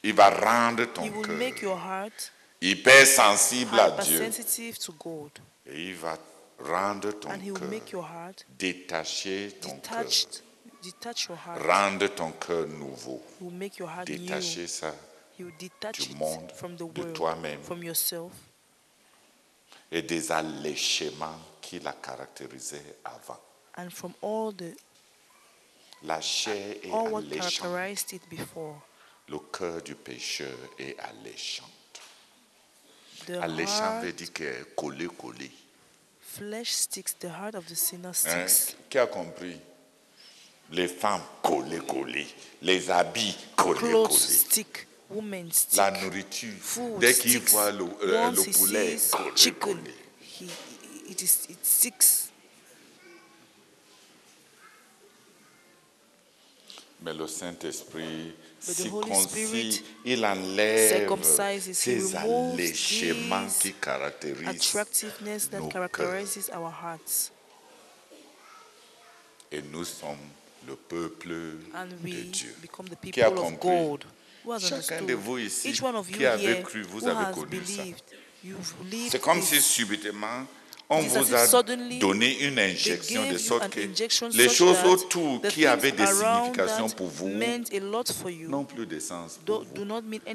Il 0.03 0.13
va 0.13 0.29
rendre 0.29 0.85
ton 0.93 1.03
He 1.03 1.09
will 1.09 1.25
cœur 1.27 1.37
make 1.37 1.61
your 1.61 1.77
heart 1.77 2.31
hypersensible 2.61 3.79
à 3.79 3.91
Dieu. 4.01 4.21
Et 5.67 5.89
il 5.89 5.95
va 5.95 6.17
rendre 6.63 7.11
ton 7.19 7.29
and 7.31 7.39
He 7.41 7.51
will 7.51 7.59
cœur, 7.59 7.69
make 7.69 7.91
your 7.91 8.03
heart 8.03 8.45
détacher 8.57 9.51
ton 9.61 9.79
cœur, 9.79 10.03
detached, 10.03 10.43
detach 10.81 11.27
your 11.29 11.37
heart. 11.37 11.61
rendre 11.65 12.07
ton 12.07 12.31
cœur 12.33 12.67
nouveau, 12.67 13.21
He 13.39 13.43
will 13.43 13.53
make 13.53 13.77
your 13.77 13.89
heart 13.89 14.09
new. 14.09 14.17
détacher 14.17 14.67
ça 14.67 14.93
du 15.37 16.15
monde, 16.15 16.51
from 16.55 16.75
the 16.75 16.79
de 16.93 17.01
world, 17.01 17.13
toi-même. 17.15 17.61
from 17.63 17.83
yourself, 17.83 18.31
et 19.91 20.01
des 20.01 20.31
alléchements 20.31 21.39
qui 21.61 21.79
la 21.79 21.93
caractérisaient 21.93 22.97
avant. 23.03 23.39
and 23.77 23.89
from 23.89 24.13
all 24.21 24.53
the 24.53 24.75
La 26.03 26.19
chair 26.19 26.77
est 26.83 26.91
all 26.91 27.09
what 27.11 27.19
alléchante, 27.21 27.51
characterized 27.61 28.13
it 28.13 28.27
before. 28.29 28.81
le 29.27 29.37
cœur 29.39 29.81
du 29.83 29.95
pécheur 29.95 30.57
est 30.79 30.97
alléchant. 30.99 31.69
Alléchant 33.39 34.01
veut 34.01 34.13
dire 34.13 34.33
que 34.33 34.63
collé, 34.75 35.07
collé. 35.07 35.51
Flesh 36.37 36.71
sticks. 36.71 37.13
The 37.19 37.29
heart 37.29 37.55
of 37.55 37.65
the 37.67 37.75
sinner 37.75 38.09
Hein? 38.25 38.47
sticks. 38.47 38.75
Qui 38.89 38.97
a 38.99 39.07
compris? 39.07 39.57
Les 40.71 40.87
femmes 40.87 41.21
collées, 41.43 41.79
collées. 41.85 42.27
Les 42.61 42.89
habits 42.89 43.35
collés, 43.57 43.79
Clothes 43.79 44.07
collés. 44.07 44.17
stick. 44.17 44.87
Women 45.09 45.51
stick. 45.51 45.77
La 45.77 45.91
nourriture. 45.91 46.53
Food 46.61 46.99
Dès 47.01 47.13
qu'il 47.13 47.39
voit 47.39 47.71
le, 47.71 47.83
euh, 48.03 48.27
Once 48.29 48.37
le 48.37 48.43
he 48.49 48.51
poulet, 48.57 48.97
collé, 49.11 49.31
chicken, 49.35 49.59
collé. 49.59 49.93
he, 50.39 50.49
it 51.09 51.21
is 51.21 51.47
it 51.49 51.65
sticks. 51.65 52.29
Mais 57.01 57.13
le 57.13 57.27
Saint-Esprit 57.27 58.33
circoncis, 58.61 59.83
il 60.05 60.25
enlève 60.25 61.07
ces 61.73 62.15
alléchements 62.15 63.47
qui 63.59 63.73
caractérisent 63.73 64.47
Attractiveness 64.47 65.49
that 65.49 65.59
nos 65.59 65.69
characterizes 65.69 66.49
our 66.53 66.71
hearts, 66.71 67.31
et 69.51 69.61
nous 69.61 69.83
sommes 69.85 70.15
le 70.67 70.75
peuple 70.75 71.57
and 71.73 71.87
de 72.03 72.21
Dieu. 72.23 72.55
become 72.61 72.87
the 72.87 73.11
Qui 73.11 73.21
a 73.21 73.31
compris 73.31 74.07
Chacun 74.59 75.03
de 75.03 75.13
vous 75.13 75.37
ici 75.37 75.69
Each 75.69 75.81
one 75.81 75.95
of 75.95 76.09
you 76.09 76.17
qui 76.17 76.25
avez 76.25 76.61
cru, 76.61 76.81
vous 76.83 77.07
avez 77.07 77.31
connu 77.33 77.61
ça. 77.65 77.83
C'est 79.09 79.21
comme 79.21 79.41
si 79.41 79.61
subitement 79.61 80.45
on 80.91 80.99
vous 81.01 81.33
a 81.33 81.63
donné 81.99 82.43
une 82.45 82.59
injection 82.59 83.31
de 83.31 83.37
sorte 83.37 83.69
que 83.69 83.79
les 84.35 84.49
choses 84.49 84.77
autour 84.85 85.41
qui 85.43 85.65
avaient 85.65 85.93
des 85.93 86.05
significations 86.05 86.89
pour 86.89 87.07
vous 87.07 87.29
n'ont 88.49 88.65
plus 88.65 88.85
de 88.85 88.99
sens. 88.99 89.39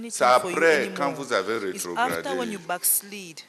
C'est 0.08 0.24
après, 0.24 0.90
quand 0.96 1.12
vous 1.12 1.32
avez 1.32 1.58
rétrogradé, 1.58 2.28
you 2.50 2.58
backslid. 2.66 3.40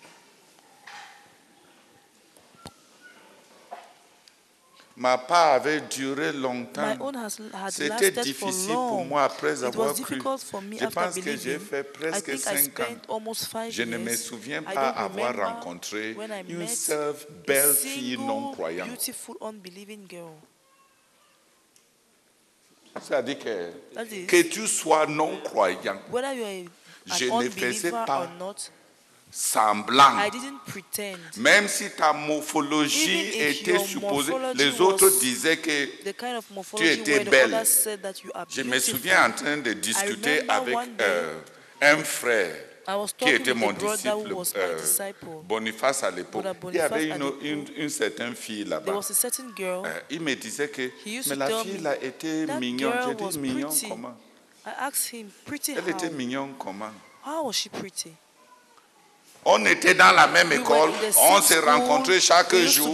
Ma 4.97 5.17
part 5.17 5.53
avait 5.53 5.81
duré 5.81 6.33
longtemps. 6.33 6.97
C'était 7.69 8.11
difficile 8.11 8.73
pour 8.73 9.05
moi 9.05 9.23
après 9.25 9.63
avoir 9.63 9.93
cru. 9.93 10.19
Je 10.19 10.85
pense 10.87 11.15
que 11.19 11.37
j'ai 11.37 11.59
fait 11.59 11.83
presque 11.83 12.37
cinq 12.37 12.79
ans. 12.79 13.19
Je 13.69 13.83
ne 13.83 13.97
me 13.97 14.15
souviens 14.15 14.63
pas 14.63 14.89
avoir 14.89 15.35
rencontré 15.35 16.17
une 16.49 16.67
seule 16.67 17.15
belle 17.45 17.73
fille 17.73 18.17
non 18.17 18.51
croyante. 18.51 19.09
C'est-à-dire 22.99 23.37
que, 23.37 24.25
que 24.25 24.41
tu 24.41 24.65
sois 24.65 25.05
non 25.05 25.39
croyant, 25.43 25.99
Je 27.05 27.25
ne 27.25 27.49
faisais 27.49 27.91
pas 27.91 28.27
semblant. 29.32 30.17
I 30.17 30.30
didn't 30.30 30.59
pretend. 30.65 31.17
Même 31.38 31.67
si 31.67 31.89
ta 31.91 32.13
morphologie 32.13 33.30
était 33.39 33.80
supposée, 33.80 34.34
les 34.55 34.80
autres 34.82 35.09
disaient 35.19 35.57
que 35.57 36.03
The 36.09 36.15
kind 36.17 36.38
of 36.38 36.45
tu 36.75 36.88
étais 36.88 37.23
belle. 37.23 37.53
others 37.53 37.65
said 37.67 38.01
that 38.01 38.23
you 38.23 38.32
are 38.34 38.45
Je 38.49 38.61
me 38.61 38.80
souviens 38.80 39.25
en 39.30 39.32
train 39.32 39.57
de 39.57 39.73
discuter 39.73 40.41
avec 40.49 40.75
euh, 41.01 41.39
un 41.82 41.97
frère 42.03 42.55
I 42.89 42.95
was 42.95 43.09
qui 43.17 43.28
était 43.30 43.53
mon 43.53 43.73
disciple, 43.73 44.34
euh, 44.55 44.80
disciple. 44.80 45.25
Boniface 45.43 46.03
à 46.03 46.11
l'époque. 46.11 46.45
Il 46.69 46.75
y 46.75 46.80
avait 46.80 47.07
une, 47.07 47.34
une, 47.41 47.65
une 47.75 47.89
certaine 47.89 48.34
fille 48.34 48.63
là-bas. 48.63 48.93
Euh, 48.93 49.99
il 50.09 50.21
me 50.21 50.34
disait 50.36 50.69
que 50.69 50.89
mais 51.28 51.36
la 51.36 51.49
fille 51.59 51.80
là 51.80 52.01
était 52.01 52.45
mignonne. 52.59 52.93
J'ai 53.05 53.49
dit 53.49 53.89
comment? 53.89 54.17
I 54.65 54.69
asked 54.80 55.13
him, 55.13 55.30
pretty 55.45 55.73
Elle 55.73 55.89
était 55.89 56.09
mignonne 56.09 56.53
comment? 56.57 56.91
How 57.25 57.45
was 57.45 57.53
she 57.53 57.69
pretty? 57.69 58.13
On 59.49 59.65
était 59.65 59.93
dans 59.93 60.11
la 60.11 60.27
même 60.27 60.51
école, 60.51 60.89
on 61.17 61.35
same 61.35 61.41
se 61.41 61.53
school. 61.53 61.69
rencontrait 61.69 62.19
chaque 62.19 62.53
jour. 62.53 62.93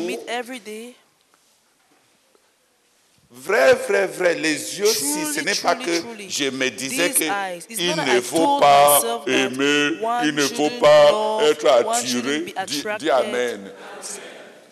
Vrai, 3.32 3.74
vrai, 3.74 4.06
vrai, 4.06 4.36
les 4.36 4.78
yeux, 4.78 4.86
si 4.86 5.26
ce 5.34 5.40
n'est 5.42 5.56
pas 5.56 5.74
que 5.76 5.92
je 6.30 6.52
me 6.52 6.70
disais 6.70 7.10
These 7.10 7.18
que 7.18 7.24
eyes, 7.24 7.66
it's 7.68 7.80
il 7.82 7.96
not 7.96 7.96
that 8.06 8.14
ne 8.14 8.22
faut 8.22 8.60
pas 8.60 9.02
aimer, 9.26 9.98
il 10.26 10.36
ne 10.36 10.44
faut 10.44 10.70
pas 10.80 11.40
être 11.50 11.66
attiré. 11.68 12.54
Dis, 13.00 13.10
Amen. 13.10 13.72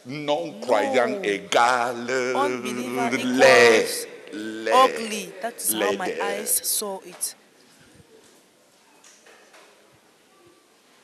Non-croyant 0.06 1.08
No. 1.08 1.24
égal 1.24 2.08
Unbeliever 2.36 3.18
les, 3.24 3.86
les, 4.34 4.72
ugly. 4.72 5.32
That 5.42 5.54
is 5.58 5.74
how 5.74 5.94
my 5.98 6.14
eyes 6.22 6.62
saw 6.64 7.00
it. 7.04 7.36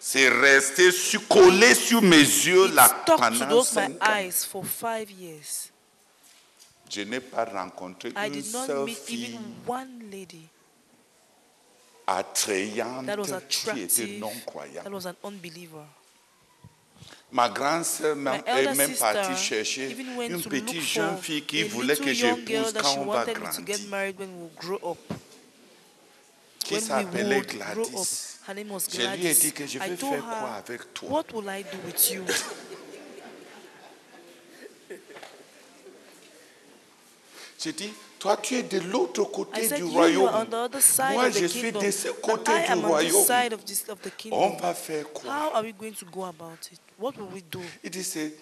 C'est 0.10 0.30
resté 0.30 0.90
sur- 0.94 1.28
collé 1.28 1.76
sur 1.76 2.02
mes 2.02 2.16
yeux 2.16 2.70
to 3.06 3.18
pendant 3.18 3.62
cinq 3.62 3.92
ans. 4.02 4.30
Je 6.90 7.02
n'ai 7.02 7.20
pas 7.20 7.44
rencontré 7.44 8.14
I 8.16 8.28
une 8.28 8.32
did 8.32 8.54
not 8.54 8.66
seule 8.66 8.86
meet 8.86 8.98
fille 8.98 9.26
even 9.26 9.42
one 9.68 10.10
lady 10.10 10.48
attrayante 12.08 13.06
that 13.06 13.18
was 13.18 13.74
qui 13.74 13.82
était 13.82 14.18
non-croyante. 14.18 14.86
that 14.86 14.90
was 14.90 15.06
an 15.08 15.16
unbeliever. 15.26 15.84
Ma 17.30 17.50
grande 17.50 17.84
sœur 17.84 18.16
est 18.46 18.76
même 18.76 18.96
partie 18.96 19.36
chercher 19.36 19.90
une 19.90 20.42
petite 20.42 20.84
jeune 20.84 21.18
fille 21.18 21.44
qui 21.44 21.64
voulait 21.64 21.98
que 21.98 22.14
j'épouse 22.14 22.74
quand 22.82 22.98
on 23.00 23.12
va 23.12 23.26
grandir, 23.26 23.76
qui 26.60 26.80
s'appelait 26.80 27.36
would 27.36 27.58
grow 27.58 27.76
up, 27.76 27.84
Gladys. 27.84 28.37
Was 28.70 28.88
Je 28.92 29.02
lui 29.18 29.28
ai 29.28 29.34
dit 29.34 29.52
que 29.52 29.66
je 29.68 29.78
I 29.78 29.90
vais 29.90 29.96
faire 29.98 30.24
quoi 30.24 30.54
avec 30.56 30.94
toi? 30.94 31.10
What 31.10 31.26
will 31.34 31.50
I 31.50 31.64
do 31.64 31.78
with 31.86 32.10
you? 32.12 32.24
J'ai 37.60 37.74
dit, 37.74 37.92
toi 38.20 38.38
tu 38.38 38.56
es 38.56 38.64
de 38.64 38.80
l'autre 38.80 39.22
I 39.24 39.32
côté 39.36 39.68
said, 39.68 39.78
du 39.78 39.84
royaume. 39.84 40.30
on 40.34 40.46
the 40.46 40.54
other 40.54 40.82
side 40.82 41.14
Moi 41.14 41.26
of 41.28 41.34
the 41.34 41.40
je 41.40 41.48
suis 41.48 41.62
kingdom. 41.72 41.82
de 41.82 41.92
ce 41.92 42.08
côté 42.10 42.52
I 42.52 42.66
du 42.66 42.72
am 42.72 42.80
on 42.86 42.98
this 43.00 43.12
royaume. 43.12 43.26
side 43.26 43.54
of, 43.54 43.66
this, 43.66 43.84
of 43.90 44.00
the 44.02 44.08
On 44.08 44.12
kingdom. 44.18 44.58
va 44.62 44.74
faire 44.74 45.12
quoi? 45.12 45.32
How 45.32 45.52
are 45.56 45.64
we 45.64 45.74
going 45.74 45.94
to 45.94 46.06
go 46.06 46.26
about 46.26 46.60
it? 46.72 46.80
What 47.00 47.14
will 47.18 47.30
we 47.34 47.42
do? 47.50 47.60
Il 47.84 47.90
dit, 47.90 48.04
c'est 48.04 48.30
c'est 48.30 48.38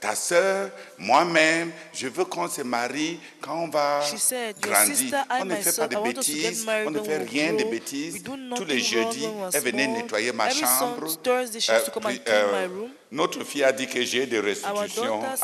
ta 0.00 0.14
sœur, 0.14 0.70
moi-même, 0.98 1.70
je 1.92 2.08
veux 2.08 2.24
qu'on 2.24 2.48
se 2.48 2.62
marie 2.62 3.20
quand 3.40 3.64
on 3.64 3.68
va 3.68 4.00
said, 4.02 4.56
grandir. 4.60 5.24
on 5.40 5.44
ne 5.44 5.54
fait 5.56 5.76
pas 5.76 5.88
de 5.88 5.96
bêtises, 6.02 6.66
on 6.86 6.90
ne 6.90 7.00
fait 7.02 7.18
rien 7.18 7.52
de 7.52 7.64
bêtises. 7.64 8.22
Tous 8.24 8.64
les 8.64 8.80
jeudis, 8.80 9.28
elle 9.52 9.62
venait 9.62 9.86
nettoyer 9.86 10.32
ma 10.32 10.48
chambre. 10.50 11.08
Sun- 11.08 11.18
Thursday, 11.22 11.60
she 11.60 11.70
Euh, 11.70 11.80
to 11.84 11.90
come 11.90 12.06
and 12.06 12.16
euh, 12.28 12.68
my 12.68 12.74
room. 12.74 12.90
notre 13.10 13.44
fille 13.44 13.64
a 13.64 13.72
dit 13.72 13.86
que 13.86 14.02
j'ai 14.02 14.26
des 14.26 14.40
restitutions 14.40 15.22
à, 15.22 15.36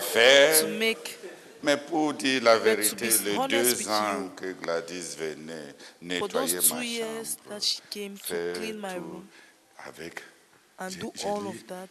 faire. 0.00 0.60
to 0.60 0.68
make. 0.68 1.18
Mais 1.62 1.76
pour 1.76 2.12
dire 2.14 2.42
la 2.44 2.58
vérité, 2.58 3.08
les 3.24 3.36
deux 3.48 3.88
ans 3.88 4.28
que 4.36 4.52
Gladys 4.52 5.16
venait 5.18 5.74
nettoyer 6.02 6.54
ma 6.54 6.60
chambre, 6.60 6.82
avec 9.86 10.20
and 10.78 10.98
do 10.98 11.12
all 11.24 11.46
of 11.46 11.66
that, 11.68 11.88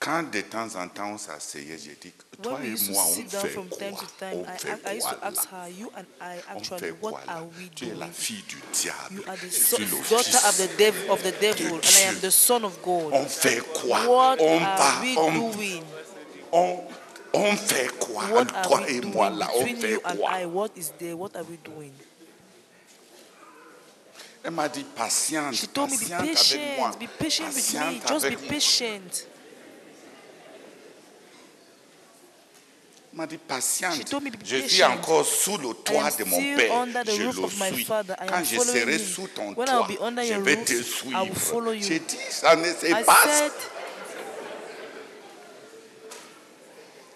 Quand 0.00 0.24
de 0.30 0.42
temps 0.42 0.74
en 0.76 0.86
temps 0.88 1.12
on 1.14 1.18
s'asseyait, 1.18 1.78
j'ai 1.78 1.96
dit, 1.98 2.12
toi 2.42 2.58
et 2.62 2.74
moi, 2.92 3.02
on 3.06 3.14
fait 3.14 3.48
from 3.48 3.68
time 3.70 3.94
to 3.94 4.06
time, 4.18 4.44
I, 4.84 4.94
used 4.96 5.08
to 5.08 5.24
ask 5.24 5.48
her, 5.48 5.68
You 5.70 5.90
and 5.96 6.04
I, 6.20 6.42
actually, 6.50 6.90
what 7.00 7.22
are 7.26 7.44
we 7.56 7.70
Tu 7.74 7.86
es 7.86 7.94
la 7.94 8.06
doing? 8.06 8.12
fille 8.12 8.44
du 8.46 8.56
diable. 8.72 9.14
You 9.16 9.22
are 9.26 9.36
the 9.36 10.10
daughter 10.10 10.38
of 10.46 10.56
the, 10.58 10.68
dev, 10.76 10.94
of 11.08 11.22
the 11.22 11.32
devil, 11.40 11.76
and 11.76 11.96
I 11.96 12.00
am 12.08 12.20
the 12.20 12.30
son 12.30 12.64
of 12.64 12.76
God. 12.82 13.14
On 13.14 13.24
fait 13.24 13.60
quoi? 13.72 14.04
What 14.06 14.40
On 14.42 14.62
are 14.62 15.00
we 15.02 15.16
on, 15.16 15.52
doing? 15.52 15.82
on, 16.52 17.56
fait 17.56 17.88
quoi? 17.98 18.24
What 18.30 18.46
Toi 18.62 18.82
et 18.88 19.00
moi 19.00 19.30
doing 19.30 19.38
là, 19.38 19.48
on 19.56 19.66
fait 19.66 20.02
quoi? 20.02 20.46
What 20.48 20.70
is 20.76 20.92
there? 20.98 21.16
What 21.16 21.34
are 21.34 21.44
we 21.44 21.56
doing? 21.64 21.92
Elle 24.46 24.50
m'a 24.50 24.68
dit, 24.68 24.84
patiente, 24.84 25.54
She 25.54 25.66
told 25.68 25.90
me, 25.90 25.96
be 25.96 26.00
patiente 26.10 26.20
avec 26.20 26.78
moi. 26.78 26.90
patient, 26.90 27.00
be 27.00 27.08
patient 27.18 27.50
with 27.56 27.72
me, 27.72 28.00
just 28.06 28.20
be 28.20 28.26
avec 28.26 28.40
moi. 28.40 28.48
patient. 28.50 29.26
Elle 33.10 33.18
m'a 33.18 33.26
dit, 33.26 33.38
patiente. 33.38 34.14
Je 34.44 34.56
suis 34.68 34.84
encore 34.84 35.24
sous 35.24 35.56
le 35.56 35.72
toit 35.72 36.10
de 36.10 36.24
mon 36.24 36.36
père. 36.36 36.86
Je 37.06 37.22
le 37.22 37.48
suis. 37.48 37.86
Quand 37.86 38.44
je 38.44 38.58
serai 38.58 38.98
sous 38.98 39.28
ton 39.28 39.54
toit, 39.54 39.64
je 39.66 40.34
vais 40.34 40.54
roof, 40.56 40.64
te 40.66 40.82
suivre. 40.82 41.74
J'ai 41.80 42.00
dit, 42.00 42.18
ça 42.28 42.54
ne 42.54 42.64
se 42.66 43.04
passe 43.04 43.50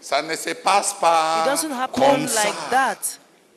Ça 0.01 0.23
ne 0.23 0.35
se 0.35 0.51
passe 0.51 0.95
pas 0.99 1.45
comme 1.93 2.23
like 2.23 2.55
ça. 2.71 2.97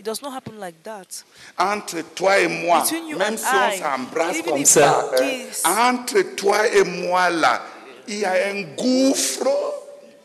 It 0.01 0.05
does 0.05 0.23
not 0.23 0.33
happen 0.33 0.59
like 0.59 0.81
that. 0.81 1.23
Entre 1.59 2.01
toi 2.15 2.39
et 2.39 2.47
moi, 2.47 2.81
Between 2.81 3.07
you 3.07 3.17
même 3.19 3.33
and 3.33 3.37
si 3.37 3.45
I, 3.45 3.69
on 3.69 3.83
s'embrasse 3.83 4.41
comme 4.41 4.65
ça, 4.65 5.11
hein, 5.11 5.15
kiss. 5.15 5.63
entre 5.63 6.21
toi 6.35 6.67
et 6.69 6.83
moi 6.83 7.29
là, 7.29 7.61
il 8.07 8.17
y 8.17 8.25
a 8.25 8.47
un 8.47 8.63
gouffre 8.75 9.47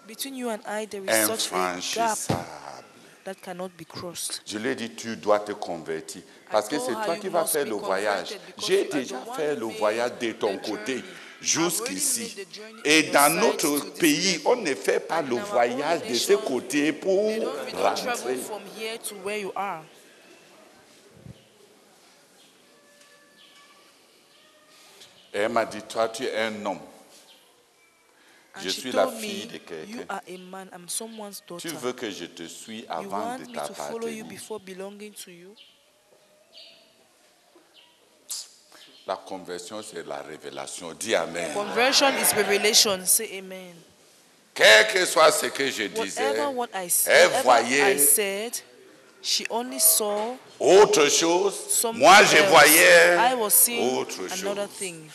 Between 0.09 0.35
you 0.35 0.49
and 0.49 0.61
I, 0.67 0.87
there 0.87 1.03
is 1.05 1.27
such 1.27 1.53
a 1.53 1.57
gap 1.57 1.77
infranchissable. 1.77 2.45
that 3.25 3.35
cannot 3.43 3.69
be 3.77 3.85
crossed. 3.85 4.41
Je 4.47 4.57
lui 4.57 4.71
ai 4.71 4.75
dit, 4.75 4.95
tu 4.95 5.15
dois 5.17 5.41
te 5.41 5.53
convertir. 5.53 6.23
Parce 6.51 6.69
que 6.69 6.79
c'est 6.79 6.95
toi 6.95 7.17
qui 7.21 7.29
vas 7.29 7.45
faire 7.45 7.67
le 7.67 7.75
voyage. 7.75 8.29
J'ai 8.67 8.85
déjà 8.85 9.19
fait 9.37 9.57
le 9.57 9.67
voyage 9.67 10.13
de 10.19 10.33
ton 10.33 10.57
côté 10.57 10.95
journey. 10.95 11.05
Jusqu'ici. 11.47 12.35
Journey 12.53 12.81
Et 12.85 13.03
dans 13.05 13.33
notre 13.33 13.95
pays, 13.95 14.41
on 14.45 14.57
ne 14.57 14.75
fait 14.75 15.01
pas 15.01 15.23
le 15.23 15.37
voyage 15.37 16.03
de 16.09 16.15
ce 16.15 16.33
côté 16.35 16.93
pour 16.93 17.31
rentrer. 17.75 18.39
Et 25.33 25.39
elle 25.39 25.53
m'a 25.53 25.65
dit, 25.65 25.83
toi 25.83 26.09
tu 26.09 26.25
es 26.25 26.37
un 26.37 26.67
homme. 26.67 26.81
Je 28.63 28.71
suis 28.71 28.91
la 28.91 29.07
fille 29.09 29.47
de 29.47 29.59
quelqu'un. 29.59 30.21
Tu 31.59 31.69
veux 31.69 31.93
que 31.93 32.11
je 32.11 32.25
te 32.25 32.45
suis 32.45 32.87
avant 32.89 33.39
de 33.39 33.45
t'appartenir. 33.53 34.25
before 34.27 34.59
belonging 34.61 35.13
to 35.13 35.31
you? 35.31 35.55
La 39.07 39.17
conversion, 39.17 39.83
c'est 39.83 40.05
la 40.07 40.21
révélation. 40.23 40.93
Dis 40.99 41.15
Amen. 41.15 41.53
Conversion 41.55 42.09
is 42.19 42.35
revelation. 42.35 43.05
Say 43.07 43.39
amen. 43.39 43.75
Quel 44.53 44.89
que 44.89 45.05
soit 45.05 45.31
ce 45.31 45.47
que 45.47 45.71
je 45.71 45.85
disais, 45.85 46.23
Whatever 46.23 46.49
what 46.55 46.69
I 46.75 46.89
said, 46.89 47.13
elle 47.15 47.29
whatever 47.47 47.51
I 47.51 47.95
voyait 47.95 47.99
said, 47.99 48.53
she 49.23 49.45
only 49.51 49.79
saw 49.79 50.35
autre 50.59 51.09
chose. 51.09 51.55
Moi, 51.95 52.25
je 52.25 52.37
else. 52.39 52.49
voyais 52.51 53.17
I 53.31 53.35
was 53.35 53.51
seeing 53.55 53.97
autre 53.97 54.23
another 54.33 54.67
chose. 54.67 54.79
thing. 54.79 55.11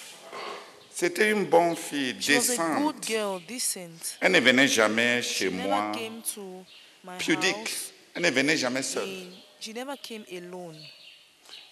C'était 0.93 1.31
une 1.31 1.45
bonne 1.45 1.75
fille, 1.75 2.15
She 2.21 2.29
was 2.35 2.51
a 2.51 2.55
décente. 2.57 2.83
good 2.83 3.03
girl, 3.05 3.41
decent. 3.47 4.17
Elle 4.21 4.33
ne 4.33 4.39
venait 4.39 4.67
jamais 4.67 5.21
She 5.23 5.39
chez 5.39 5.49
moi 5.49 5.87
never 5.87 5.97
came 5.97 6.21
to 6.35 6.63
my 7.03 7.17
pudique. 7.17 7.55
house. 7.55 7.91
Elle 8.13 8.21
ne 8.21 8.29
venait 8.29 8.57
jamais 8.57 8.83
seule. 8.83 9.07
in- 9.09 9.31
she 9.59 9.73
never 9.73 9.95
came 10.01 10.23
alone. 10.31 10.77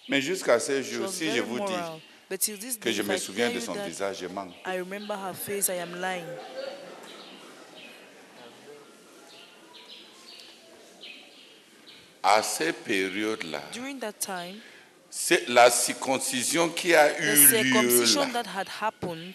Mais 0.08 0.20
jusqu'à 0.20 0.58
ce 0.58 0.82
She 0.82 0.92
jour, 0.92 1.08
si 1.08 1.30
je 1.30 1.40
vous 1.40 1.60
dis. 1.60 1.72
But 2.30 2.38
till 2.42 2.56
this 2.58 2.76
que 2.76 2.84
day, 2.84 2.92
je 2.92 3.02
me 3.02 3.14
I 3.14 3.18
souviens 3.18 3.50
de 3.50 3.58
son 3.58 3.74
that 3.74 3.88
visage, 3.88 4.20
je 4.20 4.28
mens. 4.28 4.52
I 4.64 4.76
remember 4.78 5.16
her 5.16 5.34
face, 5.34 5.68
I 5.68 5.80
am 5.80 6.00
lying. 6.00 6.24
À 12.22 12.40
cette 12.44 12.84
période-là, 12.84 13.60
During 13.72 13.98
that 13.98 14.12
time, 14.12 14.60
c'est 15.10 15.48
la 15.48 15.70
circoncision 15.70 16.68
qui 16.68 16.94
a 16.94 17.08
the 17.08 17.20
eu 17.20 17.64
lieu 17.64 18.14
là, 18.14 18.26
that 18.32 18.46
had 18.46 18.68
happened 18.80 19.34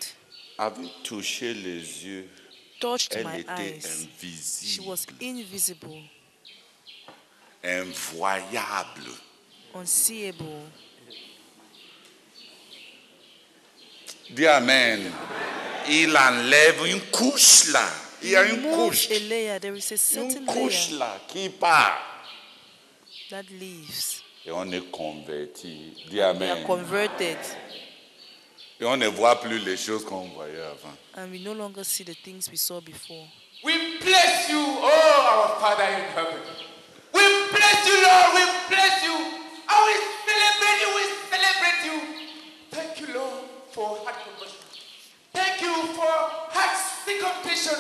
avait 0.58 0.88
touché 1.04 1.54
les 1.54 2.06
yeux. 2.06 2.30
touched 2.80 3.14
Elle 3.14 3.26
my 3.26 3.39
était 3.41 3.76
eyes. 3.76 3.82
She 3.82 4.80
invisible, 4.80 4.88
was 4.88 5.06
invisible, 5.20 6.02
invoyable. 7.62 9.12
unseeable. 9.74 10.62
Dis 14.30 14.48
Amen. 14.48 15.12
Il 15.88 16.16
enlève 16.18 16.86
une 16.88 17.02
couche 17.12 17.68
là. 17.72 17.88
Il 18.24 18.30
y 18.32 18.36
a 18.36 18.44
une 18.44 18.62
couche. 18.72 19.10
a 19.12 19.20
layer. 19.20 19.60
There 19.60 19.76
is 19.78 19.94
a 19.94 20.20
Une 20.22 20.46
couche 20.46 20.88
layer 20.90 20.98
là 21.00 21.20
qui 21.28 21.50
part. 21.50 22.02
that 23.30 23.44
leaves. 23.52 24.22
Et 24.46 24.52
on 24.52 24.72
est 24.72 24.90
converti. 24.92 25.94
Dis 26.08 26.14
We 26.16 26.22
are 26.22 26.30
Amen. 26.36 26.64
converted, 26.66 27.38
Et 28.80 28.86
on 28.86 28.98
ne 28.98 29.08
voit 29.08 29.40
plus 29.42 29.60
les 29.60 29.78
choses 29.78 30.04
qu'on 30.06 30.28
voyait 30.30 30.62
avant. 30.62 30.94
and 31.18 31.32
we 31.32 31.40
no 31.42 31.54
longer 31.54 31.84
see 31.84 32.04
the 32.04 32.16
things 32.24 32.50
we 32.52 32.58
saw 32.58 32.82
before. 32.82 33.28
We 33.64 33.74
bless 34.02 34.50
you, 34.50 34.60
oh 34.60 34.88
our 34.88 35.60
Father 35.60 35.84
in 35.84 36.04
heaven. 36.14 36.40
We 37.14 37.22
bless 37.52 37.88
you, 37.88 37.94
Lord. 38.04 38.34
We 38.36 38.46
bless 38.70 39.04
you. 39.04 39.16
For 43.76 44.00
heart 44.08 44.16
conversion. 44.24 44.64
Thank 45.36 45.60
you 45.60 45.76
for 46.00 46.08
heart 46.08 46.76
circumcision. 47.04 47.76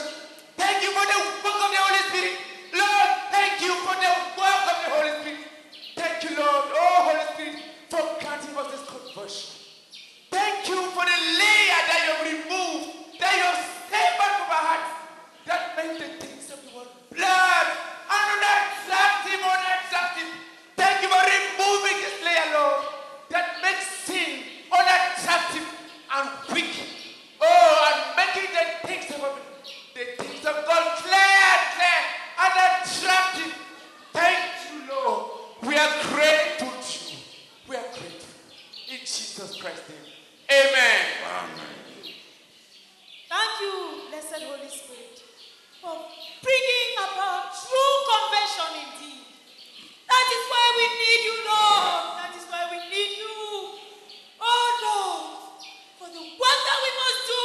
Thank 0.59 0.83
you 0.83 0.91
for 0.91 1.07
the 1.07 1.19
work 1.39 1.55
of 1.55 1.71
the 1.71 1.79
Holy 1.79 2.03
Spirit. 2.11 2.35
Lord, 2.75 3.11
thank 3.31 3.63
you 3.63 3.71
for 3.79 3.95
the 3.95 4.11
work 4.35 4.63
of 4.67 4.77
the 4.83 4.89
Holy 4.91 5.13
Spirit. 5.23 5.47
Thank 5.95 6.19
you, 6.27 6.35
Lord, 6.35 6.67
oh 6.75 6.99
Holy 7.07 7.23
Spirit, 7.31 7.55
for 7.87 8.03
granting 8.19 8.59
us 8.59 8.67
this 8.75 8.83
conversion. 8.83 9.55
Thank 10.35 10.67
you 10.67 10.83
for 10.91 11.07
the 11.07 11.19
layer 11.39 11.79
that 11.87 11.99
you 12.03 12.11
have 12.11 12.23
removed, 12.27 13.15
that 13.23 13.31
you 13.39 13.47
have 13.47 13.63
saved 13.87 14.19
from 14.19 14.51
our 14.51 14.63
hearts, 14.67 14.91
that 15.47 15.79
made 15.79 15.95
the 15.95 16.11
things 16.19 16.51
of 16.51 16.59
the 16.59 16.75
world 16.75 16.91
blood 17.07 17.67
and 17.71 18.27
unattractive, 18.35 19.39
unattractive. 19.39 20.27
Thank 20.75 21.07
you 21.07 21.07
for 21.07 21.23
removing 21.23 21.97
this 22.03 22.19
layer, 22.19 22.51
Lord, 22.51 22.83
that 23.31 23.63
makes 23.63 23.87
sin 24.03 24.43
unattractive 24.75 25.74
and 26.15 26.29
weak. 26.53 26.75
Oh, 27.41 27.91
and 27.91 28.15
making 28.15 28.49
the 28.53 28.87
things 28.87 29.11
of 29.15 29.39
the 29.93 30.23
things 30.23 30.45
of 30.45 30.65
God 30.65 30.97
clear, 30.97 31.55
clear, 31.75 32.01
and 32.39 32.53
attractive. 32.83 33.55
Thank 34.13 34.39
you, 34.71 34.89
Lord. 34.89 35.31
We 35.63 35.77
are 35.77 35.91
grateful 36.13 36.71
to 36.71 37.11
you. 37.11 37.19
We 37.67 37.75
are 37.75 37.89
grateful. 37.93 38.33
In 38.91 38.99
Jesus 38.99 39.59
Christ's 39.61 39.89
name. 39.89 39.97
Amen. 40.51 41.01
Thank 43.27 43.53
you, 43.59 44.07
blessed 44.09 44.43
Holy 44.45 44.69
Spirit, 44.69 45.19
for 45.81 45.95
bringing 46.43 46.91
about 47.01 47.49
true 47.51 47.95
conversion 48.05 48.85
indeed. 48.85 49.25
That 50.07 50.27
is 50.31 50.43
why 50.47 50.65
we 50.77 50.85
need 51.01 51.21
you, 51.25 51.35
Lord. 51.49 52.03
That 52.21 52.33
is 52.37 52.45
why 52.45 52.63
we 52.71 52.79
need 52.93 53.17
you. 53.17 53.35
Oh, 54.39 54.69
Lord, 54.85 55.65
for 55.97 56.07
the 56.13 56.21
work 56.21 56.59
that 56.69 56.79
we 56.85 56.91
must 56.93 57.21
do, 57.25 57.43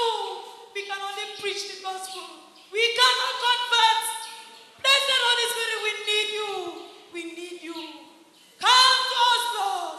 we 0.77 0.83
can 0.85 1.01
only 1.01 1.27
preach 1.41 1.73
the 1.73 1.80
gospel. 1.91 2.22
We 2.70 2.82
cannot 2.95 3.34
convert. 3.43 4.03
Blessed 4.78 5.18
Holy 5.26 5.47
Spirit, 5.51 5.78
we 5.86 5.93
need 6.07 6.28
you. 6.38 6.51
We 7.11 7.22
need 7.34 7.59
you. 7.66 7.78
Come 8.62 8.99
to 9.11 9.16
us, 9.34 9.45
Lord. 9.59 9.99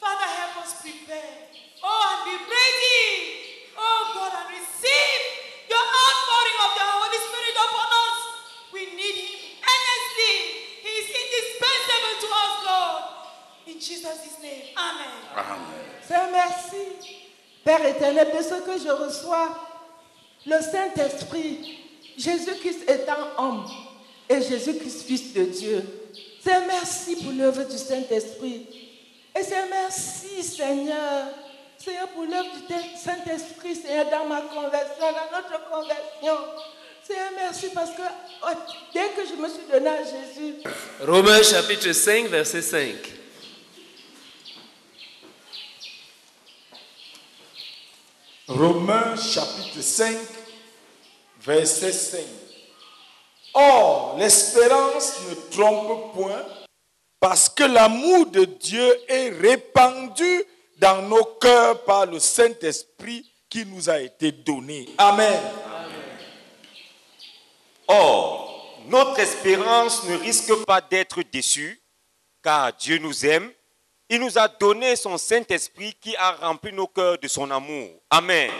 Father, 0.00 0.28
help 0.40 0.64
us 0.64 0.80
prepare. 0.80 1.52
Oh, 1.84 2.00
and 2.08 2.20
be 2.24 2.36
ready. 2.40 3.04
Oh, 3.76 4.00
God, 4.16 4.32
and 4.32 4.48
receive 4.56 5.20
your 5.68 5.84
outpouring 5.84 6.58
of 6.64 6.72
the 6.80 6.86
Holy 6.88 7.20
Spirit 7.20 7.56
upon 7.68 7.88
us. 8.04 8.18
We 8.72 8.82
need 8.96 9.16
him 9.20 9.32
earnestly. 9.60 10.36
He 10.80 10.92
is 11.04 11.08
indispensable 11.12 12.16
to 12.24 12.28
us, 12.32 12.54
Lord. 12.64 13.02
In 13.68 13.76
Jesus' 13.76 14.40
name, 14.40 14.72
Amen. 14.72 15.20
Amen. 15.36 15.84
Seigneur, 16.00 16.32
merci, 16.32 17.20
Père 17.62 17.84
éternel, 17.84 18.32
de 18.36 18.42
ce 18.42 18.60
que 18.64 18.78
je 18.82 18.88
reçois, 18.88 19.69
le 20.46 20.60
Saint-Esprit, 20.60 21.78
Jésus-Christ 22.16 22.88
étant 22.88 23.26
homme 23.38 23.66
et 24.28 24.40
Jésus-Christ 24.42 25.02
fils 25.02 25.32
de 25.34 25.44
Dieu. 25.44 25.84
Seigneur, 26.42 26.62
merci 26.66 27.16
pour 27.16 27.32
l'œuvre 27.32 27.64
du 27.64 27.76
Saint-Esprit. 27.76 28.66
Et 29.38 29.42
Seigneur, 29.42 29.66
merci, 29.70 30.42
Seigneur. 30.42 31.26
Seigneur, 31.78 32.08
pour 32.08 32.24
l'œuvre 32.24 32.50
du 32.68 32.98
Saint-Esprit, 32.98 33.74
Seigneur, 33.74 34.06
dans 34.10 34.26
ma 34.26 34.42
conversion, 34.42 35.00
dans 35.00 35.36
notre 35.36 35.70
conversion. 35.70 36.44
Seigneur, 37.02 37.30
merci 37.36 37.68
parce 37.74 37.90
que 37.90 38.02
oh, 38.44 38.54
dès 38.94 39.08
que 39.16 39.28
je 39.28 39.40
me 39.40 39.48
suis 39.48 39.64
donné 39.70 39.88
à 39.88 40.02
Jésus, 40.04 40.54
Romains 41.00 41.42
chapitre 41.42 41.92
5, 41.92 42.26
verset 42.28 42.62
5. 42.62 43.19
Romains 48.50 49.14
chapitre 49.16 49.80
5, 49.80 50.16
verset 51.40 51.92
5. 51.92 52.20
Or, 53.54 54.16
l'espérance 54.18 55.20
ne 55.28 55.34
trompe 55.52 56.12
point, 56.14 56.44
parce 57.20 57.48
que 57.48 57.62
l'amour 57.62 58.26
de 58.26 58.44
Dieu 58.44 58.92
est 59.08 59.28
répandu 59.28 60.42
dans 60.78 61.00
nos 61.02 61.24
cœurs 61.40 61.84
par 61.84 62.06
le 62.06 62.18
Saint-Esprit 62.18 63.24
qui 63.48 63.64
nous 63.66 63.88
a 63.88 64.00
été 64.00 64.32
donné. 64.32 64.88
Amen. 64.98 65.40
Or, 67.86 68.82
notre 68.88 69.20
espérance 69.20 70.02
ne 70.08 70.16
risque 70.16 70.64
pas 70.64 70.80
d'être 70.80 71.22
déçue, 71.22 71.80
car 72.42 72.72
Dieu 72.72 72.98
nous 72.98 73.24
aime. 73.24 73.52
Il 74.12 74.18
nous 74.20 74.36
a 74.36 74.48
donné 74.48 74.96
son 74.96 75.16
Saint-Esprit 75.16 75.94
qui 76.00 76.16
a 76.16 76.32
rempli 76.32 76.72
nos 76.72 76.88
cœurs 76.88 77.16
de 77.18 77.28
son 77.28 77.48
amour. 77.48 77.90
Amen. 78.10 78.50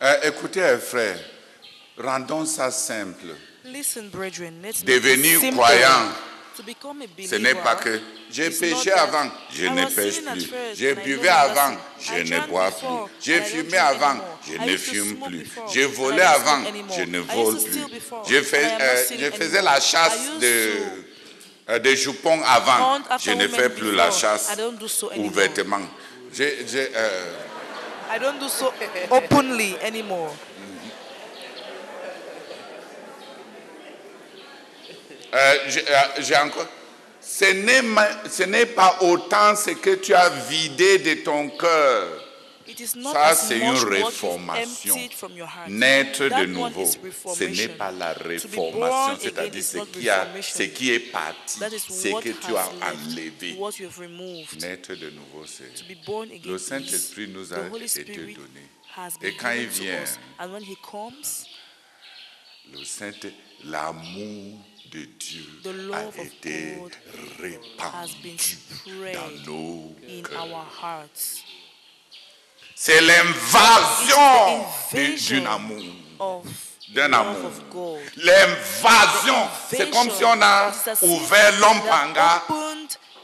Euh, 0.00 0.14
écoutez, 0.22 0.62
euh, 0.62 0.78
frère, 0.78 1.18
rendons 1.98 2.44
ça 2.46 2.70
simple. 2.70 3.26
Listen, 3.64 4.08
brethren, 4.10 4.62
let's 4.62 4.84
Devenir 4.84 5.40
simple. 5.40 5.54
croyant, 5.56 6.12
To 6.56 6.62
become 6.62 7.02
a 7.02 7.06
ce 7.26 7.34
n'est 7.34 7.56
pas 7.56 7.74
que 7.74 7.88
believer, 7.88 8.04
j'ai 8.30 8.50
péché 8.50 8.92
avant, 8.92 9.28
je 9.52 9.66
ne 9.66 9.86
pêche 9.86 10.22
plus. 10.22 10.50
J'ai 10.74 10.94
buvé 10.94 11.28
avant, 11.28 11.76
je 11.98 12.14
ne 12.14 12.46
bois 12.46 12.70
plus. 12.70 12.86
J'ai 13.20 13.40
fumé 13.40 13.76
avant, 13.76 14.10
anymore. 14.10 14.38
je 14.46 14.70
ne 14.70 14.76
fume 14.76 15.16
plus. 15.18 15.50
J'ai 15.72 15.86
volé 15.86 16.20
avant, 16.22 16.62
je 16.96 17.02
ne 17.02 17.18
vole 17.18 17.56
plus. 17.56 17.80
euh, 18.80 19.04
je 19.18 19.30
faisais 19.32 19.62
la 19.62 19.80
chasse 19.80 20.38
de, 20.38 20.46
euh, 20.46 20.80
des 21.82 21.96
jupons 21.96 22.40
avant. 22.44 22.98
Je 23.18 23.30
ne 23.32 23.48
fais 23.48 23.70
plus 23.70 23.92
la 23.94 24.10
chasse 24.10 24.50
I 24.52 24.56
don't 24.56 24.78
do 24.78 24.88
so 24.88 25.10
anymore. 25.10 25.30
ouvertement. 25.30 25.80
J'ai- 26.32 26.66
j'ai, 26.66 26.90
euh, 26.94 27.32
I 28.14 28.18
don't 28.20 28.38
do 28.38 28.48
so 28.48 28.72
openly 29.10 29.76
anymore. 29.82 30.34
Euh, 35.34 35.54
j'ai 35.68 35.80
euh, 35.88 35.94
j'ai 36.18 36.36
encore. 36.36 36.66
Ce 37.20 38.44
n'est 38.44 38.66
pas 38.66 38.98
autant 39.00 39.56
ce 39.56 39.70
que 39.70 39.94
tu 39.96 40.14
as 40.14 40.28
vidé 40.28 40.98
de 40.98 41.14
ton 41.24 41.48
cœur. 41.50 42.23
Ça, 43.12 43.34
c'est 43.34 43.58
une 43.58 43.76
réformation. 43.76 44.96
Naître 45.68 46.24
de 46.28 46.46
nouveau, 46.46 46.86
ce 46.86 47.44
n'est 47.44 47.68
pas 47.68 47.90
la 47.92 48.12
réformation, 48.12 49.18
c'est-à-dire 49.20 49.62
ce 49.62 49.78
qui, 49.78 50.08
a, 50.08 50.28
ce 50.42 50.62
qui 50.64 50.90
est 50.92 51.00
parti, 51.00 51.58
ce 51.58 52.20
que 52.20 52.30
tu 52.30 52.56
as 52.56 52.68
enlevé. 52.90 53.56
Naître 54.60 54.94
de 54.94 55.10
nouveau, 55.10 55.44
c'est. 55.46 55.72
Le 56.44 56.58
Saint-Esprit 56.58 57.28
nous 57.28 57.52
a 57.52 57.58
été 57.78 58.04
donné. 58.04 58.68
Et 59.22 59.34
quand 59.36 59.50
il 59.52 59.66
vient, 59.66 60.04
le 62.72 62.84
Saint, 62.84 63.10
l'amour 63.64 64.58
de 64.90 65.04
Dieu 65.18 65.44
a 65.92 66.22
été 66.22 66.76
God 66.76 66.92
has 67.78 68.14
been 68.22 68.36
répandu 69.02 69.44
dans 69.46 69.52
nos 69.52 69.94
cœurs. 70.22 71.08
C'est 72.76 73.00
l'invasion 73.00 74.66
d'un 74.92 75.46
amour. 75.46 75.82
of 76.20 76.44
D'un 76.90 77.12
amour. 77.12 77.50
L'invasion. 78.16 79.48
C'est 79.70 79.90
comme 79.90 80.10
si 80.10 80.24
on 80.24 80.40
a 80.42 80.72
ouvert 81.02 81.52
l'Ompanga, 81.60 82.42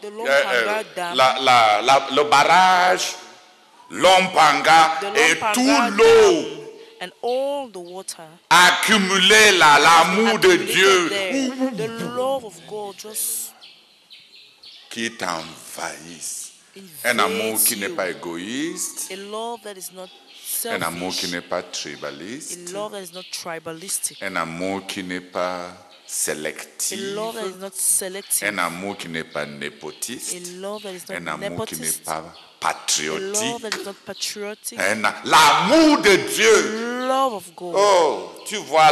euh, 0.04 0.08
euh, 0.26 0.82
le 2.12 2.22
barrage, 2.24 3.14
l'Ompanga 3.90 4.92
et 5.14 5.36
tout 5.52 5.78
l'eau. 5.96 6.60
and 7.02 7.12
all 7.22 7.68
the 7.70 7.78
water. 7.78 8.26
Accumulé 8.50 9.52
là, 9.52 9.78
l'amour 9.78 10.38
de 10.38 10.56
Dieu. 10.56 11.08
there, 11.08 11.88
the 11.88 12.04
love 12.14 12.44
of 12.44 12.54
God 12.68 12.96
just 12.98 13.52
qui 14.90 15.10
t'envahisse. 15.16 16.39
Un 17.04 17.18
amour 17.18 17.58
qui 17.64 17.76
n'est 17.76 17.88
pas 17.88 18.10
égoïste, 18.10 19.08
A 19.10 19.16
love 19.16 19.60
that 19.64 19.74
is 19.76 19.92
not 19.94 20.08
un 20.68 20.82
amour 20.82 21.12
qui 21.12 21.28
n'est 21.28 21.40
pas 21.40 21.58
a 21.58 21.62
tribaliste, 21.62 22.72
love 22.72 22.92
that 22.92 23.02
is 23.02 23.12
not 23.12 23.24
tribalistic, 23.32 24.22
un 24.22 24.36
amour 24.36 24.86
qui 24.86 25.02
n'est 25.02 25.20
pas 25.20 25.66
a 25.66 25.72
sélectif, 26.06 26.98
love 27.14 27.34
that 27.34 27.46
is 27.46 27.60
not 27.60 27.70
selective, 27.74 28.48
un 28.48 28.58
amour 28.58 28.96
qui 28.96 29.08
n'est 29.08 29.24
pas 29.24 29.42
a 29.42 29.46
népotiste, 29.46 30.36
love 30.60 30.82
that 30.82 30.92
is 30.92 31.02
un 31.08 31.26
amour 31.26 31.66
qui 31.66 31.80
n'est 31.80 31.90
pas 32.04 32.32
patriotique. 32.60 33.58
L'amour 35.24 35.98
de 36.02 36.16
Dieu. 36.34 37.06
Love 37.08 37.34
of 37.34 37.54
God. 37.56 37.74
Oh, 37.76 38.30
tu 38.46 38.56
vois 38.56 38.90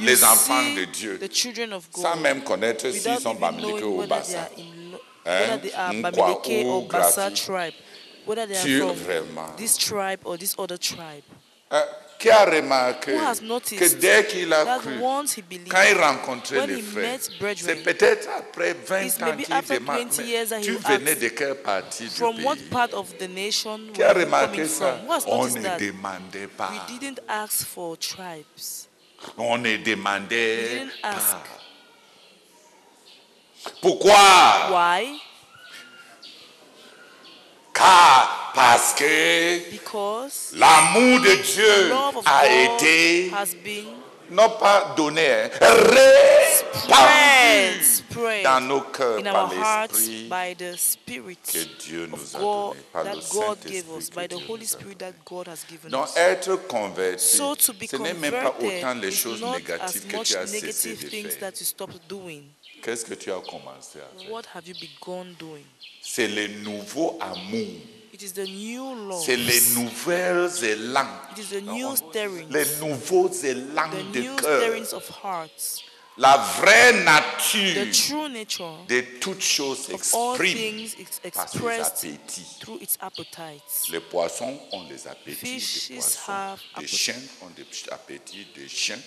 les 0.00 0.24
enfants 0.24 0.62
de 0.74 0.84
Dieu. 0.86 1.18
The 1.18 1.32
children 1.32 1.72
of 1.74 1.88
God. 1.92 2.04
Sans 2.04 2.16
même 2.16 2.42
connaître 2.42 2.90
s'ils 2.90 3.20
sont 3.20 3.34
knowing 3.34 3.82
ou 3.84 4.06
Bassa. 4.06 4.48
Whether 5.24 5.58
they 5.58 5.72
are 5.74 5.92
Nkwa 5.94 6.10
Bamileke 6.10 6.64
ou 6.64 6.70
or 6.78 6.82
Bassa 6.88 7.28
Gracie. 7.28 7.44
tribe, 7.46 7.74
whether 8.26 8.46
they 8.46 8.56
are 8.56 8.64
Dieu 8.64 8.80
from 8.86 8.96
vraiment. 8.96 9.56
this 9.56 9.76
tribe 9.76 10.20
or 10.24 10.36
this 10.38 10.54
other 10.58 10.78
tribe. 10.78 11.22
Euh, 11.72 11.80
qui 12.18 12.30
a 12.30 12.44
remarqué 12.44 13.14
Who 13.14 13.18
has 13.24 13.40
que 13.40 13.44
noticed 13.46 13.98
dès 13.98 14.26
qu'il 14.28 14.52
a 14.52 14.64
that 14.64 14.80
cru, 14.82 15.00
once 15.00 15.32
he 15.36 15.42
believed, 15.42 15.68
quand 15.72 15.82
il 15.90 15.96
rencontrait 15.98 16.58
when 16.60 16.68
les 16.68 16.76
he 16.78 16.82
frères, 16.82 17.02
met 17.12 17.18
c'est 17.20 17.38
brethren, 17.40 17.82
peut-être 17.82 18.28
après 18.36 18.74
20 18.74 19.00
it's 19.06 19.16
ans 19.22 19.24
maybe 19.26 19.44
qu'il 19.44 19.54
after 19.54 19.78
demande 19.78 19.96
20 20.12 20.18
mais 20.18 20.24
years 20.28 20.48
that 20.50 20.58
he 20.60 20.62
tu 20.66 20.70
will 20.72 20.78
venais 20.80 21.10
ask, 21.12 21.20
de 21.20 21.28
quelle 21.30 21.54
partie 21.56 22.04
du 22.04 22.10
from 22.10 22.36
pays? 22.36 22.44
what 22.44 22.56
part 22.70 22.92
of 22.94 23.08
the 23.18 23.26
nation 23.28 23.80
Qui 23.92 24.02
a 24.02 24.08
were 24.12 24.18
you 24.20 24.24
remarqué 24.26 24.52
coming 24.52 24.68
ça 24.68 24.92
from? 24.98 25.06
Who 25.08 25.12
has 25.12 25.24
On 25.26 25.38
noticed 25.38 25.56
ne 25.56 25.62
that? 25.62 25.78
demandait 25.80 26.46
pas. 26.56 26.70
We 26.70 26.98
didn't 27.00 27.20
ask 27.26 27.66
for 27.66 27.96
tribes. 27.96 28.88
On 29.38 29.58
ne 29.58 29.70
We 29.70 29.82
demandait 29.82 30.68
didn't 30.78 30.92
ask. 31.02 31.32
pas. 31.32 31.61
Pourquoi? 33.80 34.70
Why? 34.70 35.20
Car 37.72 38.52
parce 38.54 38.92
que 38.94 39.60
l'amour 40.56 41.20
de 41.20 41.34
Dieu 41.42 41.92
a 42.26 42.46
été 42.46 43.30
has 43.34 43.54
been 43.54 43.86
non 44.30 44.48
pas 44.58 44.94
donné, 44.96 45.28
hein, 45.28 45.50
répandu 45.60 47.22
spread 47.82 48.44
dans 48.44 48.60
nos 48.60 48.80
cœurs 48.80 49.22
par 49.22 49.52
l'Esprit 49.52 50.28
by 50.28 50.54
the 50.56 50.76
Spirit 50.76 51.38
que 51.42 51.64
Dieu 51.82 52.06
nous 52.06 52.36
a 52.36 52.38
God 52.38 52.74
donné, 52.74 52.82
par 52.92 53.04
le 53.04 53.10
that 53.10 53.28
God 53.30 53.58
gave 53.64 53.84
Saint-Esprit 53.84 53.98
us, 53.98 54.10
que 54.10 54.14
by 54.14 54.26
the 54.26 54.36
Dieu 54.36 54.46
Holy 54.48 54.60
nous 54.60 54.64
a 54.64 54.68
Spirit 54.68 54.98
that 54.98 55.12
God 55.24 55.48
has 55.48 55.64
given 55.68 55.90
Donc 55.90 56.08
être 56.16 56.56
converti, 56.66 57.36
So 57.36 57.54
to 57.54 57.72
be 57.72 57.86
ce 57.86 57.96
n'est 57.96 58.14
même 58.14 58.32
pas 58.32 58.54
autant 58.58 58.94
les 58.94 59.12
choses 59.12 59.42
négatives 59.42 60.06
que 60.06 60.22
tu 60.24 60.36
as 60.36 60.46
cessé 60.46 60.90
de 60.90 60.96
faire. 60.96 61.48
Qu'est-ce 62.82 63.04
que 63.04 63.14
tu 63.14 63.30
as 63.30 63.40
commencé 63.40 63.98
à 64.00 64.18
faire? 64.20 64.30
What 64.30 64.42
have 64.54 64.66
you 64.66 64.74
begun 64.74 65.34
doing? 65.38 65.64
C'est 66.02 66.28
le 66.28 66.48
nouveau 66.62 67.16
amour. 67.20 67.68
It 68.12 68.22
is 68.22 68.32
the 68.32 68.46
new 68.46 69.08
love. 69.08 69.24
C'est 69.24 69.36
les 69.36 69.60
nouvelles 69.74 70.50
élans. 70.64 71.06
It 71.36 71.38
is 71.44 71.48
the 71.56 71.62
new 71.62 71.96
stirrings. 71.96 72.50
Les 72.50 72.66
nouveaux 72.80 73.30
élans 73.30 73.88
The 73.90 74.12
de 74.12 74.22
cœur. 74.40 74.60
stirrings 74.62 74.92
of 74.92 75.08
hearts. 75.22 75.82
La 76.18 76.36
vraie 76.60 76.92
The 76.92 77.04
nature 77.06 77.90
true 77.90 78.28
nature 78.28 78.84
de 78.86 79.00
toutes 79.18 79.40
choses 79.42 79.78
s'exprime 79.86 80.86
par 81.32 81.48
ses 81.48 81.58
appétits. 81.80 82.58
through 82.60 82.78
its 82.82 82.98
appetites. 83.00 83.88
Les 83.90 84.00
poissons 84.00 84.60
ont 84.72 84.84
des 84.84 85.06
appétits 85.06 85.58
Fishes 85.58 85.88
de 85.88 85.94
poissons. 85.94 86.30
have 86.32 86.58
Les 86.76 86.84
appet- 86.84 86.96
chiens 86.96 87.20
ont 87.40 87.48
des 87.56 87.64
appétits 87.90 88.46
de 88.54 88.66
chiens. 88.68 88.98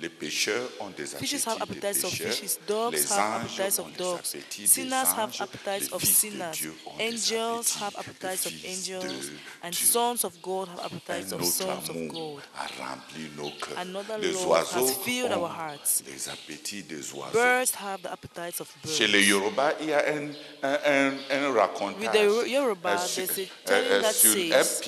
Les 0.00 0.08
pêcheurs 0.08 0.68
ont 0.80 0.88
des 0.90 1.14
appétits 1.14 1.26
Fishes 1.36 1.46
have 1.46 1.58
de 1.58 1.62
appetites 1.62 2.04
of 2.04 2.10
fishes, 2.10 2.58
dogs 2.66 2.92
les 2.92 3.12
have 3.12 3.42
appetites 3.44 3.78
ont 3.78 3.82
of 3.82 3.92
des 3.92 3.98
dogs, 3.98 4.18
appétits 4.18 4.66
sinners 4.66 4.94
have 4.94 5.34
appetites 5.40 5.80
les 5.90 5.92
of 5.92 6.04
sinners, 6.04 6.50
Dieu 6.52 6.74
ont 6.86 6.96
des 6.96 7.04
angels 7.04 7.58
appétits 7.58 7.82
have 7.82 7.92
de 7.92 7.98
appetites 7.98 8.46
of 8.46 8.52
angels, 8.64 9.02
de 9.02 9.66
and 9.66 9.70
Dieu. 9.72 9.86
sons 9.86 10.24
of 10.24 10.32
God 10.42 10.68
have 10.68 10.84
appetites 10.86 11.32
of 11.32 11.44
sons 11.44 11.88
of 11.90 12.08
God. 12.08 12.42
Another 13.76 14.18
les 14.18 14.32
love 14.32 14.46
oiseaux 14.48 14.86
has 14.86 14.96
filled 15.04 15.32
ont 15.32 15.42
our 15.42 15.48
hearts. 15.50 16.02
les 16.06 16.28
appétits 16.28 16.82
des 16.82 17.12
oiseaux. 17.12 17.32
Birds 17.32 17.72
have 17.74 18.00
the 18.02 18.06
appetites 18.12 18.60
of 18.60 18.68
birds. 18.82 18.96
Chez 18.96 19.06
les 19.06 19.24
Yoruba, 19.24 19.74
il 19.80 19.88
y 19.88 19.92
a 19.92 20.04
un, 20.08 20.30
un, 20.62 21.12
un, 21.30 21.52
racontage 21.52 22.00
With 22.00 22.12
the 22.12 22.48
Yoruba, 22.48 22.90
euh, 22.94 22.96
there's 22.96 23.18
a 23.18 23.42
euh, 23.42 23.46
telling 23.66 23.90
euh, 23.90 24.00
that 24.02 24.12
says- 24.12 24.80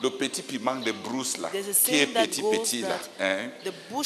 le 0.00 0.10
petit 0.10 0.42
piment 0.42 0.76
de 0.76 0.92
brousse 0.92 1.38
là, 1.38 1.50
qui 1.50 1.96
est 1.96 2.06
petit 2.06 2.42
petit 2.42 2.80
là. 2.82 2.98
hein? 3.20 3.50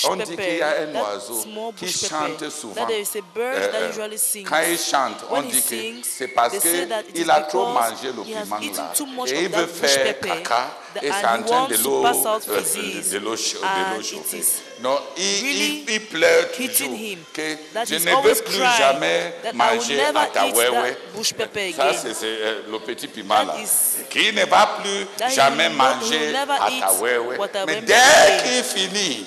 On 0.04 0.16
dit 0.16 0.36
qu'il 0.44 0.58
y 0.58 0.62
a 0.62 0.74
un 0.82 0.94
oiseau 0.94 1.44
qui 1.76 1.88
chante 1.88 2.48
souvent. 2.50 2.74
that 2.74 2.86
there 2.86 3.00
is 3.00 3.16
a 3.16 3.22
bird 3.34 3.58
Euh, 3.58 3.72
that 3.72 3.98
euh. 3.98 4.42
Quand 4.44 4.60
il 4.68 4.78
chante, 4.78 5.24
on 5.30 5.42
dit 5.42 5.62
que 5.62 5.76
c'est 6.02 6.28
parce 6.28 6.58
qu'il 6.58 7.30
a 7.30 7.40
trop 7.42 7.66
mangé 7.66 8.08
le 8.08 8.22
piment 8.22 8.58
là 8.58 8.92
et 9.26 9.42
il 9.42 9.48
veut 9.48 9.66
faire 9.66 10.18
caca 10.20 10.70
et 11.02 11.10
c'est 11.10 11.26
en 11.26 11.42
train 11.42 11.68
de 11.68 11.76
l'eau 11.76 12.02
de 12.02 13.18
l'eau 13.18 13.34
Non, 14.80 14.98
il, 15.16 16.00
pleure 16.08 16.50
toujours 16.52 16.98
que 17.32 17.56
je 17.86 17.94
ne 17.94 18.22
veux 18.22 18.34
plus 18.42 18.62
jamais 18.78 19.34
manger 19.54 20.00
à 20.00 20.26
ta 20.26 20.46
wewe. 20.46 20.96
Ça, 21.76 21.92
c'est 21.94 22.14
euh, 22.24 22.62
le 22.70 22.78
petit 22.78 23.08
piment 23.08 23.42
là. 23.42 23.56
Qui 24.08 24.32
ne 24.32 24.44
va 24.46 24.78
plus 24.82 25.30
jamais 25.34 25.68
manger 25.68 26.34
à 26.34 26.70
ta 26.80 26.92
wewe. 26.92 27.38
Mais 27.66 27.80
dès 27.82 27.94
qu'il 28.42 28.64
finit, 28.64 29.26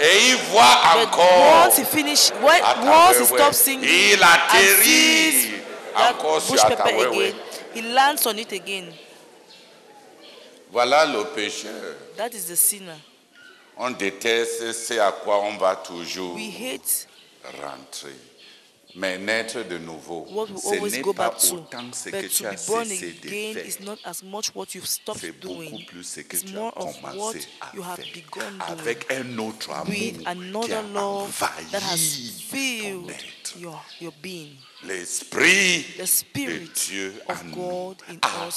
et 0.00 0.28
il 0.28 0.36
voit 0.50 0.62
But 0.94 1.08
encore 1.08 1.64
once 1.66 1.78
he 1.78 1.84
finish, 1.84 2.30
when, 2.42 2.62
once 2.86 3.18
he 3.18 3.24
stops 3.24 3.56
singing 3.58 3.88
il 3.88 4.22
atterrit 4.22 5.50
encore 5.94 6.40
sur 6.40 6.54
again, 6.64 7.34
he 7.74 7.82
lands 7.82 8.26
on 8.26 8.38
it 8.38 8.52
again. 8.52 8.92
Voilà 10.72 11.04
le 11.06 11.24
pécheur. 11.34 11.94
That 12.16 12.34
is 12.34 12.46
the 12.48 12.56
sinner. 12.56 12.98
On 13.76 13.90
déteste 13.90 14.72
ce 14.72 14.94
à 14.98 15.12
quoi 15.12 15.40
on 15.42 15.56
va 15.56 15.76
toujours 15.76 16.34
We 16.34 16.50
hate 16.50 17.06
rentrer. 17.62 18.14
Mais 18.96 19.18
naître 19.18 19.64
de 19.68 19.76
nouveau, 19.78 20.24
ce 20.56 20.68
always 20.76 20.92
n'est 20.92 21.00
go 21.00 21.12
pas 21.12 21.30
back 21.30 21.38
to. 21.40 21.56
autant 21.56 21.92
ce 21.92 22.10
But 22.10 22.20
que 22.22 22.26
tu 22.28 22.46
as 22.46 22.56
cessé 22.56 23.12
de 23.20 23.28
again 23.28 23.54
faire. 23.54 23.66
is 23.66 23.80
not 23.80 23.98
as 24.04 24.22
much 24.22 24.54
what 24.54 24.66
you've 24.72 24.86
stopped 24.86 25.20
C'est 25.20 25.32
beaucoup 25.32 25.54
doing. 25.64 25.84
plus 25.86 26.04
ce 26.04 26.20
que 26.20 26.36
It's 26.36 26.44
tu 26.44 26.52
more 26.54 26.72
as 26.76 26.80
of 26.84 27.02
what 27.02 27.10
commencé 27.10 27.48
à 27.60 27.74
you 27.74 27.82
have 27.82 27.96
faire. 27.96 28.06
begun 28.14 28.60
Avec 28.60 29.10
un 29.10 29.38
autre 29.38 29.70
amour 29.72 29.88
with 29.88 30.18
qui 30.20 30.26
a 30.72 30.80
envahi 30.84 32.28
filled 32.48 33.12
your, 33.58 33.84
your 34.00 34.12
being. 34.22 34.56
l'esprit 34.84 35.84
The 35.96 36.00
de 36.02 36.06
Spirit 36.06 36.70
Dieu 36.88 37.14
a 37.28 37.34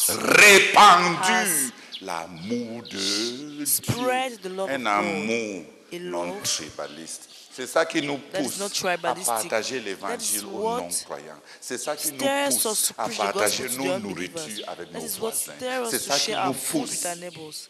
répandu 0.08 1.72
l'amour 2.02 2.84
de 2.84 3.66
spread 3.66 4.40
Dieu. 4.40 4.50
the 4.52 4.56
love 4.56 4.70
un 4.70 4.86
amour 4.86 5.64
non 6.00 6.36
tribaliste. 6.44 7.30
C'est 7.58 7.66
ça 7.66 7.88
qui 7.88 8.04
nous 8.04 8.20
pousse 8.20 8.62
à 8.86 8.98
partager 9.26 9.80
l'évangile 9.80 10.46
aux 10.46 10.78
non-croyants. 10.78 11.42
C'est 11.60 11.80
ça 11.80 11.96
qui 11.96 12.12
nous 12.12 12.24
pousse 12.24 12.94
à 12.96 13.10
partager 13.10 13.68
nos 13.70 13.98
nourritures 13.98 14.70
avec 14.70 14.92
nos 14.92 15.00
voisins. 15.00 15.54
C'est 15.90 15.98
ça 15.98 16.20
qui 16.20 16.36
nous 16.36 16.54
pousse. 16.54 17.68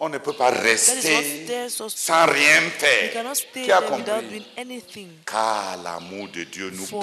On 0.00 0.08
ne 0.08 0.16
peut 0.16 0.32
pas 0.32 0.52
rester 0.52 1.68
sans 1.68 2.24
rien 2.24 2.62
faire. 2.70 3.26
Qui 3.52 3.70
a 3.70 3.82
compris? 3.82 4.42
Car 5.26 5.76
l'amour 5.76 6.28
de 6.28 6.44
Dieu 6.44 6.70
nous 6.70 6.86
pousse 6.86 6.98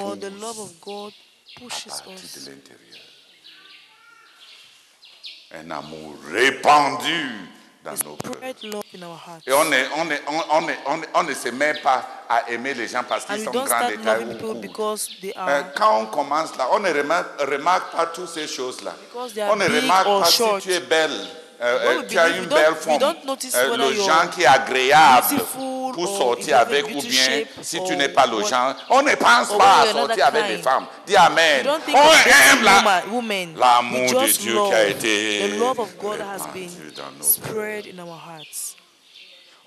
à 1.86 2.02
partir 2.02 2.28
de 2.34 2.50
l'intérieur. 2.50 2.98
Un 5.52 5.70
amour 5.70 6.16
répandu 6.32 7.48
dans 7.84 7.92
nos 8.04 8.16
cœurs. 8.16 8.54
Love 8.64 8.82
in 8.94 9.02
our 9.02 9.16
hearts. 9.26 9.42
Et 9.46 9.52
on 9.52 9.64
ne, 9.64 9.76
on, 9.96 10.04
ne, 10.04 10.16
on, 10.50 10.96
ne- 10.96 11.06
on 11.14 11.22
ne- 11.22 11.34
se 11.34 11.48
met 11.50 11.74
pas 11.82 12.04
à 12.28 12.50
aimer 12.50 12.74
les 12.74 12.88
gens 12.88 13.02
parce 13.08 13.24
qu'ils 13.24 13.44
sont 13.44 13.50
grands 13.50 13.66
start 13.66 13.90
de 13.90 14.04
loving 14.04 14.36
people 14.38 14.60
because 14.60 15.08
they 15.20 15.32
Euh, 15.36 15.40
are 15.40 15.72
quand 15.74 15.98
on 16.02 16.06
commence 16.06 16.56
là, 16.56 16.68
on 16.72 16.80
ne 16.80 16.90
remarque, 16.92 17.40
remarque 17.40 17.92
pas 17.96 18.06
toutes 18.06 18.28
ces 18.28 18.46
choses-là. 18.46 18.92
Because 19.10 19.32
they 19.34 19.42
are 19.42 19.52
On 19.52 19.56
ne 19.56 19.64
remarque 19.64 20.04
pas 20.06 20.30
short. 20.30 20.60
si 20.62 20.68
tu 20.68 20.74
es 20.74 20.80
belle. 20.80 21.26
Euh, 21.62 21.78
euh, 21.82 22.00
as 22.00 22.02
believe, 22.28 22.42
une 22.42 22.48
belle 22.48 22.74
forme. 22.74 23.02
Euh, 23.54 23.76
le 23.76 23.94
genre 23.94 24.30
qui 24.30 24.42
est 24.42 24.46
agréable 24.46 25.36
pour 25.92 26.10
or 26.10 26.18
sortir 26.18 26.58
avec 26.58 26.86
ou 26.88 27.00
bien 27.02 27.42
si 27.62 27.82
tu 27.84 27.96
n'es 27.96 28.08
pas 28.08 28.26
le 28.26 28.42
genre. 28.44 28.74
On 28.88 29.02
ne 29.02 29.14
pense 29.14 29.56
pas 29.56 29.82
à 29.82 29.86
sortir 29.92 30.26
avec 30.26 30.46
des 30.46 30.54
kind. 30.54 30.64
femmes. 30.64 30.86
Dis 31.06 31.16
Amen. 31.16 31.66
On 31.68 32.52
aime 32.52 32.62
la- 32.62 33.02
l'amour 33.56 34.22
de 34.22 34.26
Dieu 34.38 34.54
qui 34.68 34.72
a 34.74 34.86
été 34.88 35.50
The 35.50 35.58
love 35.58 35.80
of 35.80 35.96
God 35.98 36.20
has 36.20 36.42
répandu 36.54 36.54
been 36.54 36.92
dans 36.96 37.18
nos 37.18 37.24
spread 37.24 37.86
in 37.86 37.98
our 38.02 38.16
hearts. 38.16 38.76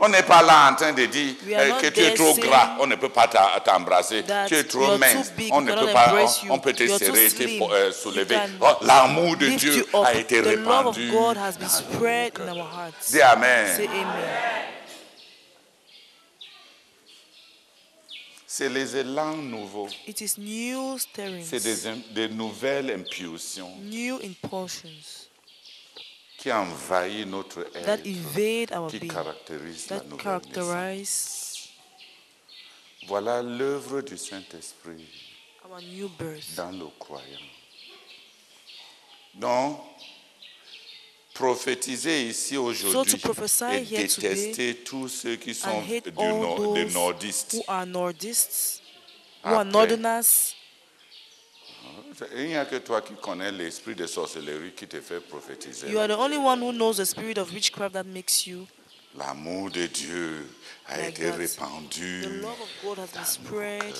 On 0.06 0.10
n'est 0.10 0.24
pas 0.24 0.42
là 0.42 0.70
en 0.70 0.76
train 0.76 0.92
de 0.92 1.06
dire 1.06 1.34
euh, 1.48 1.70
not 1.70 1.78
que 1.80 1.88
tu 1.88 2.02
es 2.02 2.14
trop 2.14 2.34
gras, 2.36 2.76
on 2.82 2.88
ne 2.88 2.96
peut 2.96 3.08
pas 3.08 3.26
t'embrasser. 3.64 4.22
Tu 4.48 4.54
es 4.54 4.66
trop 4.66 4.98
mince, 4.98 5.32
big, 5.32 5.50
on 5.54 5.62
ne 5.62 5.72
peut 5.72 5.94
pas, 5.94 6.14
on, 6.50 6.60
peut 6.60 6.74
te 6.74 6.86
serrer, 6.86 7.30
te 7.30 7.72
euh, 7.72 7.90
soulever. 7.94 8.36
Oh, 8.60 8.66
L'amour 8.82 9.38
de 9.38 9.48
Dieu 9.48 9.88
a 9.94 10.14
été 10.16 10.42
The 10.42 10.46
répandu. 10.46 11.10
Dis 13.10 13.22
Amen. 13.22 13.90
C'est 18.46 18.70
les 18.70 18.98
élans 18.98 19.38
nouveaux. 19.38 19.88
It 20.06 20.20
is 20.20 20.34
new 20.38 21.00
stirrings, 21.00 21.46
C'est 21.50 21.64
des, 21.64 22.28
des 22.28 22.28
nouvelles 22.28 22.92
impulsions. 22.92 23.72
New 23.82 24.20
impulsions 24.22 25.23
qui 26.44 26.52
envahissent 26.52 27.26
notre 27.26 27.64
that 27.72 27.94
être, 28.00 28.06
invade 28.06 28.72
our 28.74 28.90
qui 28.90 29.00
la 29.00 29.06
nouvelle 29.06 29.64
naissance. 29.64 30.22
characterize 30.22 31.70
Voilà 33.08 33.42
l'œuvre 33.42 34.02
du 34.02 34.18
Saint-Esprit 34.18 35.06
our 35.66 35.82
new 35.82 36.10
birth 36.20 36.56
dans 36.56 36.72
le 36.72 36.86
croyant. 37.00 37.40
Donc, 39.36 39.80
prophétiser 41.34 42.28
ici 42.28 42.58
aujourd'hui 42.58 43.14
et 43.72 43.80
détester 43.86 44.76
tous 44.84 45.08
ceux 45.08 45.38
qui 45.38 45.56
sont 45.56 45.82
du 45.82 46.02
nord- 46.12 46.74
des 46.74 46.86
nordistes. 46.86 47.54
who 47.54 47.64
are 47.68 47.86
nordists, 47.86 48.82
who 49.44 49.50
are 49.56 49.66
northerners. 49.66 50.56
Il 52.36 52.48
n'y 52.48 52.56
a 52.58 52.66
que 52.66 52.76
toi 52.78 53.02
qui 53.02 53.14
connais 53.16 53.52
l'esprit 53.52 53.96
de 53.96 54.06
sorcellerie 54.08 54.72
qui 54.74 54.88
te 54.88 55.00
fait 55.02 55.20
prophétiser. 55.20 55.90
You 55.90 56.00
are 56.00 56.08
the 56.08 56.18
only 56.18 56.38
one 56.38 56.62
who 56.62 56.72
knows 56.72 56.98
the 56.98 57.06
spirit 57.06 57.38
of 57.38 57.52
witchcraft 57.54 57.94
that 57.94 58.04
makes 58.06 58.46
you. 58.48 58.68
L'amour 59.18 59.70
de 59.70 59.86
Dieu 59.88 60.48
a 60.88 60.98
Like 60.98 61.20
été 61.20 61.30
that. 61.30 61.38
répandu 61.38 62.22
The 62.24 62.42
love 62.42 62.62
of 62.62 62.70
God 62.84 62.98
has 63.00 63.12
been 63.14 63.26
spread 63.26 63.94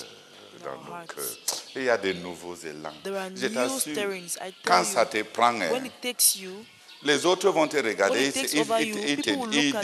dans 0.64 0.76
nos 0.82 1.06
cœurs. 1.06 1.38
Il 1.76 1.82
y 1.84 1.88
a 1.88 1.96
de 1.96 2.12
nouveaux 2.14 2.56
élans. 2.56 2.92
There 3.04 3.16
are 3.16 3.30
Je 3.34 3.46
new 3.48 3.78
stirrings. 3.78 4.36
I 4.40 4.50
tell 4.50 4.54
quand 4.64 4.80
you, 4.80 4.84
ça 4.94 5.06
te 5.06 5.22
prend, 5.22 5.60
hein, 5.60 5.70
when 5.72 5.86
it 5.86 5.92
takes 6.00 6.36
you, 6.36 6.64
les 7.04 7.26
autres 7.26 7.50
vont 7.50 7.68
te 7.68 7.76
regarder, 7.76 8.32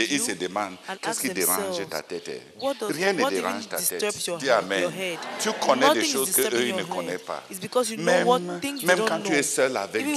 you 0.09 0.19
se 0.19 0.33
demandent 0.33 0.77
and 0.89 0.97
qu'est-ce 1.01 1.21
qui 1.21 1.31
dérange 1.31 1.89
ta 1.89 2.03
tête? 2.03 2.31
Rien 2.89 3.13
ne 3.13 3.29
dérange 3.29 3.69
ta 3.69 3.77
tête. 3.77 4.05
Dis 4.39 4.51
Amen. 4.51 4.91
Tu 5.41 5.51
connais 5.53 5.93
des 5.95 6.05
choses 6.05 6.33
qu'eux 6.33 6.73
ne 6.73 6.83
connaissent 6.85 7.23
pas. 7.23 7.43
Même, 7.99 8.61
même 8.85 9.01
quand 9.07 9.21
tu 9.23 9.33
es 9.33 9.43
seul 9.43 9.77
avec 9.77 10.05
Dieu, 10.05 10.15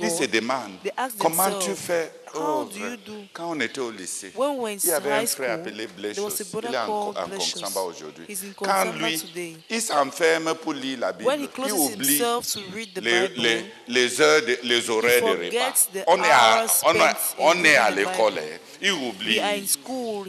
ils 0.00 0.10
se 0.10 0.24
demandent 0.24 0.78
comment 1.18 1.58
tu 1.58 1.74
fais. 1.74 2.10
How 2.34 2.60
Oh, 2.60 2.64
do 2.72 2.78
you 2.78 2.86
vrai. 2.86 2.96
do? 3.06 3.12
Quand 3.32 3.50
on 3.50 3.60
était 3.60 3.80
au 3.80 3.90
lycée, 3.90 4.32
When 4.34 4.58
we 4.58 4.84
il 4.84 4.90
y 4.90 4.92
avait 4.92 5.12
un 5.12 5.26
frère 5.26 5.52
appelé 5.54 5.86
Blechos. 5.86 6.28
Il 6.28 6.74
est 6.74 6.76
en, 6.78 6.88
en 6.90 7.12
Blechos. 7.28 7.52
Kongsamba 7.54 7.80
aujourd'hui. 7.82 8.26
Quand 8.56 8.84
lui, 8.96 9.18
today. 9.20 9.56
il 9.70 9.82
s'enferme 9.82 10.54
pour 10.54 10.72
lire 10.72 10.98
la 11.00 11.12
Bible, 11.12 11.28
When 11.28 11.40
he 11.42 11.48
il 11.66 11.72
oublie 11.72 12.14
himself 12.18 12.52
to 12.52 12.60
read 12.74 12.92
the 12.94 13.00
les, 13.00 13.28
Bible, 13.28 13.42
les, 13.42 13.64
les 13.88 14.20
heures, 14.20 14.42
de- 14.42 14.58
les 14.62 14.90
horaires 14.90 15.22
de 15.22 15.30
repas. 15.44 16.04
On 16.06 16.22
est 16.22 16.30
à, 16.30 16.66
on 16.86 17.00
a- 17.00 17.16
on 17.38 17.64
est 17.64 17.76
à 17.76 17.90
l'école, 17.90 18.34
il 18.82 18.92
oublie 18.92 19.40
school, 19.66 20.28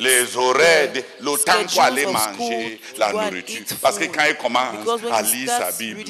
les 0.00 0.36
horaires, 0.36 0.92
de, 0.92 1.02
le 1.20 1.36
temps 1.44 1.64
pour 1.72 1.82
aller 1.82 2.06
manger 2.06 2.80
la 2.96 3.12
nourriture. 3.12 3.64
Parce 3.80 3.98
que 3.98 4.04
quand 4.04 4.24
il 4.28 4.36
commence 4.36 4.74
à 5.10 5.22
lire 5.22 5.48
sa 5.50 5.72
Bible, 5.72 6.04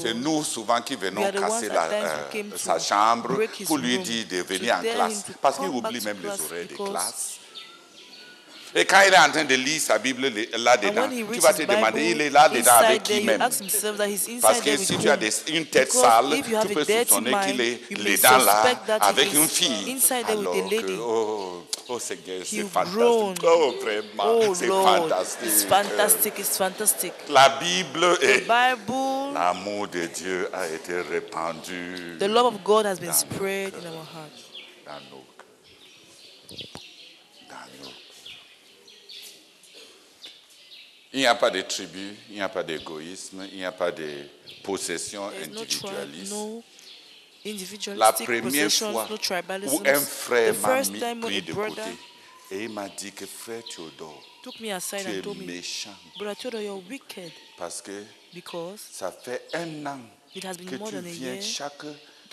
c'est 0.00 0.14
nous 0.14 0.42
souvent 0.44 0.80
qui 0.80 0.94
venons 0.96 1.22
casser 1.32 1.68
la, 1.68 1.84
euh, 1.84 2.42
sa 2.56 2.78
chambre 2.78 3.38
pour 3.66 3.78
lui 3.78 3.98
dire 3.98 4.26
de 4.30 4.42
to 4.42 4.59
venir 4.60 4.76
en 4.76 4.80
classe. 4.82 5.24
Parce 5.40 5.58
qu'il 5.58 5.68
oublie 5.68 6.00
même 6.00 6.18
les 6.22 6.28
horaires 6.28 6.66
de 6.66 6.68
because- 6.74 6.90
classe. 6.90 7.36
Et 8.72 8.84
quand 8.84 9.00
il 9.04 9.12
est 9.12 9.18
en 9.18 9.28
train 9.32 9.42
de 9.44 9.54
lire 9.56 9.80
sa 9.80 9.98
Bible 9.98 10.28
là-dedans, 10.56 11.08
tu 11.32 11.40
vas 11.40 11.52
te 11.52 11.62
demander, 11.62 12.10
il 12.12 12.20
est 12.20 12.30
là-dedans 12.30 12.70
avec 12.78 13.02
qui 13.02 13.20
même 13.24 13.38
Parce 13.40 14.60
que 14.60 14.76
si 14.76 14.96
tu 14.96 15.10
as 15.10 15.16
des- 15.16 15.32
une 15.48 15.66
tête 15.66 15.90
sale, 15.92 16.26
tu 16.40 16.74
peux 16.74 16.84
soupçonner 16.84 17.34
qu'il 17.46 18.06
est 18.06 18.22
dents 18.22 18.38
là 18.38 18.62
avec 19.00 19.34
une 19.34 19.48
fille. 19.48 19.98
Alors 20.28 20.54
que, 20.54 20.98
oh, 21.00 21.66
oh 21.88 21.98
Seigneur, 21.98 22.42
c'est 22.44 22.62
fantastique. 22.62 23.44
Oh, 23.44 23.74
vraiment, 23.82 24.38
Oh 24.48 24.54
c'est 24.54 24.68
fantastique. 24.68 25.48
it's 25.48 25.64
fantastic, 25.64 26.38
it's 26.38 26.56
fantastic. 26.56 27.12
La 27.28 27.48
Bible 27.60 28.18
est... 28.22 28.46
L'amour 29.34 29.88
de 29.88 30.06
Dieu 30.06 30.48
a 30.52 30.68
été 30.68 31.00
répandu 31.00 32.16
the 32.20 32.28
love 32.28 32.46
of 32.54 32.62
God 32.62 32.86
has 32.86 33.00
been 33.00 33.12
spread 33.12 33.74
in 33.74 33.88
our 33.88 34.04
hearts. 34.14 34.49
Dans 34.90 35.00
nos 35.10 35.24
cœurs. 35.38 36.58
Dans 37.48 37.78
nos 37.78 37.84
cœurs. 37.84 37.94
Il 41.12 41.20
n'y 41.20 41.26
a 41.26 41.34
pas 41.34 41.50
de 41.50 41.60
tribu, 41.62 42.14
il 42.28 42.36
n'y 42.36 42.40
a 42.40 42.48
pas 42.48 42.62
d'égoïsme, 42.62 43.46
il 43.50 43.58
n'y 43.58 43.64
a 43.64 43.72
pas 43.72 43.90
de 43.90 44.26
possession 44.62 45.28
individualiste. 45.28 46.30
no 46.32 46.62
La 47.96 48.12
première 48.12 48.70
fois 48.70 49.08
no 49.08 49.68
où 49.68 49.82
un 49.86 50.00
frère 50.00 50.54
m'a 50.60 50.82
mis- 50.82 51.20
pris 51.20 51.42
de 51.42 51.52
côté 51.52 51.80
et 52.52 52.64
il 52.64 52.68
m'a 52.70 52.88
dit 52.88 53.12
que 53.12 53.26
frère 53.26 53.62
Théodore, 53.64 54.22
tu 54.42 54.50
es 54.64 55.22
méchant 55.34 55.94
Theodore, 56.38 56.82
parce 57.56 57.80
que 57.82 58.04
because 58.34 58.80
ça 58.92 59.10
fait 59.10 59.46
un 59.54 59.86
an 59.86 60.00
it 60.34 60.44
has 60.44 60.56
been 60.56 60.68
que 60.68 60.76
more 60.76 60.90
tu 60.90 61.00
viens 61.00 61.40
chaque 61.40 61.84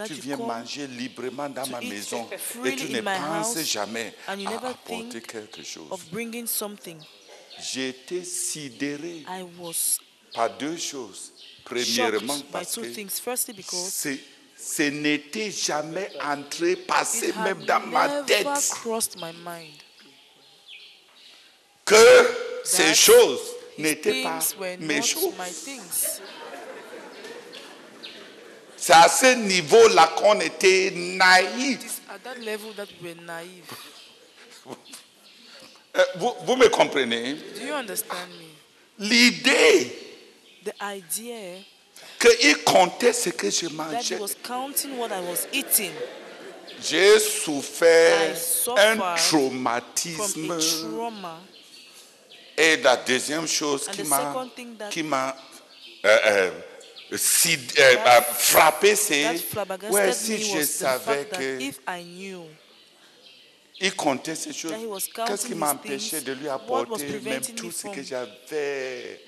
tu 0.06 0.14
viens 0.14 0.38
manger 0.38 0.88
librement 0.88 1.50
dans 1.50 1.66
ma 1.68 1.82
maison 1.82 2.28
et 2.66 2.76
tu 2.76 2.90
ne 2.90 3.02
penses 3.02 3.60
jamais 3.64 4.14
and 4.28 4.40
you 4.40 4.50
à 4.50 4.70
apporter 4.70 5.22
quelque 5.22 5.64
chose. 5.64 5.90
J'étais 7.60 8.24
sidéré 8.24 9.26
par 10.34 10.50
deux 10.58 10.78
choses. 10.78 11.34
Premièrement, 11.66 12.40
parce 12.52 12.76
que 12.76 12.94
c'est- 13.90 14.20
ce 14.58 14.84
n'était 14.84 15.52
jamais 15.52 16.10
entré, 16.24 16.76
passé 16.76 17.34
même 17.44 17.64
dans 17.66 17.80
ma 17.88 18.22
tête 18.24 18.48
crossed 18.70 19.16
my 19.18 19.34
mind. 19.46 19.74
que 21.86 22.64
ces 22.64 22.94
choses 22.94 23.40
n'étaient 23.78 24.24
pas 24.24 24.40
mes 24.80 25.02
choses. 25.02 25.34
C'est 28.78 28.94
à 28.94 29.10
ce 29.10 29.34
niveau-là 29.36 30.08
qu'on 30.16 30.40
était 30.40 30.92
naïf. 30.96 31.80
It's 31.84 32.02
at 32.10 32.20
that 32.24 32.36
level 32.40 32.74
that 32.76 32.88
we 33.02 33.14
were 33.14 33.22
naive. 33.26 33.64
Euh, 35.96 36.04
Vous, 36.18 36.34
vous 36.46 36.56
me 36.56 36.68
comprenez? 36.70 37.34
Do 37.34 37.66
you 37.66 37.74
understand 37.74 38.30
me? 38.40 39.06
L'idée 39.08 40.04
The 40.66 40.74
idea 40.82 41.60
qu'il 42.20 42.64
comptait 42.64 43.14
ce 43.14 43.30
que 43.30 43.50
je 43.50 43.68
mangeais. 43.70 44.18
was 44.20 44.36
counting 44.44 44.98
what 44.98 45.10
I 45.12 45.22
was 45.22 45.48
eating 45.54 45.92
J'ai 46.84 47.18
souffert 47.20 48.36
un 48.78 48.98
traumatisme. 49.16 50.58
trauma. 50.60 51.40
Et 52.58 52.78
la 52.78 52.98
deuxième 52.98 53.48
chose 53.48 53.88
And 53.88 54.04
m'a 54.08 54.46
qui 54.92 55.04
m'a 55.04 55.36
euh, 56.06 56.18
euh, 56.26 56.52
si- 57.16 57.58
euh, 57.80 57.96
euh, 58.06 58.22
frappé, 58.22 58.96
c'est 58.96 59.40
ouais, 59.90 60.12
si 60.14 60.38
je 60.44 60.64
savais 60.64 61.26
que 61.26 61.62
if 61.62 61.80
I 61.88 62.04
knew 62.04 62.44
il 63.80 63.96
comptait 63.96 64.36
ces 64.36 64.54
choses, 64.54 64.74
qu'est-ce 65.26 65.46
qui 65.46 65.54
things, 65.54 66.24
de 66.24 66.32
lui 66.34 66.50
apporter 66.50 67.20
même 67.20 67.42
tout 67.56 67.72
ce 67.72 67.88
que 67.88 68.04
j'avais 68.04 69.22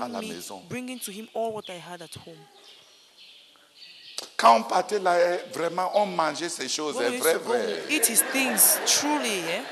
à 0.00 0.08
la 0.08 0.20
me, 0.22 0.28
maison? 0.28 0.62
bringing 0.68 0.98
to 0.98 1.10
him 1.12 1.28
all 1.34 1.52
what 1.52 1.64
I 1.68 1.78
had 1.78 2.02
at 2.02 2.14
home. 2.26 2.38
Quand 4.36 4.56
on 4.56 4.62
partait 4.64 4.98
là, 4.98 5.16
eh, 5.34 5.52
vraiment, 5.52 5.90
on 5.94 6.06
mangeait 6.06 6.48
ces 6.48 6.68
choses, 6.68 6.96
When 6.96 7.12
used 7.12 7.20
vrai, 7.22 7.34
vrai. 7.38 7.66
we 7.88 7.96
eat 7.96 8.06
his 8.06 8.22
things 8.32 8.78
truly, 8.86 9.40
yeah. 9.40 9.62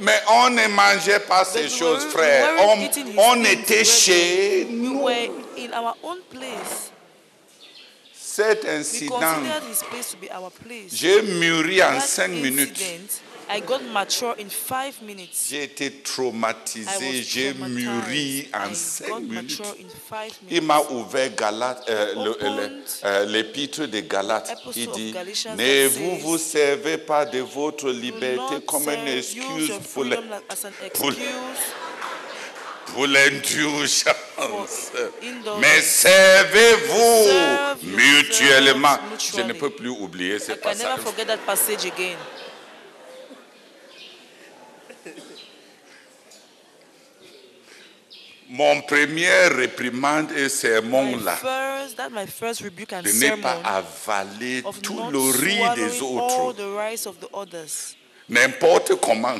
Mais 0.00 0.20
on 0.28 0.50
ne 0.50 0.66
mangeait 0.68 1.20
pas 1.20 1.44
ces 1.44 1.64
we 1.64 1.68
choses, 1.70 2.04
weren't- 2.04 2.10
frère. 2.10 2.48
we 2.78 2.90
On, 3.16 3.44
était 3.44 3.84
chez 3.84 4.66
nous. 4.70 5.00
were 5.02 5.30
in 5.56 5.72
our 5.72 5.96
own 6.02 6.18
place. 6.30 6.90
Cet 8.14 8.66
incident, 8.66 9.16
j'ai 10.92 11.22
mûri 11.22 11.82
en 11.82 11.98
cinq 12.00 12.28
minutes. 12.28 12.78
Incident, 13.48 13.50
I 13.50 13.60
got 13.60 13.82
mature 13.92 14.34
in 14.38 14.48
five 14.48 15.00
minutes. 15.02 15.46
J'ai 15.50 15.64
été 15.64 15.90
traumatisé, 16.02 17.22
j'ai 17.22 17.54
mûri 17.54 18.48
en 18.54 18.70
I 18.70 18.74
cinq 18.74 19.20
minutes. 19.20 19.58
mature 19.60 19.74
in 19.80 19.88
five 20.08 20.32
Il 20.50 20.62
m'a 20.62 20.80
ouvert 20.90 21.34
Galate, 21.34 21.88
euh, 21.88 22.34
euh, 23.04 23.24
l'épître 23.26 23.86
de 23.86 24.00
Galates. 24.00 24.52
Il 24.74 24.90
dit, 24.90 25.14
ne 25.56 25.88
vous 25.88 26.16
vous 26.18 26.38
servez 26.38 26.98
pas 26.98 27.24
de 27.24 27.40
votre 27.40 27.90
liberté 27.90 28.60
comme 28.66 28.88
une 28.88 29.08
excuse 29.08 29.72
pour 29.92 30.04
pour- 32.92 33.06
l'indulgence, 33.08 34.04
indulgence. 34.38 34.92
mais 35.60 35.80
servez-vous 35.82 37.24
Serve 37.26 37.84
mutuellement. 37.84 38.96
Je 39.18 39.40
ne 39.42 39.52
peux 39.52 39.70
plus 39.70 39.88
oublier 39.90 40.38
ce 40.38 40.52
passage. 40.52 40.86
never 40.86 41.02
forget 41.02 41.24
that 41.26 41.38
passage 41.44 41.84
again. 41.84 42.16
Mon 48.48 48.80
premier 48.82 49.48
réprimande 49.48 50.30
et 50.32 50.48
sermon 50.48 51.16
My 51.16 51.24
là, 51.24 51.36
first, 51.36 51.96
that 51.96 52.10
my 52.10 52.26
first 52.26 52.60
rebuke 52.60 52.92
and 52.92 53.02
de 53.02 53.10
ne 53.12 53.42
pas 53.42 53.60
avaler 53.64 54.62
tout 54.82 55.10
le 55.10 55.18
riz 55.18 55.74
des 55.74 56.00
autres, 56.00 56.54
n'importe 58.28 58.94
comment. 59.00 59.34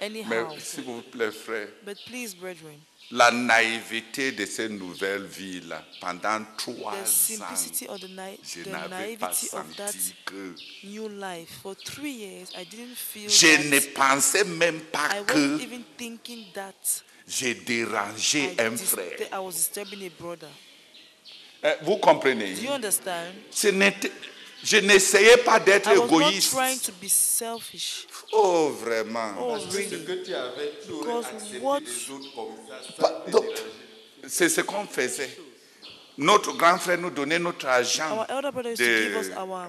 Mais 0.00 0.44
s'il 0.58 0.84
vous 0.84 1.02
plaît, 1.02 1.30
frère, 1.30 1.68
but 1.84 1.98
please, 2.06 2.34
brethren, 2.34 2.78
la 3.10 3.30
naïveté 3.30 4.32
de 4.32 4.46
cette 4.46 4.70
nouvelle 4.72 5.24
vie-là, 5.24 5.84
pendant 6.00 6.44
trois 6.56 6.92
ans, 6.92 7.54
je 8.42 8.70
n'avais 8.70 9.16
pas 9.16 9.32
senti 9.32 10.14
que... 10.24 10.54
new 10.84 11.08
life. 11.08 11.48
For 11.62 11.74
three 11.76 12.10
years, 12.10 12.50
I 12.56 12.64
didn't 12.64 12.96
feel 12.96 13.28
Je 13.28 13.68
ne 13.68 13.80
pensais 13.94 14.44
même 14.44 14.80
pas 14.80 15.08
que 15.26 15.58
j'ai 17.26 17.54
dérangé 17.54 18.54
I, 18.58 18.60
un 18.60 18.76
frère. 18.76 19.18
I 19.32 19.38
was 19.38 19.52
disturbing 19.52 20.06
a 20.06 20.10
brother. 20.22 20.48
Euh, 21.64 21.74
Vous 21.82 21.96
comprenez? 21.96 22.54
Do 22.54 22.62
you 22.62 22.70
understand? 22.72 23.32
Ce 23.50 23.68
n'était- 23.68 24.12
Je 24.62 24.78
n'essayais 24.78 25.36
pas 25.38 25.60
d'être 25.60 25.90
I 25.92 25.98
was 25.98 26.06
not 26.10 26.20
égoïste. 26.30 26.50
trying 26.52 26.78
to 26.78 26.92
be 26.92 27.06
selfish. 27.08 28.06
Oh, 28.32 28.70
vraiment. 28.80 29.34
Oh, 29.38 29.48
Parce 29.52 29.66
que 29.66 29.72
ce 29.72 29.76
really? 29.76 30.04
que 30.06 30.24
tu 30.24 30.34
avais, 30.34 30.72
tu 30.84 30.90
aurais 30.92 31.04
Because 31.06 31.26
accepté 31.26 31.58
what- 31.58 31.80
les 31.80 32.10
autres 32.10 32.34
comme 32.34 32.56
ça. 32.68 32.80
ça 32.86 32.92
Pas- 33.02 33.22
te 33.26 33.30
donc, 33.30 33.42
dérangeait. 33.44 33.62
C'est 34.26 34.48
ce 34.48 34.60
qu'on 34.62 34.86
faisait. 34.86 35.36
Notre 36.16 36.52
grand 36.56 36.78
frère 36.78 36.98
nous 36.98 37.10
donnait 37.10 37.40
notre 37.40 37.66
argent 37.66 38.24
de, 38.28 39.12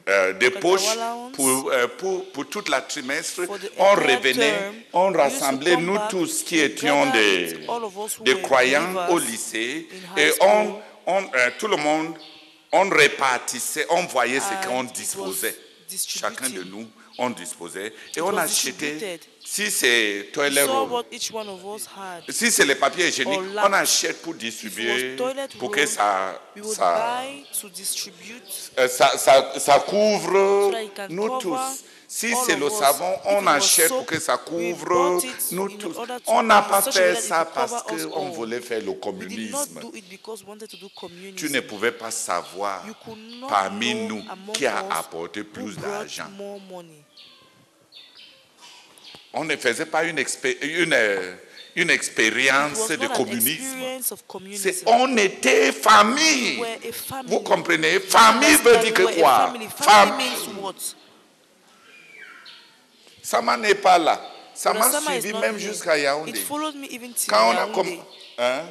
euh, 0.08 0.34
de 0.34 0.50
poche 0.50 0.88
allowance. 0.92 1.32
pour, 1.34 1.72
euh, 1.72 1.88
pour, 1.98 2.32
pour 2.32 2.48
toute 2.50 2.70
la 2.70 2.82
trimestre. 2.82 3.42
On 3.80 3.92
revenait, 3.96 4.54
on 4.94 5.12
rassemblait 5.12 5.78
nous 5.78 5.98
tous 6.10 6.44
qui 6.44 6.60
étions 6.60 7.10
des, 7.12 7.58
des 8.22 8.42
croyants 8.42 9.10
au 9.10 9.18
lycée 9.18 9.88
et 10.18 10.32
on, 10.42 10.76
on, 11.08 11.24
euh, 11.36 11.50
tout 11.58 11.68
le 11.68 11.78
monde, 11.78 12.14
on 12.72 12.90
répartissait, 12.90 13.88
on 13.90 14.04
voyait 14.06 14.40
ce 14.40 14.68
qu'on 14.68 14.84
disposait. 14.84 15.58
Chacun 16.08 16.50
de 16.50 16.62
nous, 16.64 16.88
on 17.18 17.30
disposait 17.30 17.94
et 18.16 18.22
on 18.22 18.36
achetait. 18.38 19.20
Si 19.48 19.70
c'est 19.70 20.30
toilet 20.34 20.66
saw 20.66 20.72
roll, 20.86 20.90
what 20.92 21.04
each 21.12 21.32
one 21.32 21.48
of 21.48 21.60
us 21.76 21.86
had. 21.96 22.24
si 22.34 22.52
c'est 22.52 22.66
les 22.66 22.74
papiers 22.76 23.10
hygiéniques, 23.10 23.40
on 23.64 23.74
achète 23.74 24.22
pour 24.24 24.34
distribuer, 24.34 25.16
pour 25.60 25.70
que 25.70 25.86
ça, 25.86 26.42
ça, 26.74 27.22
euh, 28.80 28.88
ça, 28.88 29.18
ça- 29.18 29.60
ça 29.60 29.80
couvre 29.80 30.72
nous 31.10 31.40
tous. 31.40 31.60
Si 32.08 32.34
c'est 32.46 32.56
le 32.56 32.70
savon, 32.70 33.14
on 33.26 33.46
achète 33.48 33.90
pour 33.90 34.06
que 34.06 34.20
ça 34.20 34.38
couvre 34.38 35.20
nous 35.52 35.70
tous. 35.78 35.96
On 36.28 36.42
n'a 36.44 36.62
pas 36.64 36.82
fait 36.82 37.16
ça 37.16 37.46
parce 37.46 37.84
qu'on 37.84 38.30
voulait 38.30 38.62
faire 38.62 38.82
le 38.82 38.94
communisme. 38.94 39.80
Tu 41.36 41.50
ne 41.52 41.60
pouvais 41.62 41.92
pas 41.92 42.12
savoir 42.12 42.84
parmi 43.48 43.94
nous 44.08 44.24
qui 44.54 44.66
a 44.66 44.80
apporté 44.92 45.44
plus 45.44 45.76
d'argent. 45.78 46.26
On 49.36 49.44
ne 49.44 49.56
faisait 49.57 49.86
pas 49.86 50.03
une, 50.06 50.18
expé- 50.18 50.57
une, 50.62 50.94
euh, 50.94 51.34
une 51.76 51.90
expérience 51.90 52.88
de 52.88 53.07
communisme. 53.07 53.78
on 54.86 55.18
était 55.18 55.72
famille. 55.74 56.64
Vous 57.28 57.41
comprenez? 57.41 57.99
Famille 57.99 58.56
veut 58.64 58.78
dire 58.78 58.94
que 58.94 59.20
quoi? 59.20 59.48
family. 59.48 59.68
Fam- 59.68 59.84
Family 59.84 60.30
means 60.30 60.62
what? 60.64 60.76
Sama 63.22 63.57
n'est 63.57 63.76
pas 63.76 63.98
là. 63.98 64.22
Ça 64.53 64.72
m'a 64.74 64.90
suivi 65.02 65.34
même 65.34 65.57
jusqu'à 65.57 65.98
Yaoundé. 65.98 66.32
It 66.32 66.38
followed 66.38 66.76
me 66.76 66.88
even 66.90 67.14
till 67.14 67.30
Quand 67.30 67.49
on 67.53 67.57
a 67.57 67.68
comme, 67.74 67.90
hein? 68.38 68.62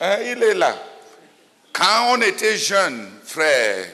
Hein, 0.00 0.18
il 0.22 0.40
est 0.42 0.54
là. 0.54 0.76
Quand 1.72 2.12
on 2.16 2.20
était 2.22 2.56
jeunes, 2.56 3.10
frères, 3.24 3.86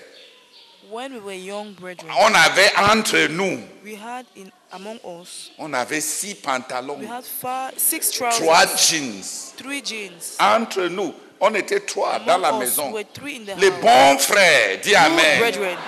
When 0.95 1.13
we 1.15 1.19
were 1.19 1.33
young 1.33 1.73
brethren, 1.73 2.09
on 2.21 2.33
avait 2.37 2.71
entre 2.79 3.27
nous, 3.27 3.59
we 3.83 3.97
had 3.97 4.25
in 4.37 4.53
among 4.71 5.01
us, 5.05 5.51
on 5.59 5.75
avait 5.75 6.01
six 6.01 6.35
pantalons, 6.35 7.01
we 7.01 7.07
had 7.07 7.25
five, 7.25 7.73
six 7.77 8.13
trousers, 8.13 8.39
trois 8.39 8.65
jeans. 8.77 9.53
three 9.57 9.83
jeans. 9.83 10.37
Entre 10.39 10.87
nous, 10.89 11.13
on 11.41 11.53
était 11.57 11.81
trois 11.85 12.21
dans 12.25 12.39
la 12.39 12.53
us, 12.53 12.61
maison. 12.61 12.93
we 12.93 13.03
were 13.03 13.05
three 13.13 13.39
in 13.39 13.45
the 13.45 13.57
Les 13.61 13.71
house. 13.71 13.81
bons 13.83 14.19
frères, 14.21 14.79
dis 14.85 14.91
Good 14.91 14.97
Amen. 14.99 15.39
brethren, 15.41 15.79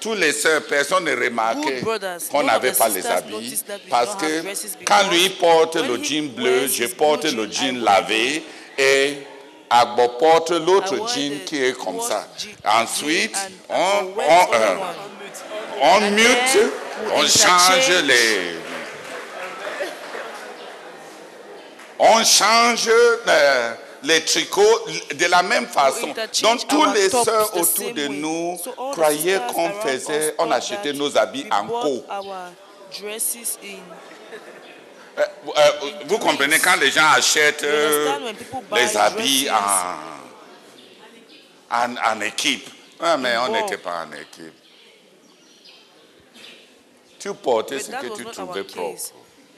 Tous 0.00 0.14
les 0.14 0.32
sœurs, 0.32 0.62
personne 0.68 1.04
ne 1.04 1.14
remarquait 1.14 1.80
qu'on 2.30 2.42
n'avait 2.42 2.72
pas 2.72 2.88
les 2.88 3.06
habits. 3.06 3.62
Parce 3.88 4.16
que 4.16 4.42
quand 4.84 5.08
lui 5.12 5.28
porte 5.30 5.76
le 5.76 6.02
jean 6.02 6.28
bleu, 6.34 6.66
je 6.66 6.86
porte 6.86 7.22
le 7.24 7.48
jean, 7.48 7.80
lavé 7.84 8.42
et 8.76 9.18
Agbo 9.70 10.08
porte 10.18 10.50
l'autre 10.50 10.94
jean 11.14 11.44
qui 11.44 11.62
est 11.62 11.72
comme 11.72 12.00
ça. 12.00 12.26
Ensuite, 12.64 13.36
on, 13.68 13.74
on, 13.74 14.54
euh, 14.54 14.76
on 15.82 16.00
mute, 16.10 16.58
on 17.14 17.22
change 17.26 17.90
les... 18.04 18.56
On 22.00 22.22
change 22.22 22.88
euh, 23.26 23.74
les 24.04 24.24
tricots 24.24 24.62
de 25.14 25.26
la 25.26 25.42
même 25.42 25.66
façon. 25.66 26.08
Donc 26.42 26.68
tous 26.68 26.84
les 26.92 27.10
sœurs 27.10 27.56
autour 27.56 27.92
de 27.92 28.06
nous 28.06 28.56
croyaient 28.92 29.40
qu'on 29.52 29.70
faisait, 29.80 30.34
on 30.38 30.48
achetait 30.50 30.92
nos 30.92 31.16
habits 31.18 31.46
en 31.50 31.64
bought 31.64 32.06
co. 32.06 32.12
our 32.12 32.52
dresses 33.00 33.58
in. 33.62 33.66
Euh, 33.66 34.36
euh, 34.36 35.07
vous 36.06 36.18
comprenez 36.18 36.58
quand 36.58 36.76
les 36.76 36.90
gens 36.90 37.08
achètent 37.10 37.64
euh, 37.64 38.32
les 38.72 38.96
habits 38.96 39.48
en, 39.50 41.76
en, 41.76 41.96
en 41.96 42.20
équipe. 42.20 42.68
Ah, 43.00 43.16
mais 43.16 43.36
on 43.36 43.48
n'était 43.48 43.78
pas 43.78 44.04
en 44.04 44.12
équipe. 44.12 44.54
Tu 47.18 47.34
portais 47.34 47.80
ce 47.80 47.90
que 47.90 48.16
tu 48.16 48.24
trouvais 48.26 48.64
propre. 48.64 49.00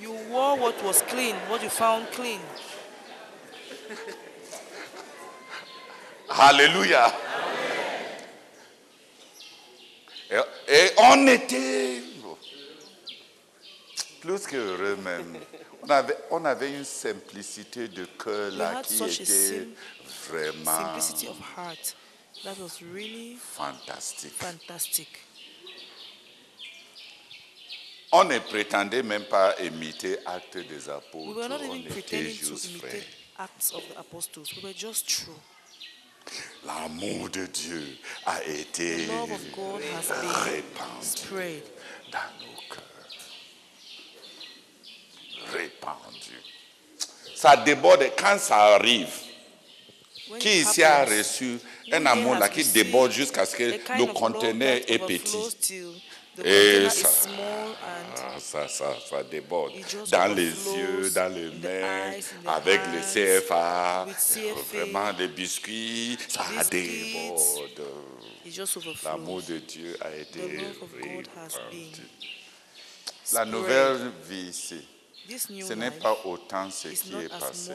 You 0.01 0.17
wore 0.31 0.59
what 0.59 0.75
was 0.83 1.03
clean, 1.09 1.35
what 1.51 1.63
you 1.63 1.69
found 1.69 2.07
clean. 2.13 2.41
Alléluia. 6.31 7.13
Et, 10.31 10.37
et 10.69 10.91
on 10.97 11.27
était 11.27 12.03
plus 14.21 14.47
qu'heureux 14.47 14.97
même. 14.97 15.39
On 15.83 15.91
avait, 15.91 16.17
on 16.31 16.45
avait 16.45 16.73
une 16.73 16.85
simplicité 16.85 17.89
de 17.89 18.05
cœur 18.05 18.51
là 18.53 18.83
qui 18.83 19.03
était 19.03 19.69
vraiment 20.29 20.65
simplicity 20.65 21.29
of 21.29 21.39
heart. 21.57 21.97
That 22.45 22.59
was 22.59 22.81
really 22.81 23.37
fantastique. 23.37 24.33
fantastic. 24.33 25.09
On 28.13 28.25
ne 28.25 28.39
prétendait 28.39 29.03
même 29.03 29.25
pas 29.25 29.55
imiter 29.61 30.19
actes 30.27 30.59
des 30.59 30.89
apôtres. 30.89 31.29
We 31.29 31.35
were 31.37 31.49
not 31.49 31.61
on 31.61 31.77
even 31.77 31.93
pretending 31.93 32.37
to 32.37 32.55
imitate 32.69 33.07
acts 33.39 33.73
of 33.73 33.83
the 33.89 33.99
apostles. 33.99 34.53
We 34.57 34.63
were 34.63 34.75
just 34.75 35.09
true. 35.09 35.35
L'amour 36.65 37.31
de 37.31 37.47
Dieu 37.47 37.99
a 38.27 38.43
été 38.45 39.07
The 39.07 39.09
love 39.09 39.31
of 39.33 39.53
God 39.55 39.83
has 39.83 40.09
been 40.09 40.31
répandu 40.45 41.63
dans 42.13 42.19
nos 42.41 42.61
cœurs. 42.69 42.90
Répandu. 45.53 46.37
Ça 47.35 47.57
déborde 47.57 48.05
quand 48.19 48.39
ça 48.39 48.75
arrive. 48.75 49.09
Qui 50.39 50.61
ici 50.61 50.83
a 50.85 51.05
reçu 51.05 51.59
un 51.91 52.07
amour 52.07 52.37
là 52.37 52.49
qui 52.49 52.65
déborde 52.65 53.11
jusqu'à 53.11 53.45
ce 53.45 53.57
que 53.57 53.65
le 53.99 54.07
conteneur 54.13 54.79
est 54.87 54.99
petit. 54.99 55.37
Et 56.45 56.89
ça, 56.89 57.09
ah, 57.29 58.39
ça, 58.39 58.69
ça, 58.69 58.97
ça 59.09 59.23
déborde. 59.25 59.73
Dans 60.11 60.33
les 60.35 60.51
yeux, 60.51 61.11
dans 61.11 61.33
les 61.35 61.51
mains, 61.51 62.13
avec 62.47 62.81
les 62.93 63.41
CFA, 63.41 64.07
vraiment 64.73 65.13
des 65.13 65.29
biscuits, 65.29 66.17
ça 66.29 66.45
déborde. 66.71 67.83
L'amour 69.05 69.43
de 69.43 69.59
Dieu 69.59 69.97
a 70.01 70.15
été 70.17 70.41
répandu. 70.41 72.03
La 73.33 73.45
nouvelle 73.45 74.11
vie 74.29 74.49
ici, 74.49 74.81
ce 75.39 75.73
n'est 75.75 75.91
pas 75.91 76.17
autant 76.25 76.71
ce 76.71 76.89
qui 76.89 77.15
est 77.15 77.33
as 77.33 77.39
passé. 77.39 77.73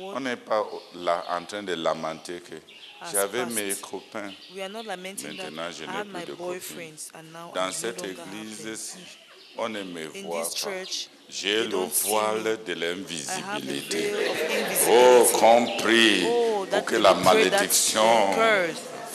On 0.00 0.20
n'est 0.20 0.36
pas 0.36 0.64
là 0.96 1.24
en 1.30 1.44
train 1.44 1.62
de 1.62 1.74
lamenter 1.74 2.40
que 2.40 2.54
j'avais 3.12 3.46
mes 3.46 3.74
copains. 3.76 4.32
Maintenant, 4.54 4.82
je 5.70 5.84
n'ai 5.84 6.24
plus 6.24 6.34
de 6.34 6.80
I 6.80 6.92
Dans 7.54 7.70
cette 7.72 8.02
église-ci, 8.04 8.98
on 9.56 9.68
ne 9.68 9.82
me 9.82 10.06
voit 10.24 10.42
pas. 10.62 10.70
J'ai 11.28 11.64
le 11.64 11.76
voile 12.04 12.58
de 12.66 12.72
l'invisibilité. 12.74 14.12
Oh, 14.90 15.26
compris 15.38 16.24
Oh, 16.28 16.66
pour 16.70 16.84
que 16.84 16.96
la 16.96 17.14
malédiction 17.14 18.30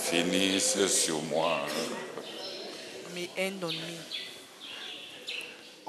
finisse 0.10 0.88
sur 0.88 1.22
moi. 1.24 1.62
may 3.20 3.30
end 3.38 3.64
on 3.64 3.74
me. 3.74 4.29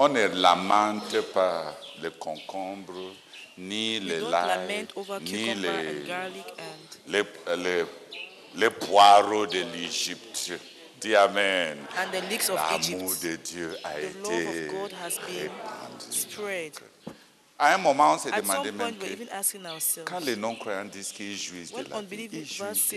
On 0.03 0.09
ne 0.09 0.29
lamente 0.29 1.21
pas 1.35 1.77
les 2.01 2.11
concombres, 2.13 3.13
ni 3.59 4.01
les 4.01 4.23
over 4.23 5.19
ni 5.21 5.55
les, 5.55 6.05
les, 7.07 7.23
les, 7.59 7.85
les 8.57 8.71
poireaux 8.71 9.47
de 9.47 9.61
l'Égypte. 9.61 10.53
Dis 11.03 11.15
Amen. 11.15 11.77
L'amour 11.95 13.13
de 13.23 13.37
Dieu 13.37 13.77
a 13.85 13.91
The 13.91 14.05
été 14.05 14.45
love 14.45 14.49
of 14.49 14.73
God 14.73 14.93
has 15.05 15.19
been 15.27 15.51
répandu. 15.51 16.13
spread. 16.13 16.73
À 17.59 17.75
un 17.75 17.79
moment, 17.79 18.15
on 18.15 18.19
s'est 18.19 18.31
demandé 18.31 18.73
même 18.73 18.97
que 18.97 20.05
quand 20.05 20.21
les 20.21 20.37
non-croyants 20.37 20.87
disent 20.87 21.13
qu'ils 21.13 21.37
jouissent 21.37 21.73
de 21.75 21.85
la 21.91 22.01
vie, 22.01 22.27
ils 22.33 22.47
jouissent 22.47 22.95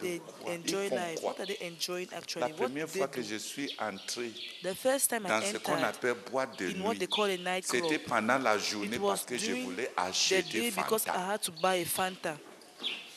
they 0.00 0.20
enjoy 0.46 0.88
life. 0.90 1.22
What 1.22 1.40
are 1.40 1.46
they 1.46 1.58
enjoying 1.66 2.08
La 2.10 2.18
actually? 2.18 2.42
What 2.52 2.56
première 2.68 2.88
fois 2.88 3.08
que 3.08 3.22
je 3.22 3.36
suis 3.36 3.70
entré 3.78 4.32
The 4.62 4.74
first 4.74 5.08
time 5.10 5.22
dans 5.28 5.40
I 5.40 5.52
ce 5.52 5.58
qu'on 5.58 5.82
appelle 5.82 6.14
boîte 6.30 6.58
de 6.58 6.66
in 6.70 6.80
what 6.82 6.94
they 6.94 7.00
nuit, 7.00 7.08
call 7.08 7.30
a 7.30 7.36
nightclub, 7.36 7.82
c'était 7.84 7.98
pendant 7.98 8.38
la 8.38 8.58
journée 8.58 8.98
parce 8.98 9.24
que 9.24 9.36
je 9.38 9.52
voulais 9.52 9.90
acheter 9.96 10.68
I 10.68 10.70
Fanta. 10.70 11.12
had 11.32 11.40
to 11.42 11.52
buy 11.62 11.80
a 11.82 11.84
Fanta. 11.84 12.36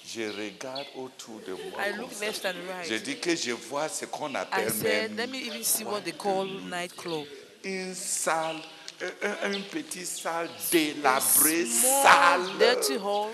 Je 0.06 0.22
regarde 0.30 0.86
autour 0.96 1.40
de 1.48 1.54
moi. 1.54 1.80
I 1.88 1.92
look 1.98 2.12
left 2.20 2.46
and 2.46 2.54
right. 2.68 2.88
Je 2.90 2.96
dis 2.96 3.18
que 3.20 3.36
je 3.36 3.52
vois 3.54 3.88
ce 3.90 4.06
qu'on 4.06 4.32
I 4.34 4.38
appelle 4.38 4.70
said, 4.72 5.12
même 5.14 5.18
let 5.18 5.28
me 5.28 5.38
even 5.48 5.64
see 5.64 5.84
what 5.86 6.02
they 6.02 6.12
call 6.14 6.46
nightclub. 6.70 7.26
une 7.64 7.96
salle, 7.96 8.58
un, 9.02 9.30
un- 9.50 9.54
une 9.54 9.64
petite 9.64 10.06
salle 10.06 10.50
délabrée, 10.72 11.66
sale. 11.66 12.42
dirty 12.60 12.98
hall. 12.98 13.30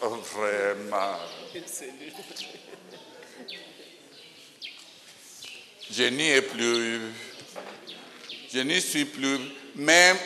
Vraiment. 0.00 1.16
Je 5.90 6.04
n'y 6.04 6.30
ai 6.30 6.42
plus. 6.42 7.00
Je 8.52 8.60
n'y 8.60 8.80
suis 8.80 9.04
plus. 9.04 9.38
Même, 9.74 10.16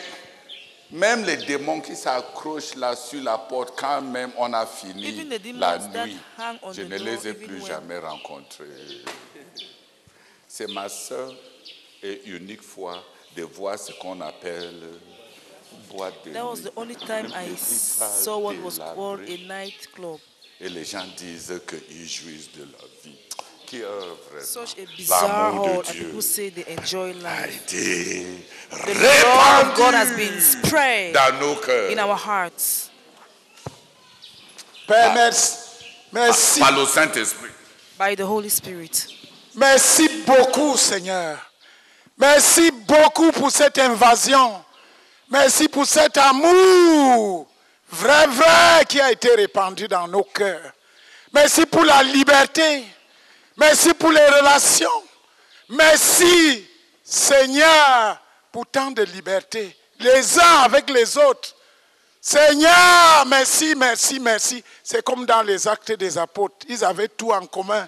même 0.91 1.23
les 1.25 1.37
démons 1.37 1.81
qui 1.81 1.95
s'accrochent 1.95 2.75
là 2.75 2.95
sur 2.95 3.21
la 3.21 3.37
porte, 3.37 3.79
quand 3.79 4.01
même 4.01 4.31
on 4.37 4.51
a 4.53 4.65
fini 4.65 5.27
la 5.53 5.77
nuit, 5.79 6.17
je 6.73 6.81
ne 6.81 6.97
les 6.97 7.27
ai 7.27 7.33
plus 7.33 7.65
jamais 7.65 7.97
rencontrés. 7.99 8.65
C'est 10.47 10.69
ma 10.69 10.87
seule 10.89 11.35
et 12.01 12.21
unique 12.25 12.61
fois 12.61 13.03
de 13.35 13.43
voir 13.43 13.77
ce 13.77 13.91
qu'on 13.93 14.21
appelle 14.21 14.81
That 16.33 16.45
was 16.45 16.61
the 16.61 16.71
only 16.75 16.95
time 16.95 17.27
I 17.33 17.55
saw 17.55 18.37
what 18.39 18.55
was 18.63 18.79
called 18.79 19.21
a 19.21 19.37
nightclub. 19.47 20.19
Et 20.61 20.69
les 20.69 20.85
gens 20.85 21.05
disent 21.17 21.53
qu'ils 21.67 22.07
jouissent 22.07 22.49
de 22.57 22.63
la 22.63 22.87
vie. 23.03 23.17
Qui 23.65 23.81
Such 24.43 24.77
a 24.77 24.85
bizarre 24.95 25.53
hall, 25.55 25.81
de 25.81 25.87
and 25.89 25.91
Dieu 25.91 26.03
people 26.05 26.21
say 26.21 26.49
they 26.49 26.65
enjoy 26.77 27.11
a 27.11 27.13
life. 27.13 27.61
été 27.67 28.25
The 28.69 28.93
love 28.93 29.71
of 29.71 29.75
God 29.75 29.93
has 29.95 30.15
been 30.15 30.39
spread 30.39 31.13
dans 31.13 31.39
nos 31.39 31.55
cœurs 31.55 31.91
in 31.91 31.99
our 31.99 32.15
hearts 32.15 32.91
Père, 34.87 35.13
merci. 35.15 35.57
Merci. 36.11 36.59
par 36.59 36.71
le 36.71 36.85
Saint-Esprit. 36.85 37.49
by 37.97 38.15
the 38.15 38.21
Holy 38.25 38.49
Spirit. 38.49 39.07
Merci 39.55 40.07
beaucoup, 40.27 40.77
Seigneur. 40.77 41.39
Merci 42.17 42.69
beaucoup 42.71 43.31
pour 43.31 43.49
cette 43.51 43.77
invasion. 43.79 44.63
Merci 45.29 45.67
pour 45.67 45.85
cet 45.85 46.17
amour 46.17 47.47
vrai, 47.89 48.27
vrai 48.27 48.85
qui 48.87 48.99
a 48.99 49.11
été 49.11 49.33
répandu 49.33 49.87
dans 49.87 50.07
nos 50.07 50.23
cœurs. 50.23 50.71
Merci 51.33 51.65
pour 51.65 51.83
la 51.83 52.03
liberté. 52.03 52.83
Merci 53.57 53.93
pour 53.93 54.11
les 54.11 54.25
relations. 54.25 55.03
Merci, 55.69 56.67
Seigneur, 57.03 58.21
pour 58.51 58.67
tant 58.67 58.91
de 58.91 59.03
liberté, 59.03 59.75
les 59.99 60.39
uns 60.39 60.59
avec 60.63 60.89
les 60.89 61.17
autres. 61.17 61.55
Seigneur, 62.21 63.25
merci, 63.27 63.75
merci, 63.75 64.19
merci. 64.19 64.63
C'est 64.83 65.03
comme 65.03 65.25
dans 65.25 65.41
les 65.43 65.67
actes 65.67 65.91
des 65.93 66.17
apôtres. 66.17 66.65
Ils 66.69 66.83
avaient 66.83 67.07
tout 67.07 67.31
en 67.31 67.45
commun. 67.45 67.87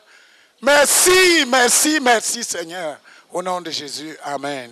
Merci, 0.62 1.46
merci, 1.48 2.00
merci, 2.02 2.44
Seigneur. 2.44 2.98
Au 3.32 3.42
nom 3.42 3.62
de 3.62 3.72
Jésus, 3.72 4.18
Amen. 4.24 4.72